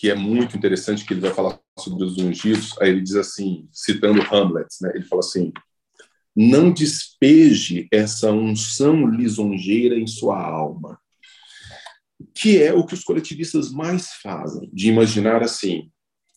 [0.02, 3.68] que é muito interessante, que ele vai falar sobre os ungidos, aí ele diz assim,
[3.70, 5.52] citando Hamlet, né, ele fala assim,
[6.34, 10.98] não despeje essa unção lisonjeira em sua alma,
[12.34, 15.91] que é o que os coletivistas mais fazem, de imaginar assim,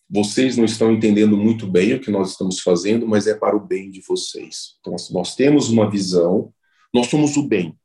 [0.10, 3.66] vocês não estão entendendo muito bem o que nós estamos fazendo, mas é para o
[3.66, 4.76] bem de vocês.
[4.80, 6.54] Então, nós temos uma visão,
[6.94, 7.76] nós somos o bem.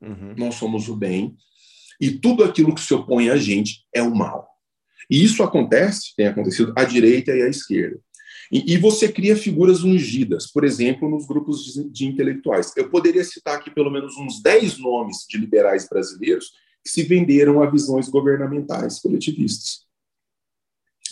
[0.00, 0.34] Uhum.
[0.36, 1.36] Nós somos o bem,
[2.00, 4.48] e tudo aquilo que se opõe a gente é o mal.
[5.10, 8.00] E isso acontece, tem acontecido à direita e à esquerda.
[8.50, 12.72] E, e você cria figuras ungidas, por exemplo, nos grupos de, de, intelectuais.
[12.76, 16.46] Eu poderia citar aqui pelo menos uns 10 nomes de liberais brasileiros
[16.82, 19.89] que se venderam a visões governamentais coletivistas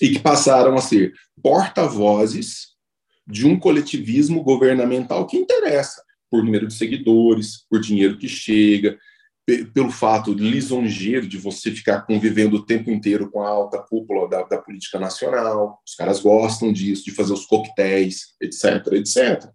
[0.01, 1.13] e que passaram a ser
[1.43, 2.69] porta-vozes
[3.27, 8.99] de um coletivismo governamental que interessa por número de seguidores, por dinheiro que chega,
[9.73, 14.43] pelo fato lisonjeiro de você ficar convivendo o tempo inteiro com a alta cúpula da,
[14.43, 15.81] da, política nacional.
[15.87, 19.51] Os caras gostam disso, de fazer os coquetéis, etc, etc.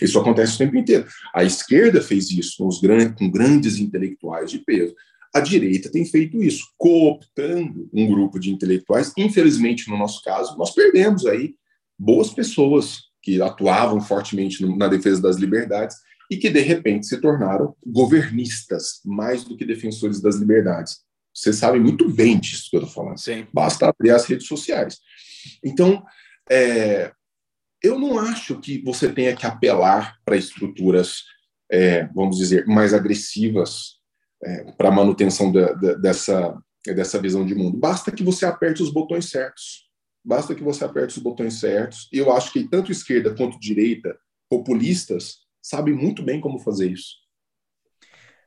[0.00, 1.06] Isso acontece o tempo inteiro.
[1.34, 4.94] A esquerda fez isso com, os grandes, com grandes intelectuais de peso.
[5.34, 9.12] A direita tem feito isso, cooptando um grupo de intelectuais.
[9.16, 11.54] Infelizmente, no nosso caso, nós perdemos aí
[11.98, 15.96] boas pessoas que atuavam fortemente na defesa das liberdades
[16.30, 20.98] e que, de repente, se tornaram governistas, mais do que defensores das liberdades.
[21.34, 23.18] Você sabe muito bem disso que eu estou falando.
[23.18, 23.46] Sim.
[23.52, 24.98] Basta abrir as redes sociais.
[25.64, 26.04] Então,
[26.50, 27.12] é,
[27.82, 31.22] eu não acho que você tenha que apelar para estruturas,
[31.70, 34.01] é, vamos dizer, mais agressivas
[34.42, 37.78] é, para a manutenção da, da, dessa, dessa visão de mundo.
[37.78, 39.90] Basta que você aperte os botões certos.
[40.24, 42.08] Basta que você aperte os botões certos.
[42.12, 44.16] E eu acho que tanto esquerda quanto direita,
[44.48, 47.16] populistas, sabe muito bem como fazer isso.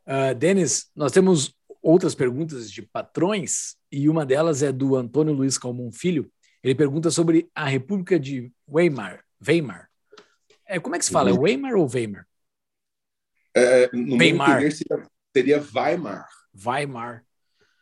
[0.05, 5.57] Uh, Denis, nós temos outras perguntas de patrões e uma delas é do Antônio Luiz
[5.57, 6.31] Calmon Filho.
[6.63, 9.23] Ele pergunta sobre a República de Weimar.
[9.45, 9.89] Weimar.
[10.67, 11.29] É, como é que se fala?
[11.29, 11.41] É uhum.
[11.41, 12.27] Weimar ou Weimar?
[13.55, 14.61] É, no Weimar.
[14.71, 16.27] Seria, seria Weimar.
[16.65, 17.23] Weimar.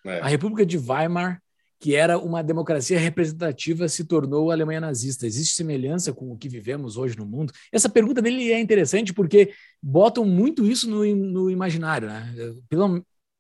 [0.06, 0.20] É.
[0.20, 1.42] A República de Weimar
[1.84, 5.28] que era uma democracia representativa, se tornou a Alemanha nazista.
[5.28, 7.52] Existe semelhança com o que vivemos hoje no mundo?
[7.74, 9.52] Essa pergunta dele é interessante porque
[9.82, 12.34] botam muito isso no, no imaginário, né?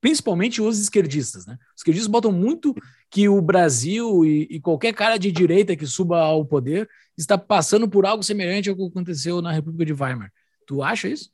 [0.02, 1.45] principalmente os esquerdistas.
[1.45, 1.57] Né?
[1.73, 2.76] Os esquerdistas botam muito
[3.10, 7.88] que o Brasil e, e, qualquer cara de direita que suba ao poder está passando
[7.88, 10.30] por algo semelhante ao que aconteceu na República de Weimar.
[10.68, 11.31] Tu acha isso?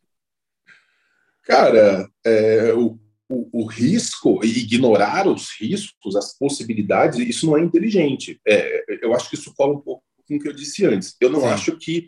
[1.50, 8.40] Cara, é, o, o, o, risco ignorar os riscos, as possibilidades, isso não é inteligente.
[8.48, 11.16] É, eu acho que isso cola um pouco com o que eu disse antes.
[11.20, 11.48] Eu não Sim.
[11.48, 12.06] acho que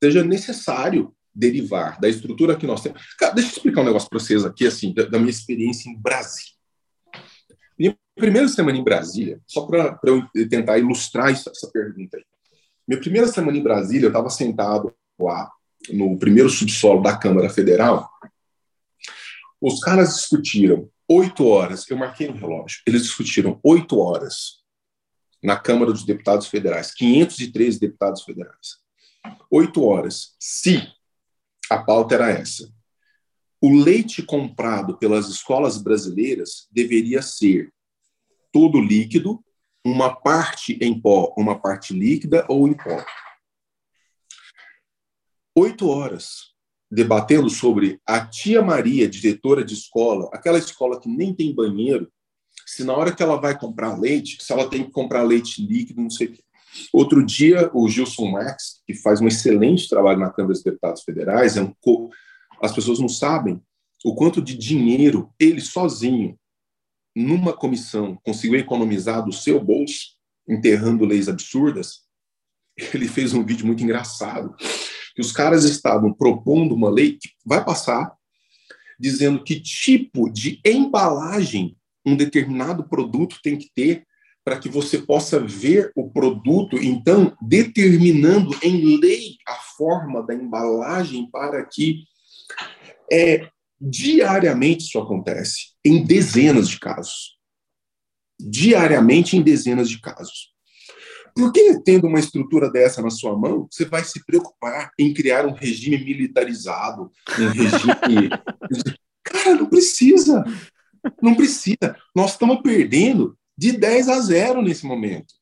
[0.00, 3.02] seja necessário derivar da estrutura que nós temos.
[3.18, 6.00] Cara, deixa eu explicar um negócio para vocês aqui, assim, da, da, minha experiência em
[6.00, 6.52] Brasília.
[7.76, 12.24] Minha primeira semana em Brasília, só para eu tentar ilustrar essa, essa pergunta aí.
[12.86, 15.50] Minha primeira semana em Brasília, eu estava sentado lá
[15.90, 18.08] no primeiro subsolo da Câmara Federal
[19.66, 24.62] os caras discutiram oito horas, eu marquei no relógio, eles discutiram oito horas
[25.42, 28.78] na Câmara dos Deputados Federais, 513 deputados federais.
[29.50, 30.36] Oito horas.
[30.38, 30.86] Se
[31.70, 32.70] a pauta era essa.
[33.58, 37.72] O leite comprado pelas escolas brasileiras deveria ser
[38.52, 39.42] todo líquido,
[39.82, 43.02] uma parte em pó, uma parte líquida ou em pó.
[45.56, 46.53] Oito horas
[46.94, 52.08] debatendo sobre a tia Maria, diretora de escola, aquela escola que nem tem banheiro,
[52.64, 56.00] se na hora que ela vai comprar leite, se ela tem que comprar leite líquido,
[56.00, 56.42] não sei o quê.
[56.92, 61.56] Outro dia, o Gilson Marx, que faz um excelente trabalho na Câmara dos Deputados Federais,
[61.56, 62.10] é um co...
[62.62, 63.60] as pessoas não sabem
[64.04, 66.38] o quanto de dinheiro ele sozinho,
[67.14, 70.16] numa comissão, conseguiu economizar do seu bolso,
[70.48, 72.02] enterrando leis absurdas.
[72.92, 74.54] Ele fez um vídeo muito engraçado
[75.14, 78.12] que os caras estavam propondo uma lei que vai passar,
[78.98, 81.76] dizendo que tipo de embalagem
[82.06, 84.06] um determinado produto tem que ter
[84.44, 91.30] para que você possa ver o produto, então determinando em lei a forma da embalagem
[91.30, 92.04] para que
[93.10, 93.48] é,
[93.86, 97.36] Diariamente isso acontece, em dezenas de casos.
[98.40, 100.53] Diariamente em dezenas de casos.
[101.34, 105.46] Por que, tendo uma estrutura dessa na sua mão, você vai se preocupar em criar
[105.46, 108.30] um regime militarizado, um regime.
[109.24, 110.44] Cara, não precisa.
[111.20, 111.96] Não precisa.
[112.14, 115.34] Nós estamos perdendo de 10 a 0 nesse momento.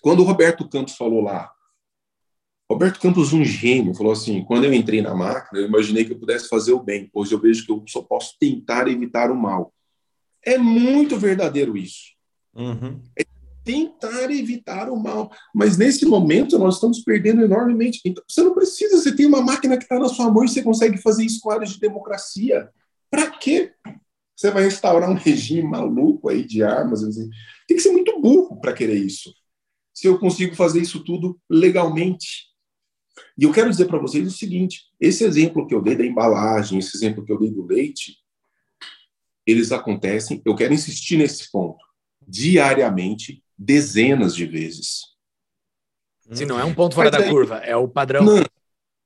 [0.00, 1.52] Quando o Roberto Campos falou lá,
[2.70, 6.18] Roberto Campos, um gênio, falou assim: quando eu entrei na máquina, eu imaginei que eu
[6.18, 7.10] pudesse fazer o bem.
[7.12, 9.74] Hoje eu vejo que eu só posso tentar evitar o mal.
[10.42, 12.14] É muito verdadeiro isso.
[12.54, 13.02] Uhum.
[13.16, 13.24] É
[13.70, 15.30] tentar evitar o mal.
[15.54, 18.00] Mas nesse momento nós estamos perdendo enormemente.
[18.04, 20.62] Então, você não precisa, você tem uma máquina que está na sua mão e você
[20.62, 22.68] consegue fazer isso com áreas de democracia.
[23.08, 23.72] Para quê?
[24.36, 27.02] Você vai instaurar um regime maluco aí de armas?
[27.68, 29.32] Tem que ser muito burro para querer isso.
[29.94, 32.48] Se eu consigo fazer isso tudo legalmente.
[33.38, 36.78] E eu quero dizer para vocês o seguinte: esse exemplo que eu dei da embalagem,
[36.78, 38.16] esse exemplo que eu dei do leite,
[39.46, 40.40] eles acontecem.
[40.44, 41.84] Eu quero insistir nesse ponto
[42.26, 45.02] diariamente dezenas de vezes.
[46.32, 48.24] Se não é um ponto fora Mas da aí, curva, é o padrão.
[48.24, 48.42] Não,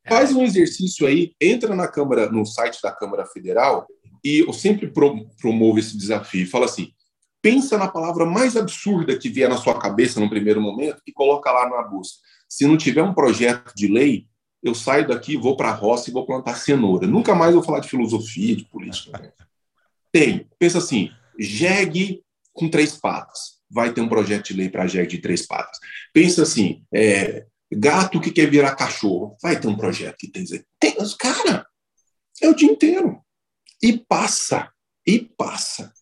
[0.06, 3.86] faz um exercício aí, entra na Câmara, no site da Câmara Federal,
[4.22, 4.92] e eu sempre
[5.40, 6.48] promovo esse desafio.
[6.48, 6.92] Fala assim:
[7.42, 11.50] pensa na palavra mais absurda que vier na sua cabeça no primeiro momento e coloca
[11.50, 12.18] lá na busca.
[12.48, 14.28] Se não tiver um projeto de lei,
[14.62, 17.08] eu saio daqui, vou para a roça e vou plantar cenoura.
[17.08, 19.34] Nunca mais vou falar de filosofia, de política.
[20.12, 20.46] Tem.
[20.60, 22.22] Pensa assim: jegue
[22.52, 25.78] com três patas vai ter um projeto de lei para jegue de três patas.
[26.12, 30.44] Pensa assim, é, gato que quer virar cachorro, vai ter um projeto que tem
[30.78, 31.66] tem, cara,
[32.40, 33.20] é o dia inteiro.
[33.82, 34.70] E passa,
[35.04, 35.92] e passa.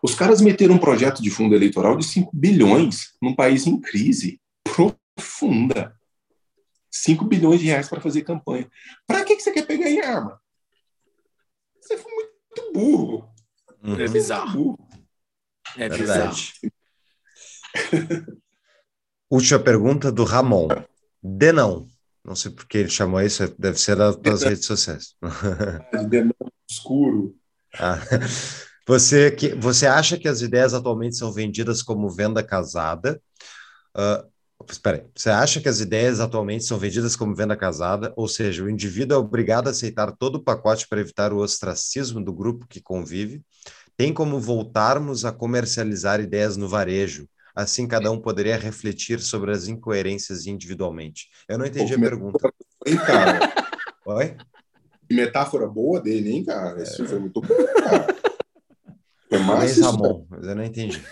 [0.00, 4.40] Os caras meteram um projeto de fundo eleitoral de 5 bilhões num país em crise
[4.62, 5.94] profunda.
[6.90, 8.70] 5 bilhões de reais para fazer campanha.
[9.06, 10.40] Para que, que você quer pegar em arma?
[11.80, 13.28] Você foi muito burro.
[13.82, 14.00] Uhum.
[14.00, 14.78] É bizarro.
[15.76, 16.52] É verdade.
[19.30, 20.68] Última pergunta do Ramon.
[21.22, 21.86] Denão.
[22.24, 25.14] Não sei por que ele chamou isso, deve ser das redes sociais.
[26.08, 26.34] Denão
[26.68, 27.34] escuro.
[27.78, 28.00] Ah.
[28.88, 33.20] Você, que, você acha que as ideias atualmente são vendidas como venda casada?
[33.94, 34.26] Uh,
[34.66, 35.06] espera aí.
[35.14, 38.10] Você acha que as ideias atualmente são vendidas como venda casada?
[38.16, 42.24] Ou seja, o indivíduo é obrigado a aceitar todo o pacote para evitar o ostracismo
[42.24, 43.44] do grupo que convive?
[43.98, 47.28] Tem como voltarmos a comercializar ideias no varejo?
[47.52, 51.28] Assim, cada um poderia refletir sobre as incoerências individualmente.
[51.48, 52.54] Eu não entendi Pô, a pergunta.
[52.86, 53.52] Hein, cara?
[54.06, 54.36] Oi?
[55.08, 56.80] Que metáfora boa dele, hein, cara?
[56.80, 57.08] Isso é...
[57.08, 58.06] foi muito bom, cara.
[59.28, 61.02] Foi mais isso, Ramon, mas eu não entendi.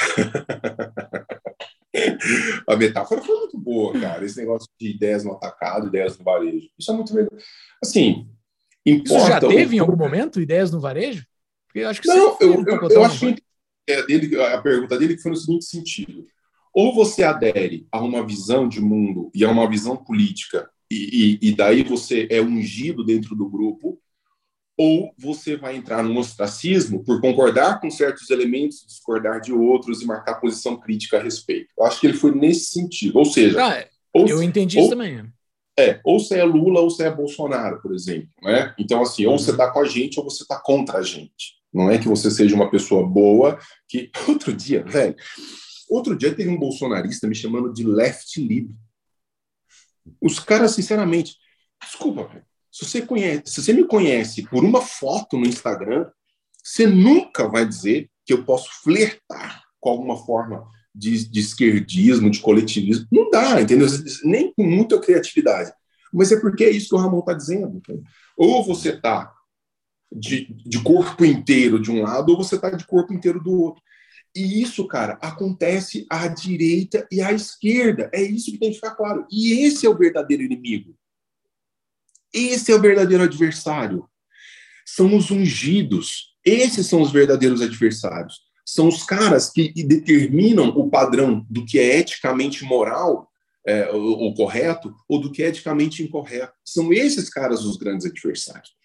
[2.66, 4.24] a metáfora foi muito boa, cara.
[4.24, 6.68] Esse negócio de ideias no atacado, ideias no varejo.
[6.76, 7.30] Isso é muito legal.
[7.80, 8.28] Assim,
[8.84, 9.16] importa...
[9.16, 11.24] Isso já teve em algum momento, ideias no varejo?
[11.68, 13.42] Porque acho que não, eu, eu, eu acho que
[13.86, 16.26] é dele, a pergunta dele foi no seguinte sentido:
[16.74, 21.48] ou você adere a uma visão de mundo e a uma visão política, e, e,
[21.48, 24.00] e daí você é ungido dentro do grupo,
[24.76, 30.06] ou você vai entrar no ostracismo por concordar com certos elementos, discordar de outros e
[30.06, 31.68] marcar posição crítica a respeito.
[31.76, 33.18] Eu acho que ele foi nesse sentido.
[33.18, 35.24] Ou seja, ah, ou, eu entendi ou, isso também.
[35.76, 38.28] É, ou você é Lula ou você é Bolsonaro, por exemplo.
[38.40, 38.72] Né?
[38.78, 39.72] Então, assim, ou você está uhum.
[39.72, 41.57] com a gente ou você está contra a gente.
[41.72, 43.58] Não é que você seja uma pessoa boa,
[43.88, 44.10] que.
[44.28, 45.14] Outro dia, velho.
[45.88, 48.70] Outro dia teve um bolsonarista me chamando de left lib.
[50.20, 51.36] Os caras, sinceramente,
[51.82, 52.44] desculpa, velho.
[52.70, 56.06] Se você conhece, se você me conhece por uma foto no Instagram,
[56.62, 62.40] você nunca vai dizer que eu posso flertar com alguma forma de, de esquerdismo, de
[62.40, 63.06] coletivismo.
[63.10, 63.86] Não dá, entendeu?
[64.24, 65.72] Nem com muita criatividade.
[66.12, 67.80] Mas é porque é isso que o Ramon está dizendo.
[68.36, 69.32] Ou você está
[70.10, 73.82] de, de corpo inteiro de um lado, ou você está de corpo inteiro do outro.
[74.34, 78.10] E isso, cara, acontece à direita e à esquerda.
[78.12, 79.26] É isso que tem que ficar claro.
[79.30, 80.94] E esse é o verdadeiro inimigo.
[82.32, 84.08] Esse é o verdadeiro adversário.
[84.86, 86.36] São os ungidos.
[86.44, 88.40] Esses são os verdadeiros adversários.
[88.64, 93.30] São os caras que determinam o padrão do que é eticamente moral
[93.66, 96.52] é, ou correto ou do que é eticamente incorreto.
[96.64, 98.77] São esses caras os grandes adversários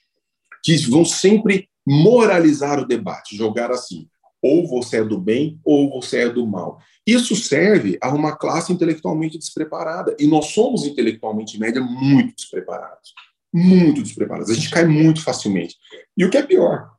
[0.64, 4.08] que vão sempre moralizar o debate, jogar assim,
[4.42, 6.80] ou você é do bem ou você é do mal.
[7.06, 10.16] Isso serve a uma classe intelectualmente despreparada.
[10.20, 13.14] E nós somos intelectualmente, média, muito despreparados.
[13.54, 14.50] Muito despreparados.
[14.50, 15.76] A gente cai muito facilmente.
[16.18, 16.92] E o que é pior,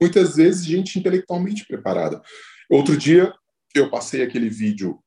[0.00, 2.22] muitas vezes, gente intelectualmente preparada.
[2.70, 3.32] Outro dia,
[3.74, 4.98] eu passei aquele vídeo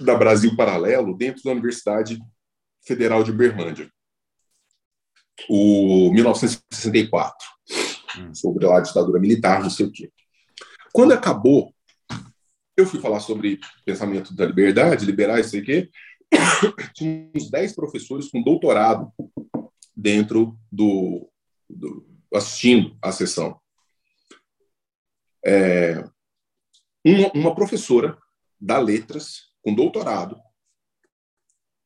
[0.00, 2.18] da Brasil Paralelo dentro da Universidade
[2.86, 3.90] Federal de Uberlândia.
[5.48, 7.48] O 1964,
[8.18, 8.34] hum.
[8.34, 10.10] sobre a ditadura militar, não sei o quê.
[10.92, 11.74] Quando acabou,
[12.76, 15.90] eu fui falar sobre pensamento da liberdade, liberais, sei o quê.
[16.94, 19.12] Tinha uns 10 professores com doutorado
[19.94, 21.30] dentro do,
[21.68, 23.60] do assistindo à sessão.
[25.44, 26.04] É,
[27.04, 28.18] uma, uma professora
[28.60, 30.38] da letras com doutorado,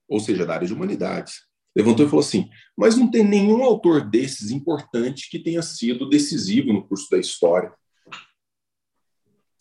[0.08, 4.08] ou seja, da área de humanidades, levantou e falou assim: mas não tem nenhum autor
[4.08, 7.72] desses importante que tenha sido decisivo no curso da história.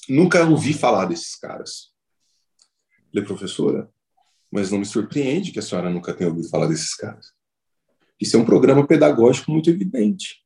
[0.07, 1.91] Nunca ouvi falar desses caras.
[3.11, 3.91] Falei, professora,
[4.52, 7.27] mas não me surpreende que a senhora nunca tenha ouvido falar desses caras.
[8.19, 10.44] Isso é um programa pedagógico muito evidente.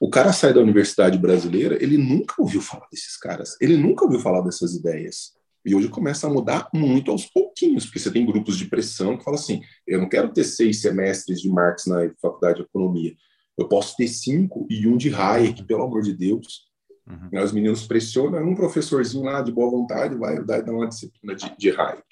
[0.00, 4.20] O cara sai da universidade brasileira, ele nunca ouviu falar desses caras, ele nunca ouviu
[4.20, 5.35] falar dessas ideias.
[5.66, 9.24] E hoje começa a mudar muito aos pouquinhos, porque você tem grupos de pressão que
[9.24, 13.14] falam assim: eu não quero ter seis semestres de Marx na faculdade de economia,
[13.58, 16.66] eu posso ter cinco e um de Hayek, pelo amor de Deus.
[17.06, 17.42] Uhum.
[17.42, 21.70] Os meninos pressionam, um professorzinho lá de boa vontade vai dar uma disciplina de, de
[21.70, 22.02] Hayek.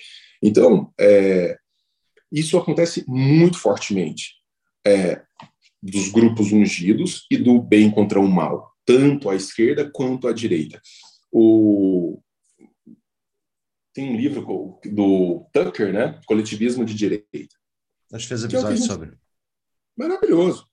[0.42, 1.56] Então, é,
[2.30, 4.34] isso acontece muito fortemente.
[4.86, 5.22] É,
[5.84, 10.80] dos grupos ungidos e do bem contra o mal, tanto à esquerda quanto à direita.
[11.30, 12.22] O...
[13.94, 14.44] Tem um livro
[14.84, 16.20] do Tucker, né?
[16.26, 17.56] Coletivismo de Direita.
[18.12, 18.86] Acho que fez é episódio que gente...
[18.86, 19.12] sobre.
[19.96, 20.66] Maravilhoso.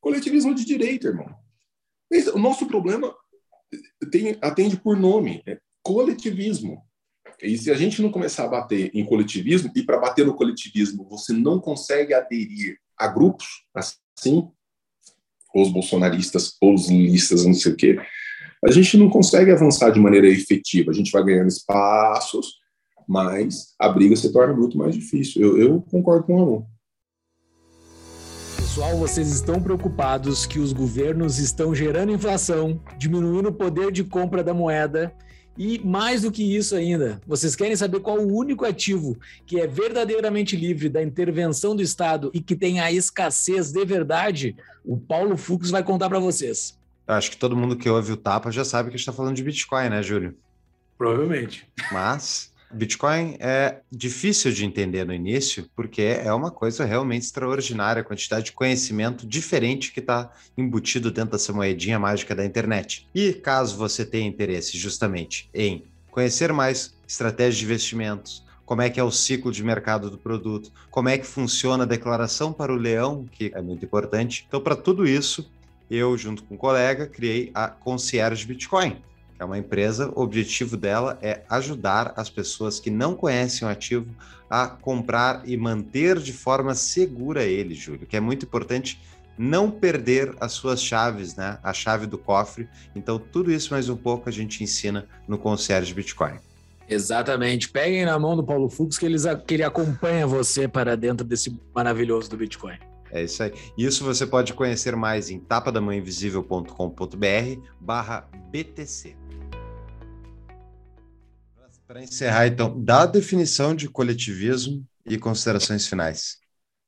[0.00, 1.32] Coletivismo de direita, irmão.
[2.34, 3.14] O nosso problema
[4.10, 6.84] tem, atende por nome, é coletivismo.
[7.40, 11.08] E se a gente não começar a bater em coletivismo, e para bater no coletivismo
[11.08, 14.50] você não consegue aderir a grupos, assim,
[15.54, 17.98] os bolsonaristas, ou os listas, não sei o quê,
[18.64, 20.90] a gente não consegue avançar de maneira efetiva.
[20.90, 22.54] A gente vai ganhando espaços,
[23.08, 25.42] mas a briga se torna muito mais difícil.
[25.42, 26.66] Eu, eu concordo com o Ramon.
[28.56, 34.44] Pessoal, vocês estão preocupados que os governos estão gerando inflação, diminuindo o poder de compra
[34.44, 35.12] da moeda
[35.58, 39.66] e mais do que isso ainda, vocês querem saber qual o único ativo que é
[39.66, 44.56] verdadeiramente livre da intervenção do Estado e que tem a escassez de verdade?
[44.84, 46.79] O Paulo Fux vai contar para vocês.
[47.10, 49.34] Acho que todo mundo que ouve o Tapa já sabe que a gente está falando
[49.34, 50.36] de Bitcoin, né, Júlio?
[50.96, 51.66] Provavelmente.
[51.90, 58.04] Mas Bitcoin é difícil de entender no início, porque é uma coisa realmente extraordinária, a
[58.04, 63.08] quantidade de conhecimento diferente que está embutido dentro dessa moedinha mágica da internet.
[63.12, 69.00] E caso você tenha interesse justamente em conhecer mais estratégias de investimentos, como é que
[69.00, 72.76] é o ciclo de mercado do produto, como é que funciona a declaração para o
[72.76, 74.44] leão, que é muito importante.
[74.46, 75.50] Então, para tudo isso,
[75.90, 79.02] eu, junto com um colega, criei a Concierge Bitcoin
[79.40, 84.14] é uma empresa, o objetivo dela é ajudar as pessoas que não conhecem o ativo
[84.50, 89.00] a comprar e manter de forma segura ele, Júlio, que é muito importante
[89.38, 91.58] não perder as suas chaves, né?
[91.62, 92.68] A chave do cofre.
[92.94, 96.34] Então, tudo isso mais um pouco a gente ensina no Concierge Bitcoin.
[96.86, 97.70] Exatamente.
[97.70, 101.58] Peguem na mão do Paulo Fux que, eles, que ele acompanha você para dentro desse
[101.74, 102.76] maravilhoso do Bitcoin.
[103.12, 103.52] É isso aí.
[103.76, 109.16] Isso você pode conhecer mais em tapadamãoinvisível.com.br barra BTC.
[111.86, 116.38] Para encerrar, então, dá a definição de coletivismo e considerações finais.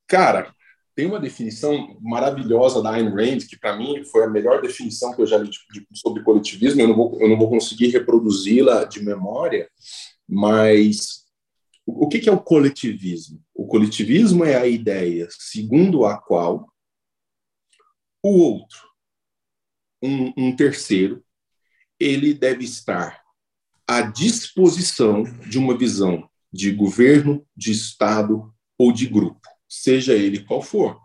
[0.07, 0.55] Cara,
[0.95, 5.23] tem uma definição maravilhosa da Ayn Rand, que para mim foi a melhor definição que
[5.23, 5.51] eu já li
[5.93, 6.81] sobre coletivismo.
[6.81, 9.69] Eu não vou, eu não vou conseguir reproduzi-la de memória,
[10.29, 11.25] mas
[11.85, 13.42] o que é o coletivismo?
[13.55, 16.73] O coletivismo é a ideia segundo a qual
[18.23, 18.79] o outro,
[20.03, 21.25] um, um terceiro,
[21.99, 23.23] ele deve estar
[23.87, 30.63] à disposição de uma visão de governo, de Estado ou de grupo, seja ele qual
[30.63, 31.01] for.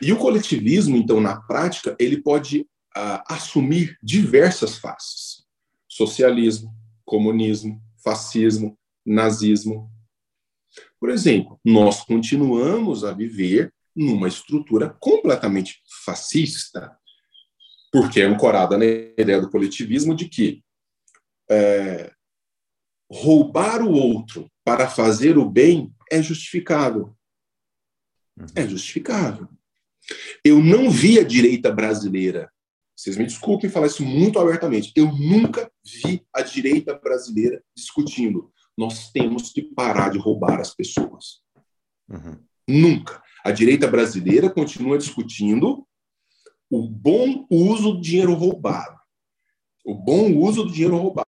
[0.00, 5.44] E o coletivismo, então, na prática, ele pode uh, assumir diversas faces:
[5.88, 6.74] socialismo,
[7.04, 9.90] comunismo, fascismo, nazismo.
[11.00, 16.96] Por exemplo, nós continuamos a viver numa estrutura completamente fascista,
[17.92, 20.62] porque é ancorada na ideia do coletivismo de que
[21.50, 22.12] é,
[23.10, 27.16] roubar o outro para fazer o bem é justificável.
[28.38, 28.46] Uhum.
[28.54, 29.48] É justificável.
[30.44, 32.50] Eu não vi a direita brasileira,
[32.94, 38.52] vocês me desculpem falar isso muito abertamente, eu nunca vi a direita brasileira discutindo.
[38.76, 41.40] Nós temos que parar de roubar as pessoas.
[42.08, 42.38] Uhum.
[42.68, 43.22] Nunca.
[43.44, 45.86] A direita brasileira continua discutindo
[46.70, 48.98] o bom uso do dinheiro roubado.
[49.84, 51.26] O bom uso do dinheiro roubado.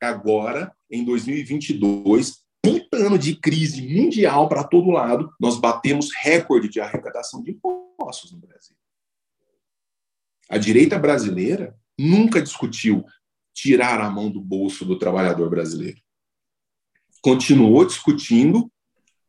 [0.00, 6.80] Agora, em 2022, puta ano de crise mundial para todo lado, nós batemos recorde de
[6.80, 8.76] arrecadação de impostos no Brasil.
[10.48, 13.04] A direita brasileira nunca discutiu
[13.52, 16.00] tirar a mão do bolso do trabalhador brasileiro.
[17.24, 18.70] Continuou discutindo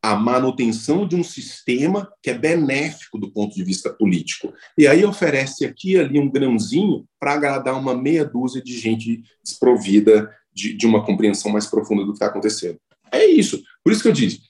[0.02, 4.54] a manutenção de um sistema que é benéfico do ponto de vista político.
[4.78, 9.24] E aí oferece aqui e ali um grãozinho para agradar uma meia dúzia de gente
[9.42, 12.78] desprovida de, de uma compreensão mais profunda do que está acontecendo.
[13.10, 13.64] É isso.
[13.82, 14.42] Por isso que eu disse,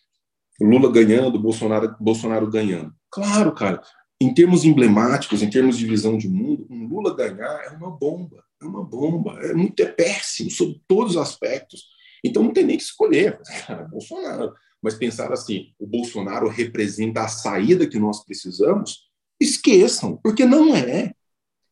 [0.60, 2.92] Lula ganhando, Bolsonaro, Bolsonaro ganhando.
[3.12, 3.80] Claro, cara,
[4.20, 8.44] em termos emblemáticos, em termos de visão de mundo, um Lula ganhar é uma bomba,
[8.60, 11.94] é uma bomba, é muito é péssimo sob todos os aspectos.
[12.26, 14.54] Então não tem nem que escolher, cara, Bolsonaro
[14.86, 21.12] mas pensar assim, o Bolsonaro representa a saída que nós precisamos, esqueçam, porque não é.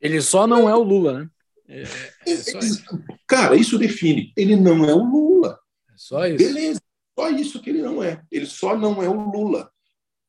[0.02, 1.30] Ele só não é o Lula, né?
[1.68, 2.84] É, é isso.
[3.28, 4.34] Cara, isso define.
[4.36, 5.60] Ele não é o Lula.
[5.90, 6.38] É só isso.
[6.44, 6.82] Beleza,
[7.16, 8.20] só isso que ele não é.
[8.32, 9.70] Ele só não é o Lula.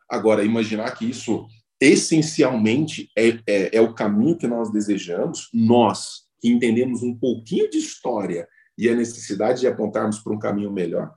[0.07, 1.47] Agora, imaginar que isso
[1.81, 7.79] essencialmente é, é, é o caminho que nós desejamos, nós que entendemos um pouquinho de
[7.79, 8.47] história
[8.77, 11.13] e a necessidade de apontarmos para um caminho melhor,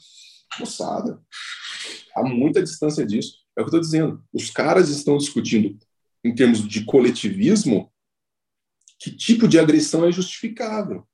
[0.60, 1.22] moçada,
[2.16, 3.40] há muita distância disso.
[3.56, 4.24] É o que eu estou dizendo.
[4.32, 5.78] Os caras estão discutindo,
[6.24, 7.92] em termos de coletivismo,
[9.00, 11.08] que tipo de agressão é justificável.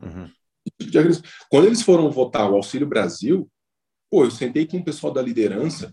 [0.00, 0.30] Uhum.
[0.80, 3.50] Tipo Quando eles foram votar o Auxílio Brasil,
[4.10, 5.92] pô, eu sentei com o pessoal da liderança,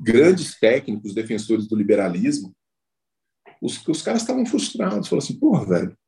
[0.00, 2.54] grandes técnicos, defensores do liberalismo,
[3.60, 5.08] os, os caras estavam frustrados.
[5.08, 5.98] Falaram assim, porra, velho,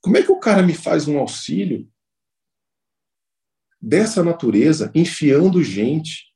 [0.00, 1.88] como é que o cara me faz um auxílio
[3.82, 6.32] dessa natureza, enfiando gente,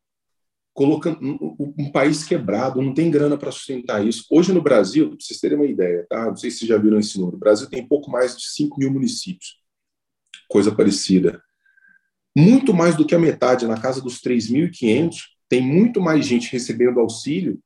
[0.75, 4.27] colocando um, país quebrado, não tem grana para sustentar isso.
[4.29, 6.27] Hoje no Brasil, para vocês terem uma ideia, tá?
[6.27, 7.37] Não sei se vocês já viram esse número.
[7.37, 9.59] O Brasil tem pouco mais de 5 mil municípios,
[10.49, 11.41] coisa parecida.
[12.37, 15.17] Muito mais do que a metade, na casa dos 3.500,
[15.49, 17.59] tem muito mais gente recebendo auxílio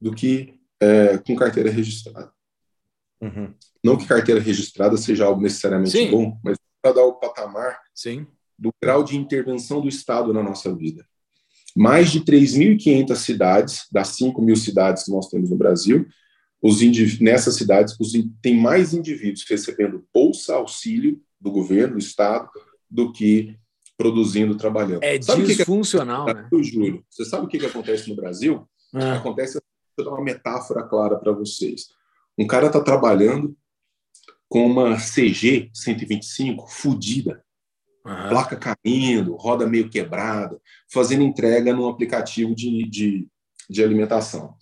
[0.00, 2.32] do que é, com carteira registrada.
[3.20, 3.54] Uhum.
[3.82, 6.10] Não que carteira registrada seja algo necessariamente Sim.
[6.10, 8.26] bom, mas para dar o patamar Sim
[8.58, 11.06] do grau de intervenção do Estado na nossa vida.
[11.76, 16.06] Mais de 3.500 cidades, das 5 mil cidades que nós temos no Brasil,
[16.62, 16.80] os
[17.20, 22.48] nessas cidades os tem mais indivíduos recebendo bolsa, auxílio do governo, do Estado,
[22.90, 23.58] do que
[23.98, 25.02] produzindo, trabalhando.
[25.02, 26.40] É sabe disfuncional, que que...
[26.40, 26.62] né?
[26.62, 28.66] Júlio, você sabe o que, que acontece no Brasil?
[28.94, 29.16] Ah.
[29.16, 29.60] Acontece,
[29.96, 31.88] vou dar uma metáfora clara para vocês.
[32.38, 33.54] Um cara está trabalhando
[34.48, 37.43] com uma CG 125 fodida,
[38.04, 38.28] Uhum.
[38.28, 40.60] Placa caindo, roda meio quebrada,
[40.92, 43.26] fazendo entrega num aplicativo de, de,
[43.68, 44.54] de alimentação.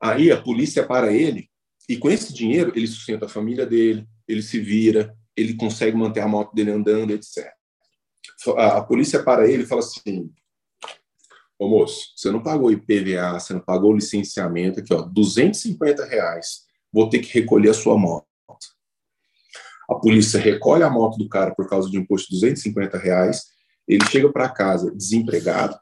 [0.00, 1.48] Aí a polícia para ele,
[1.88, 6.20] e com esse dinheiro ele sustenta a família dele, ele se vira, ele consegue manter
[6.20, 7.50] a moto dele andando, etc.
[8.56, 10.30] A, a polícia para ele e fala assim:
[11.58, 16.64] Ô moço, você não pagou IPVA, você não pagou licenciamento, aqui, ó, 250 reais.
[16.92, 18.26] Vou ter que recolher a sua moto.
[19.88, 23.42] A polícia recolhe a moto do cara por causa de um imposto de 250 reais.
[23.86, 25.76] Ele chega para casa desempregado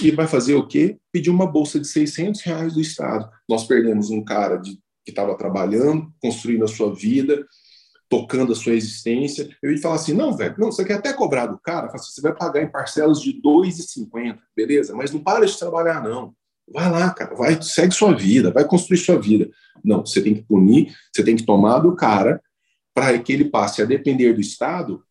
[0.00, 0.98] e vai fazer o quê?
[1.12, 3.28] Pedir uma bolsa de 600 reais do Estado.
[3.48, 7.44] Nós perdemos um cara de, que estava trabalhando, construindo a sua vida,
[8.08, 9.48] tocando a sua existência.
[9.62, 11.90] Eu ia falar assim: não, velho, não, você quer até cobrar do cara?
[11.92, 14.94] Assim, você vai pagar em parcelas de 2,50, beleza?
[14.94, 16.34] Mas não para de trabalhar, não.
[16.72, 19.50] Vai lá, cara, vai, segue sua vida, vai construir sua vida.
[19.84, 22.40] Não, você tem que punir, você tem que tomar do cara
[22.94, 25.04] para que ele passe a depender do Estado,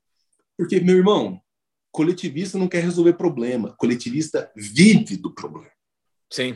[0.58, 1.42] porque, meu irmão,
[1.92, 5.72] coletivista não quer resolver problema, coletivista vive do problema.
[6.32, 6.56] Sim.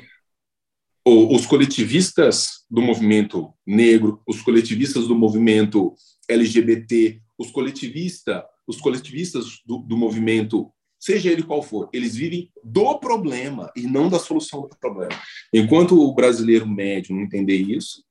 [1.08, 5.94] Os coletivistas do movimento negro, os coletivistas do movimento
[6.28, 12.98] LGBT, os coletivistas, os coletivistas do, do movimento, seja ele qual for, eles vivem do
[12.98, 15.14] problema e não da solução do problema.
[15.54, 18.04] Enquanto o brasileiro médio não entender isso,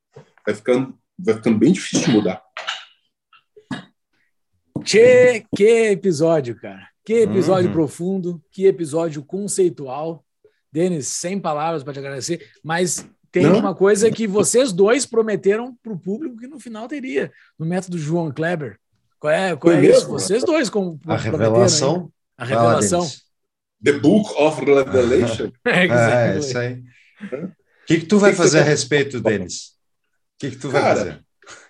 [0.47, 2.43] vai ficando, vai ficando bem difícil de mudar.
[4.85, 6.89] Tchê, que episódio, cara.
[7.05, 7.73] Que episódio uhum.
[7.73, 10.25] profundo, que episódio conceitual.
[10.71, 13.59] Denis, sem palavras para te agradecer, mas tem Não?
[13.59, 17.97] uma coisa que vocês dois prometeram para o público que no final teria, no método
[17.97, 18.79] João Kleber.
[19.19, 20.09] Qual é, qual é isso?
[20.09, 22.13] Vocês dois como A revelação.
[22.37, 23.09] A revelação.
[23.83, 25.51] The Book of Revelation.
[25.67, 26.83] é, é, isso aí.
[27.33, 29.67] O que, que tu vai fazer a respeito, Denis?
[29.67, 31.25] O que, que tu vai Cara, fazer?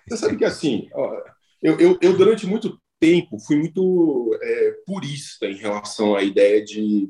[0.07, 1.13] Você sabe que assim, ó,
[1.61, 7.09] eu, eu, eu, durante muito tempo fui muito é, purista em relação à ideia de,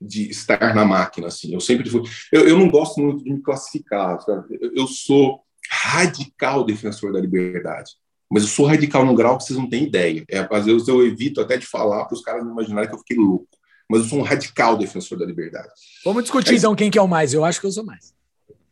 [0.00, 1.28] de estar na máquina.
[1.28, 1.52] Assim.
[1.52, 2.02] Eu sempre fui.
[2.32, 4.20] Eu, eu não gosto muito de me classificar.
[4.22, 4.58] Sabe?
[4.74, 7.92] Eu, sou radical defensor da liberdade.
[8.30, 10.24] Mas eu sou radical num grau que vocês não têm ideia.
[10.30, 13.00] É, às vezes eu evito até de falar para os caras não imaginarem que eu
[13.00, 13.48] fiquei louco.
[13.88, 15.68] mas eu sou um radical defensor da liberdade.
[16.04, 17.34] Vamos discutir, então, quem que é o mais.
[17.34, 18.14] Eu acho que eu sou mais.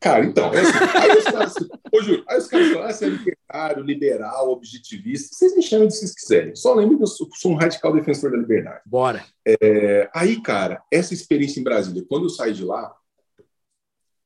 [0.00, 1.54] Cara, então, é assim, aí os caras,
[1.92, 5.88] ô, Júlio, aí os caras falam, ah, você é libertário, liberal, objetivista, vocês me chamam
[5.88, 6.54] de vocês quiserem.
[6.54, 8.80] Só lembrem que eu sou, sou, um radical defensor da liberdade.
[8.86, 9.24] Bora.
[9.44, 12.94] É, aí, cara, essa experiência em Brasília, quando eu saí de lá,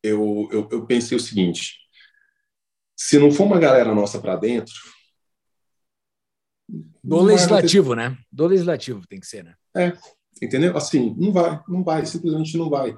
[0.03, 1.79] eu, eu, eu pensei o seguinte:
[2.95, 4.75] se não for uma galera nossa para dentro.
[7.03, 8.17] Do legislativo, né?
[8.31, 9.55] Do legislativo tem que ser, né?
[9.77, 9.93] É,
[10.41, 10.77] entendeu?
[10.77, 12.97] Assim, não vai, não vai, simplesmente não vai.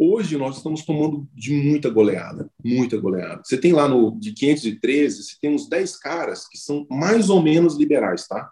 [0.00, 3.42] Hoje nós estamos tomando de muita goleada, muita goleada.
[3.44, 7.42] Você tem lá no de 513, você tem uns 10 caras que são mais ou
[7.42, 8.48] menos liberais, tá?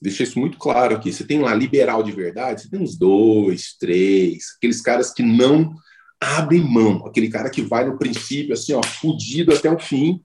[0.00, 1.12] Deixa isso muito claro aqui.
[1.12, 5.74] Você tem lá liberal de verdade, você tem uns dois, três, aqueles caras que não
[6.20, 10.24] abrem mão, aquele cara que vai no princípio assim, ó, fudido até o fim.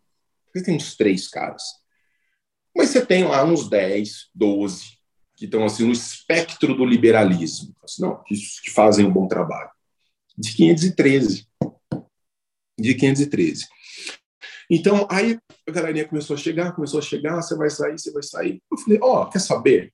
[0.54, 1.64] Você tem uns três caras.
[2.78, 5.03] Mas você tem lá uns 10, 12
[5.44, 9.70] que estão assim no espectro do liberalismo, assim, não, que, que fazem um bom trabalho.
[10.38, 11.46] De 513.
[12.80, 13.68] De 513.
[14.70, 15.38] Então, aí
[15.68, 18.64] a galerinha começou a chegar, começou a chegar, você vai sair, você vai sair.
[18.72, 19.94] Eu falei, ó, oh, quer saber?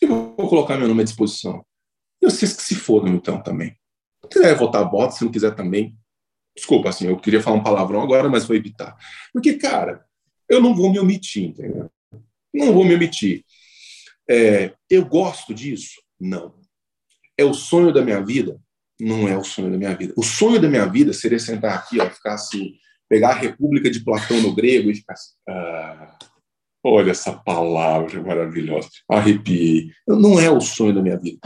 [0.00, 1.66] Eu vou colocar meu nome à disposição.
[2.22, 3.76] E vocês que se fodam, então, também.
[4.22, 5.96] Se quiser votar, bota, se não quiser também.
[6.54, 8.96] Desculpa, assim, eu queria falar um palavrão agora, mas vou evitar.
[9.32, 10.06] Porque, cara,
[10.48, 11.90] eu não vou me omitir, entendeu?
[12.54, 13.44] Não vou me omitir.
[14.28, 16.00] É, eu gosto disso?
[16.20, 16.54] Não.
[17.38, 18.58] É o sonho da minha vida?
[18.98, 20.14] Não é o sonho da minha vida.
[20.16, 22.74] O sonho da minha vida seria sentar aqui, ó, ficar assim,
[23.08, 25.34] pegar a República de Platão no grego e ficar assim.
[25.48, 26.18] Ah,
[26.82, 28.88] olha essa palavra maravilhosa.
[29.08, 29.90] Arrepiei.
[30.08, 31.38] Não é o sonho da minha vida.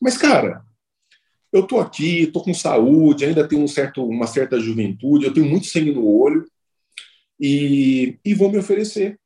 [0.00, 0.62] Mas, cara,
[1.52, 5.46] eu tô aqui, tô com saúde, ainda tenho um certo, uma certa juventude, eu tenho
[5.46, 6.46] muito sangue no olho
[7.38, 9.19] e, e vou me oferecer.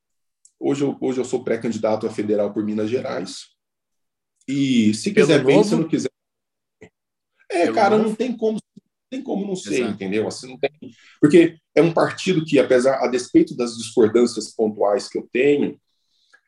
[0.59, 3.48] Hoje eu, hoje eu sou pré-candidato a federal por Minas Gerais.
[4.47, 5.47] E se Pelo quiser novo?
[5.48, 6.10] bem, se não quiser.
[7.51, 8.10] É, Pelo cara, novo?
[8.10, 8.59] não tem como
[9.10, 9.93] tem como não ser, Exato.
[9.93, 10.26] entendeu?
[10.26, 10.70] Assim, não tem...
[11.20, 15.78] Porque é um partido que, apesar, a despeito das discordâncias pontuais que eu tenho,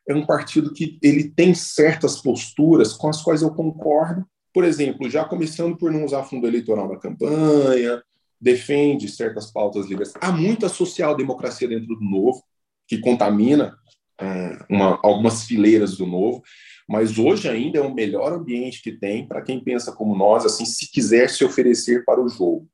[0.07, 4.25] é um partido que ele tem certas posturas com as quais eu concordo.
[4.53, 8.03] Por exemplo, já começando por não usar fundo eleitoral na campanha,
[8.39, 10.11] defende certas pautas livres.
[10.19, 12.43] Há muita social-democracia dentro do novo,
[12.85, 13.77] que contamina
[14.69, 16.41] uma, algumas fileiras do novo,
[16.87, 20.65] mas hoje ainda é o melhor ambiente que tem para quem pensa como nós, assim,
[20.65, 22.67] se quiser se oferecer para o jogo.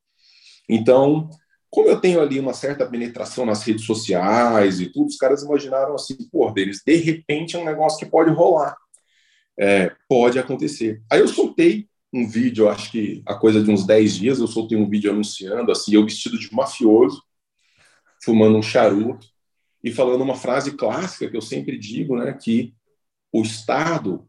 [0.69, 1.29] Então,
[1.69, 5.95] como eu tenho ali uma certa penetração nas redes sociais e tudo, os caras imaginaram
[5.95, 8.77] assim, pô, deles, de repente é um negócio que pode rolar.
[9.59, 11.01] É, pode acontecer.
[11.11, 14.77] Aí eu soltei um vídeo, acho que a coisa de uns 10 dias, eu soltei
[14.77, 17.23] um vídeo anunciando, assim, eu vestido de mafioso,
[18.23, 19.27] fumando um charuto,
[19.83, 22.73] e falando uma frase clássica que eu sempre digo, né, que
[23.31, 24.27] o Estado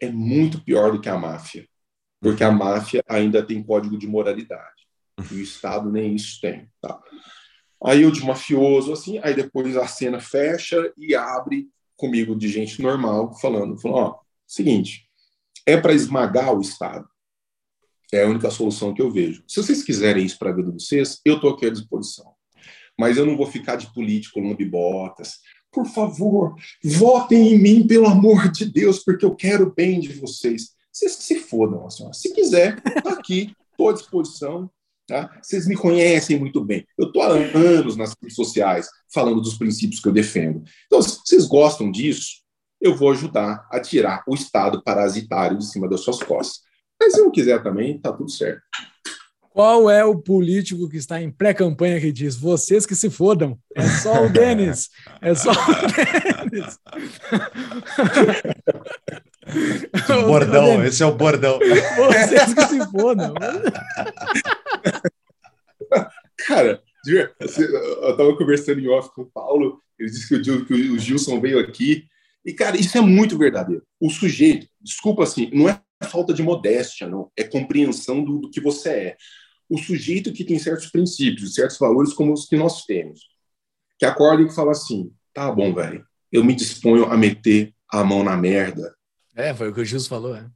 [0.00, 1.68] é muito pior do que a máfia,
[2.20, 4.88] porque a máfia ainda tem código de moralidade
[5.30, 6.70] e o Estado nem isso tem.
[6.80, 7.00] Tá?
[7.84, 12.80] Aí eu de mafioso assim, aí depois a cena fecha e abre comigo de gente
[12.80, 15.08] normal falando, falando, ó, seguinte,
[15.66, 17.08] é para esmagar o Estado.
[18.12, 19.42] É a única solução que eu vejo.
[19.46, 22.33] Se vocês quiserem isso para a vida de vocês, eu estou aqui à disposição
[22.98, 25.38] mas eu não vou ficar de político lambibotas.
[25.72, 30.12] Por favor, votem em mim, pelo amor de Deus, porque eu quero o bem de
[30.12, 30.70] vocês.
[30.92, 32.14] Vocês se fodam, senhora.
[32.14, 34.70] Se quiser, tá aqui, estou à disposição.
[35.06, 35.38] Tá?
[35.42, 36.86] Vocês me conhecem muito bem.
[36.96, 40.62] Eu estou há anos nas redes sociais falando dos princípios que eu defendo.
[40.86, 42.42] Então, se vocês gostam disso,
[42.80, 46.62] eu vou ajudar a tirar o Estado parasitário de cima das suas costas.
[46.98, 48.62] Mas se não quiser também, tá tudo certo.
[49.54, 53.56] Qual é o político que está em pré-campanha que diz vocês que se fodam?
[53.72, 54.90] É só o Denis.
[55.22, 55.54] É só o
[56.50, 56.76] Denis.
[60.26, 61.60] bordão, esse é o bordão.
[61.60, 63.32] Vocês que se fodam.
[66.48, 70.98] Cara, eu estava conversando em off com o Paulo, ele disse que o, que o
[70.98, 72.08] Gilson veio aqui,
[72.44, 73.84] e, cara, isso é muito verdadeiro.
[74.00, 78.60] O sujeito, desculpa assim, não é falta de modéstia, não, é compreensão do, do que
[78.60, 79.16] você é
[79.74, 83.28] o sujeito que tem certos princípios, certos valores como os que nós temos,
[83.98, 88.22] que acorda e fala assim, tá bom, velho, eu me disponho a meter a mão
[88.22, 88.94] na merda.
[89.34, 90.48] É, foi o que o Gilson falou, é.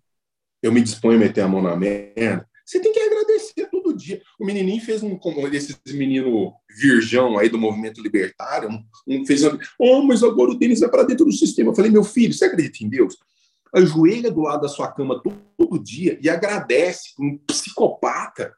[0.62, 2.48] Eu me disponho a meter a mão na merda.
[2.64, 4.20] Você tem que agradecer todo dia.
[4.38, 9.42] O menininho fez um, como desses menino virgão aí do movimento libertário, um, um fez
[9.42, 11.70] um, oh, mas agora o Denis vai para dentro do sistema.
[11.70, 13.16] Eu falei, meu filho, você acredita em Deus?
[13.74, 18.54] Ajoelha do lado da sua cama todo, todo dia e agradece um psicopata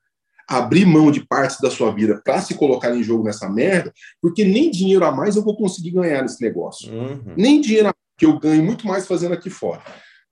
[0.51, 4.45] abrir mão de partes da sua vida para se colocar em jogo nessa merda, porque
[4.45, 6.93] nem dinheiro a mais eu vou conseguir ganhar nesse negócio.
[6.93, 7.35] Uhum.
[7.37, 9.81] Nem dinheiro a que eu ganho muito mais fazendo aqui fora.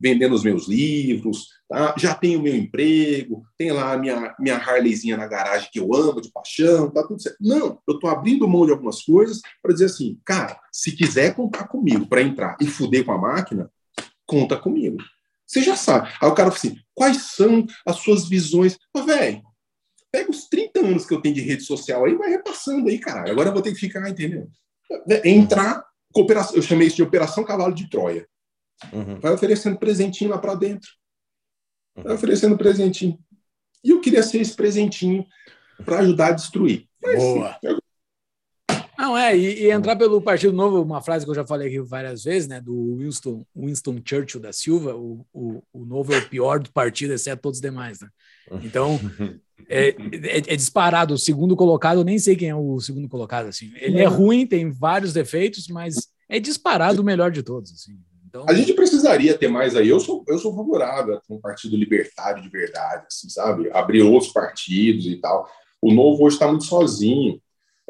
[0.01, 1.95] vendendo os meus livros, tá?
[1.99, 6.21] já tenho meu emprego, tem lá a minha, minha Harleyzinha na garagem que eu amo
[6.21, 7.39] de paixão, tá tudo certo.
[7.41, 11.67] Não, eu estou abrindo mão de algumas coisas para dizer assim, cara, se quiser contar
[11.67, 13.71] comigo para entrar e fuder com a máquina,
[14.25, 14.99] conta comigo.
[15.47, 16.09] Você já sabe.
[16.21, 18.79] Aí o cara fala assim, quais são as suas visões?
[19.07, 19.43] velho,
[20.19, 23.31] pega os 30 anos que eu tenho de rede social aí, vai repassando aí, caralho.
[23.31, 24.51] Agora eu vou ter que ficar, entendeu?
[25.25, 28.27] Entrar, cooperação, eu chamei isso de Operação Cavalo de Troia.
[28.93, 29.21] Uhum.
[29.21, 30.91] Vai oferecendo presentinho lá para dentro.
[31.95, 33.19] Vai oferecendo presentinho.
[33.85, 35.25] E eu queria ser esse presentinho
[35.85, 36.89] para ajudar a destruir.
[37.01, 37.57] Mas, Boa.
[37.63, 37.79] Eu...
[38.99, 41.81] Não, é, e, e, entrar pelo Partido Novo, uma frase que eu já falei aqui
[41.81, 46.29] várias vezes, né, do Winston, Winston Churchill da Silva, o, o, o Novo é o
[46.29, 48.09] pior do partido, exceto todos os demais, né?
[48.65, 48.99] Então,
[49.69, 51.15] é, é, é, disparado.
[51.15, 53.73] O segundo colocado, eu nem sei quem é o segundo colocado, assim.
[53.77, 55.97] Ele é ruim, tem vários defeitos, mas
[56.29, 57.99] é disparado o melhor de todos, assim.
[58.29, 58.45] Então...
[58.47, 59.89] A gente precisaria ter mais aí.
[59.89, 63.71] Eu sou, eu sou favorável a um partido libertário de verdade, assim, sabe?
[63.73, 65.49] Abrir outros partidos e tal.
[65.81, 67.41] O Novo hoje está muito sozinho.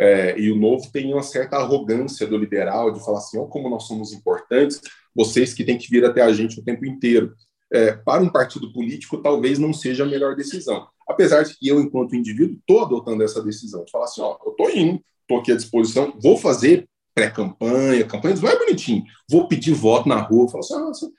[0.01, 3.69] É, e o Novo tem uma certa arrogância do liberal de falar assim: oh, como
[3.69, 4.81] nós somos importantes,
[5.15, 7.35] vocês que têm que vir até a gente o tempo inteiro.
[7.73, 10.89] É, para um partido político, talvez não seja a melhor decisão.
[11.07, 13.85] Apesar de que eu, enquanto indivíduo, estou adotando essa decisão.
[13.85, 18.37] De falar assim: ó, eu estou indo, estou aqui à disposição, vou fazer pré-campanha, campanha,
[18.37, 19.05] vai bonitinho.
[19.29, 21.11] Vou pedir voto na rua, falo assim, ah,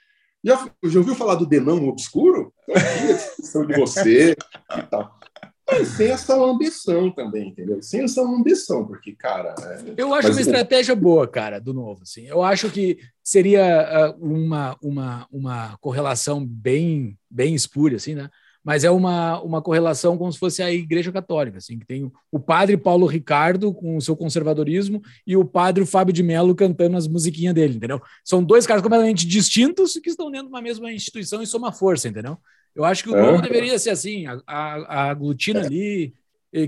[0.43, 2.53] já, já ouviu falar do Denão Obscuro?
[2.67, 4.31] Então, a de você
[4.77, 5.18] e tal.
[5.71, 7.81] Mas sem essa ambição também, entendeu?
[7.81, 9.55] Sem essa ambição, porque, cara.
[9.59, 9.93] É...
[9.97, 12.01] Eu acho uma estratégia boa, cara, do novo.
[12.03, 12.25] Assim.
[12.25, 18.29] Eu acho que seria uh, uma, uma, uma correlação bem, bem espúria, assim, né?
[18.63, 22.39] mas é uma, uma correlação como se fosse a Igreja Católica, assim, que tem o
[22.39, 27.07] padre Paulo Ricardo com o seu conservadorismo e o padre Fábio de Mello cantando as
[27.07, 28.01] musiquinhas dele, entendeu?
[28.23, 32.09] São dois caras completamente distintos que estão dentro de uma mesma instituição e soma força,
[32.09, 32.37] entendeu?
[32.75, 36.13] Eu acho que o novo deveria ser assim, a, a, aglutina ali,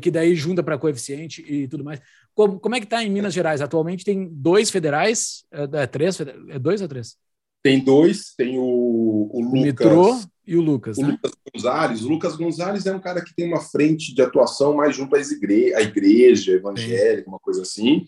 [0.01, 2.01] que daí junta para coeficiente e tudo mais.
[2.33, 3.61] Como, como é que está em Minas Gerais?
[3.61, 7.17] Atualmente tem dois federais, é, é três, é dois ou três?
[7.63, 9.61] Tem dois, tem o, o Lucas.
[9.61, 11.07] Metrô e o Lucas, o né?
[11.09, 12.03] Lucas Gonzalez.
[12.03, 15.31] O Lucas Gonzalez é um cara que tem uma frente de atuação mais junto às
[15.31, 18.05] igre à igreja evangélica, uma coisa assim.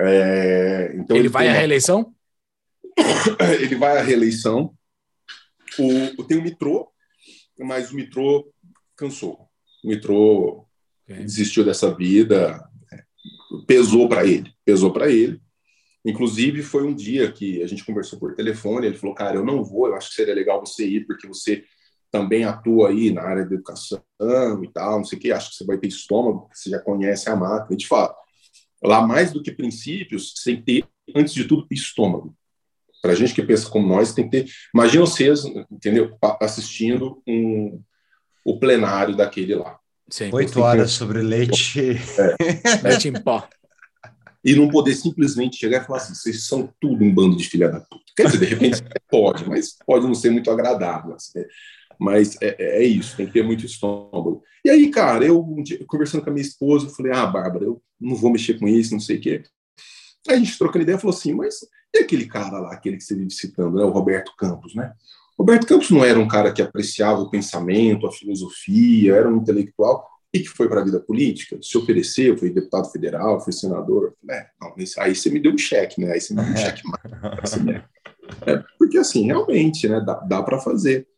[0.00, 1.58] É, então ele, ele vai à uma...
[1.58, 2.14] reeleição?
[3.60, 4.72] ele vai à reeleição.
[5.78, 6.88] O, tem o Mitrô,
[7.64, 8.52] mas o Mitrô
[8.96, 9.48] cansou.
[9.84, 10.66] O Mitrô
[11.04, 11.24] okay.
[11.24, 12.62] desistiu dessa vida,
[13.66, 15.40] pesou para ele, pesou para ele.
[16.04, 18.86] Inclusive, foi um dia que a gente conversou por telefone.
[18.86, 21.64] Ele falou: Cara, eu não vou, eu acho que seria legal você ir, porque você
[22.10, 24.02] também atua aí na área da educação
[24.62, 25.32] e tal, não sei o que.
[25.32, 27.76] Acho que você vai ter estômago, porque você já conhece a máquina.
[27.76, 28.16] De fato,
[28.82, 32.34] lá mais do que princípios, você tem que ter, antes de tudo, estômago.
[33.00, 34.52] Para a gente que pensa como nós, tem que ter.
[34.74, 36.16] Imagina vocês, entendeu?
[36.40, 37.80] Assistindo um,
[38.44, 39.78] o plenário daquele lá.
[40.32, 41.80] Oito horas sobre leite.
[42.18, 43.48] É, leite em pó
[44.44, 47.68] e não poder simplesmente chegar e falar assim: vocês são tudo um bando de filha
[47.68, 48.04] da puta.
[48.16, 51.14] Quer dizer, de repente pode, mas pode não ser muito agradável.
[51.14, 51.44] Assim, né?
[51.98, 54.42] Mas é, é, é, isso, tem que ter muito estômago.
[54.64, 57.64] E aí, cara, eu um dia, conversando com a minha esposa, eu falei: ah, Bárbara,
[57.64, 59.42] eu não vou mexer com isso, não sei o quê.
[60.28, 61.60] Aí a gente trocando ideia falou assim: mas
[61.94, 64.92] e aquele cara lá, aquele que você vive citando, né, o Roberto Campos, né?
[65.38, 70.06] Roberto Campos não era um cara que apreciava o pensamento, a filosofia, era um intelectual
[70.32, 74.14] e que foi para a vida política, se ofereceu, foi deputado federal, foi senador.
[74.28, 76.12] É, não, aí você me deu um cheque, né?
[76.12, 77.56] Aí você me deu um cheque mais.
[77.64, 77.84] Né?
[78.46, 80.00] É, porque assim, realmente, né?
[80.00, 81.08] Dá, dá para fazer.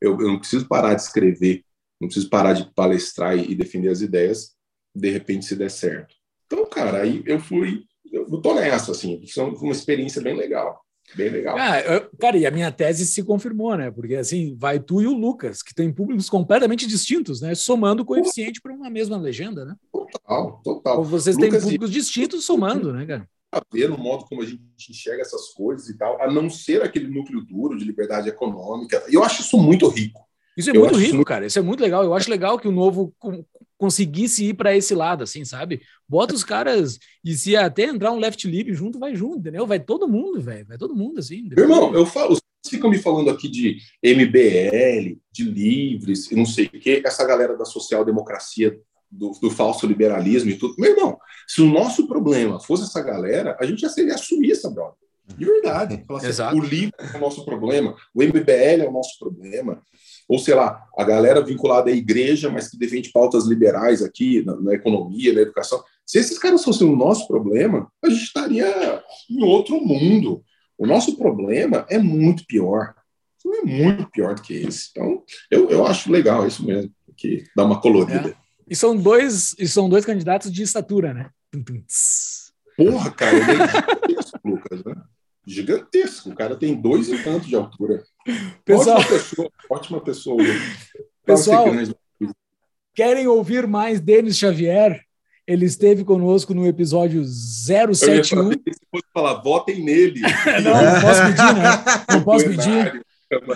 [0.00, 1.64] Eu, eu, não preciso parar de escrever,
[2.00, 4.52] não preciso parar de palestrar e, e defender as ideias,
[4.94, 6.14] de repente se der certo.
[6.46, 7.84] Então, cara, aí eu fui,
[8.30, 10.80] eu tô nessa, assim, foi uma experiência bem legal.
[11.14, 11.56] Bem legal.
[11.56, 13.90] Ah, eu, cara, e a minha tese se confirmou, né?
[13.90, 17.54] Porque assim, vai tu e o Lucas, que têm públicos completamente distintos, né?
[17.54, 19.76] Somando o coeficiente para uma mesma legenda, né?
[19.92, 20.98] Total, total.
[20.98, 21.92] Ou vocês Lucas têm públicos e...
[21.92, 23.28] distintos somando, né, cara?
[23.52, 26.82] A ver no modo como a gente enxerga essas coisas e tal, a não ser
[26.82, 29.02] aquele núcleo duro de liberdade econômica.
[29.08, 30.20] Eu acho isso muito rico.
[30.56, 31.28] Isso é eu muito rico, muito...
[31.28, 31.46] cara.
[31.46, 32.02] Isso é muito legal.
[32.02, 33.14] Eu acho legal que o novo
[33.78, 35.82] conseguisse ir para esse lado, assim, sabe?
[36.08, 39.66] Bota os caras e se até entrar um left lip junto, vai junto, entendeu?
[39.66, 40.66] Vai todo mundo, velho.
[40.66, 41.48] Vai todo mundo, assim.
[41.56, 46.66] Irmão, eu falo, vocês ficam me falando aqui de MBL, de livres e não sei
[46.66, 48.78] o quê, essa galera da social-democracia,
[49.10, 50.74] do, do, falso liberalismo e tudo.
[50.78, 55.06] Meu irmão, se o nosso problema fosse essa galera, a gente já seria sumista, brother.
[55.36, 56.04] De verdade.
[56.08, 59.82] Assim, o livro é o nosso problema, o MBL é o nosso problema,
[60.28, 64.56] ou sei lá, a galera vinculada à igreja, mas que defende pautas liberais aqui na,
[64.60, 65.82] na economia, na educação.
[66.04, 70.42] Se esses caras fossem o nosso problema, a gente estaria em outro mundo.
[70.78, 72.94] O nosso problema é muito pior.
[73.46, 74.88] É muito pior do que esse.
[74.90, 78.30] Então, eu, eu acho legal isso mesmo, que dá uma colorida.
[78.30, 78.34] É.
[78.68, 81.30] E são dois, e são dois candidatos de estatura, né?
[82.76, 84.94] Porra, cara, é gigantesco, Lucas, né?
[85.46, 86.30] Gigantesco.
[86.30, 88.02] O cara tem dois e tanto de altura.
[88.64, 90.42] Pessoal, ótima pessoa, ótima pessoa.
[91.24, 91.66] Pessoal,
[92.94, 95.00] querem ouvir mais Denis Xavier?
[95.46, 98.50] Ele esteve conosco no episódio 071.
[98.50, 100.20] Eu ia falar, votem nele.
[100.64, 102.04] não, não posso pedir, né?
[102.10, 103.06] Não posso pedir.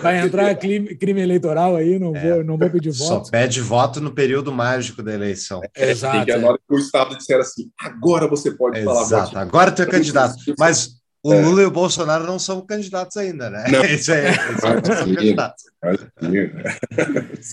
[0.01, 3.25] Vai entrar crime, crime, eleitoral aí, não, é, vou, não vou pedir voto.
[3.25, 5.61] Só pede voto no período mágico da eleição.
[5.75, 6.25] É, Exato.
[6.25, 6.37] que é.
[6.69, 8.93] o Estado disser assim, agora você pode Exato.
[8.93, 9.05] falar.
[9.05, 10.35] Exato, agora tu é candidato.
[10.57, 11.41] Mas o é.
[11.41, 13.65] Lula e o Bolsonaro não são candidatos ainda, né?
[13.69, 13.85] Não.
[13.85, 14.23] Isso aí,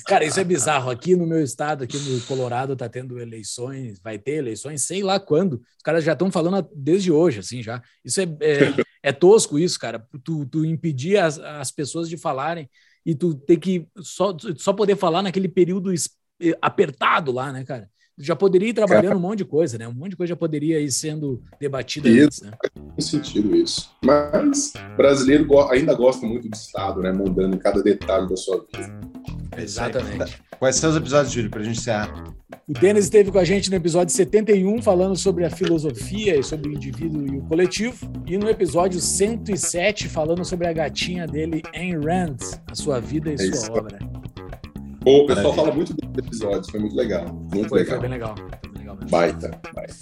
[0.07, 0.91] Cara, isso é bizarro.
[0.91, 5.21] Aqui no meu estado, aqui no Colorado, tá tendo eleições, vai ter eleições, sei lá
[5.21, 5.55] quando.
[5.55, 7.83] Os caras já estão falando desde hoje, assim, já.
[8.05, 10.07] Isso é, é, é tosco, isso, cara.
[10.25, 12.69] Tu, tu impedir as, as pessoas de falarem
[13.05, 15.93] e tu ter que só, só poder falar naquele período
[16.61, 17.89] apertado lá, né, cara?
[18.19, 19.87] Já poderia ir trabalhando um monte de coisa, né?
[19.87, 22.51] Um monte de coisa já poderia ir sendo debatida isso, antes, né?
[22.75, 23.91] Tem sentido isso.
[24.05, 27.13] Mas brasileiro ainda gosta muito do Estado, né?
[27.13, 29.01] Mandando em cada detalhe da sua vida.
[29.57, 30.39] Exatamente.
[30.59, 32.35] Quais são os episódios, Júlio, para a gente encerrar?
[32.67, 36.69] O Denis esteve com a gente no episódio 71, falando sobre a filosofia e sobre
[36.69, 38.11] o indivíduo e o coletivo.
[38.27, 42.37] E no episódio 107, falando sobre a gatinha dele, Ayn Rand,
[42.71, 43.73] a sua vida e é sua isso.
[43.73, 43.99] obra.
[45.01, 47.27] Pô, o pessoal fala muito desses episódios, foi muito legal.
[47.53, 47.99] Muito foi, legal.
[47.99, 48.35] Foi bem legal.
[49.11, 49.95] Baita, baita.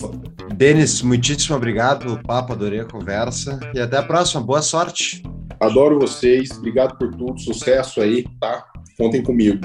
[0.54, 3.60] Denis, muitíssimo obrigado pelo papo, adorei a conversa.
[3.74, 4.42] E até a próxima.
[4.42, 5.22] Boa sorte.
[5.60, 8.64] Adoro vocês, obrigado por tudo, sucesso aí, tá?
[8.98, 9.60] Contem comigo.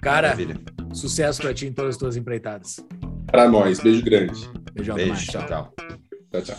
[0.00, 0.60] Cara, Maravilha.
[0.92, 2.80] sucesso pra ti em todas as tuas empreitadas.
[3.26, 4.48] Pra nós, beijo grande.
[4.74, 5.24] Beijão, Beijo, mais.
[5.26, 5.42] tchau.
[5.46, 5.72] Tchau,
[6.32, 6.42] tchau.
[6.42, 6.56] tchau.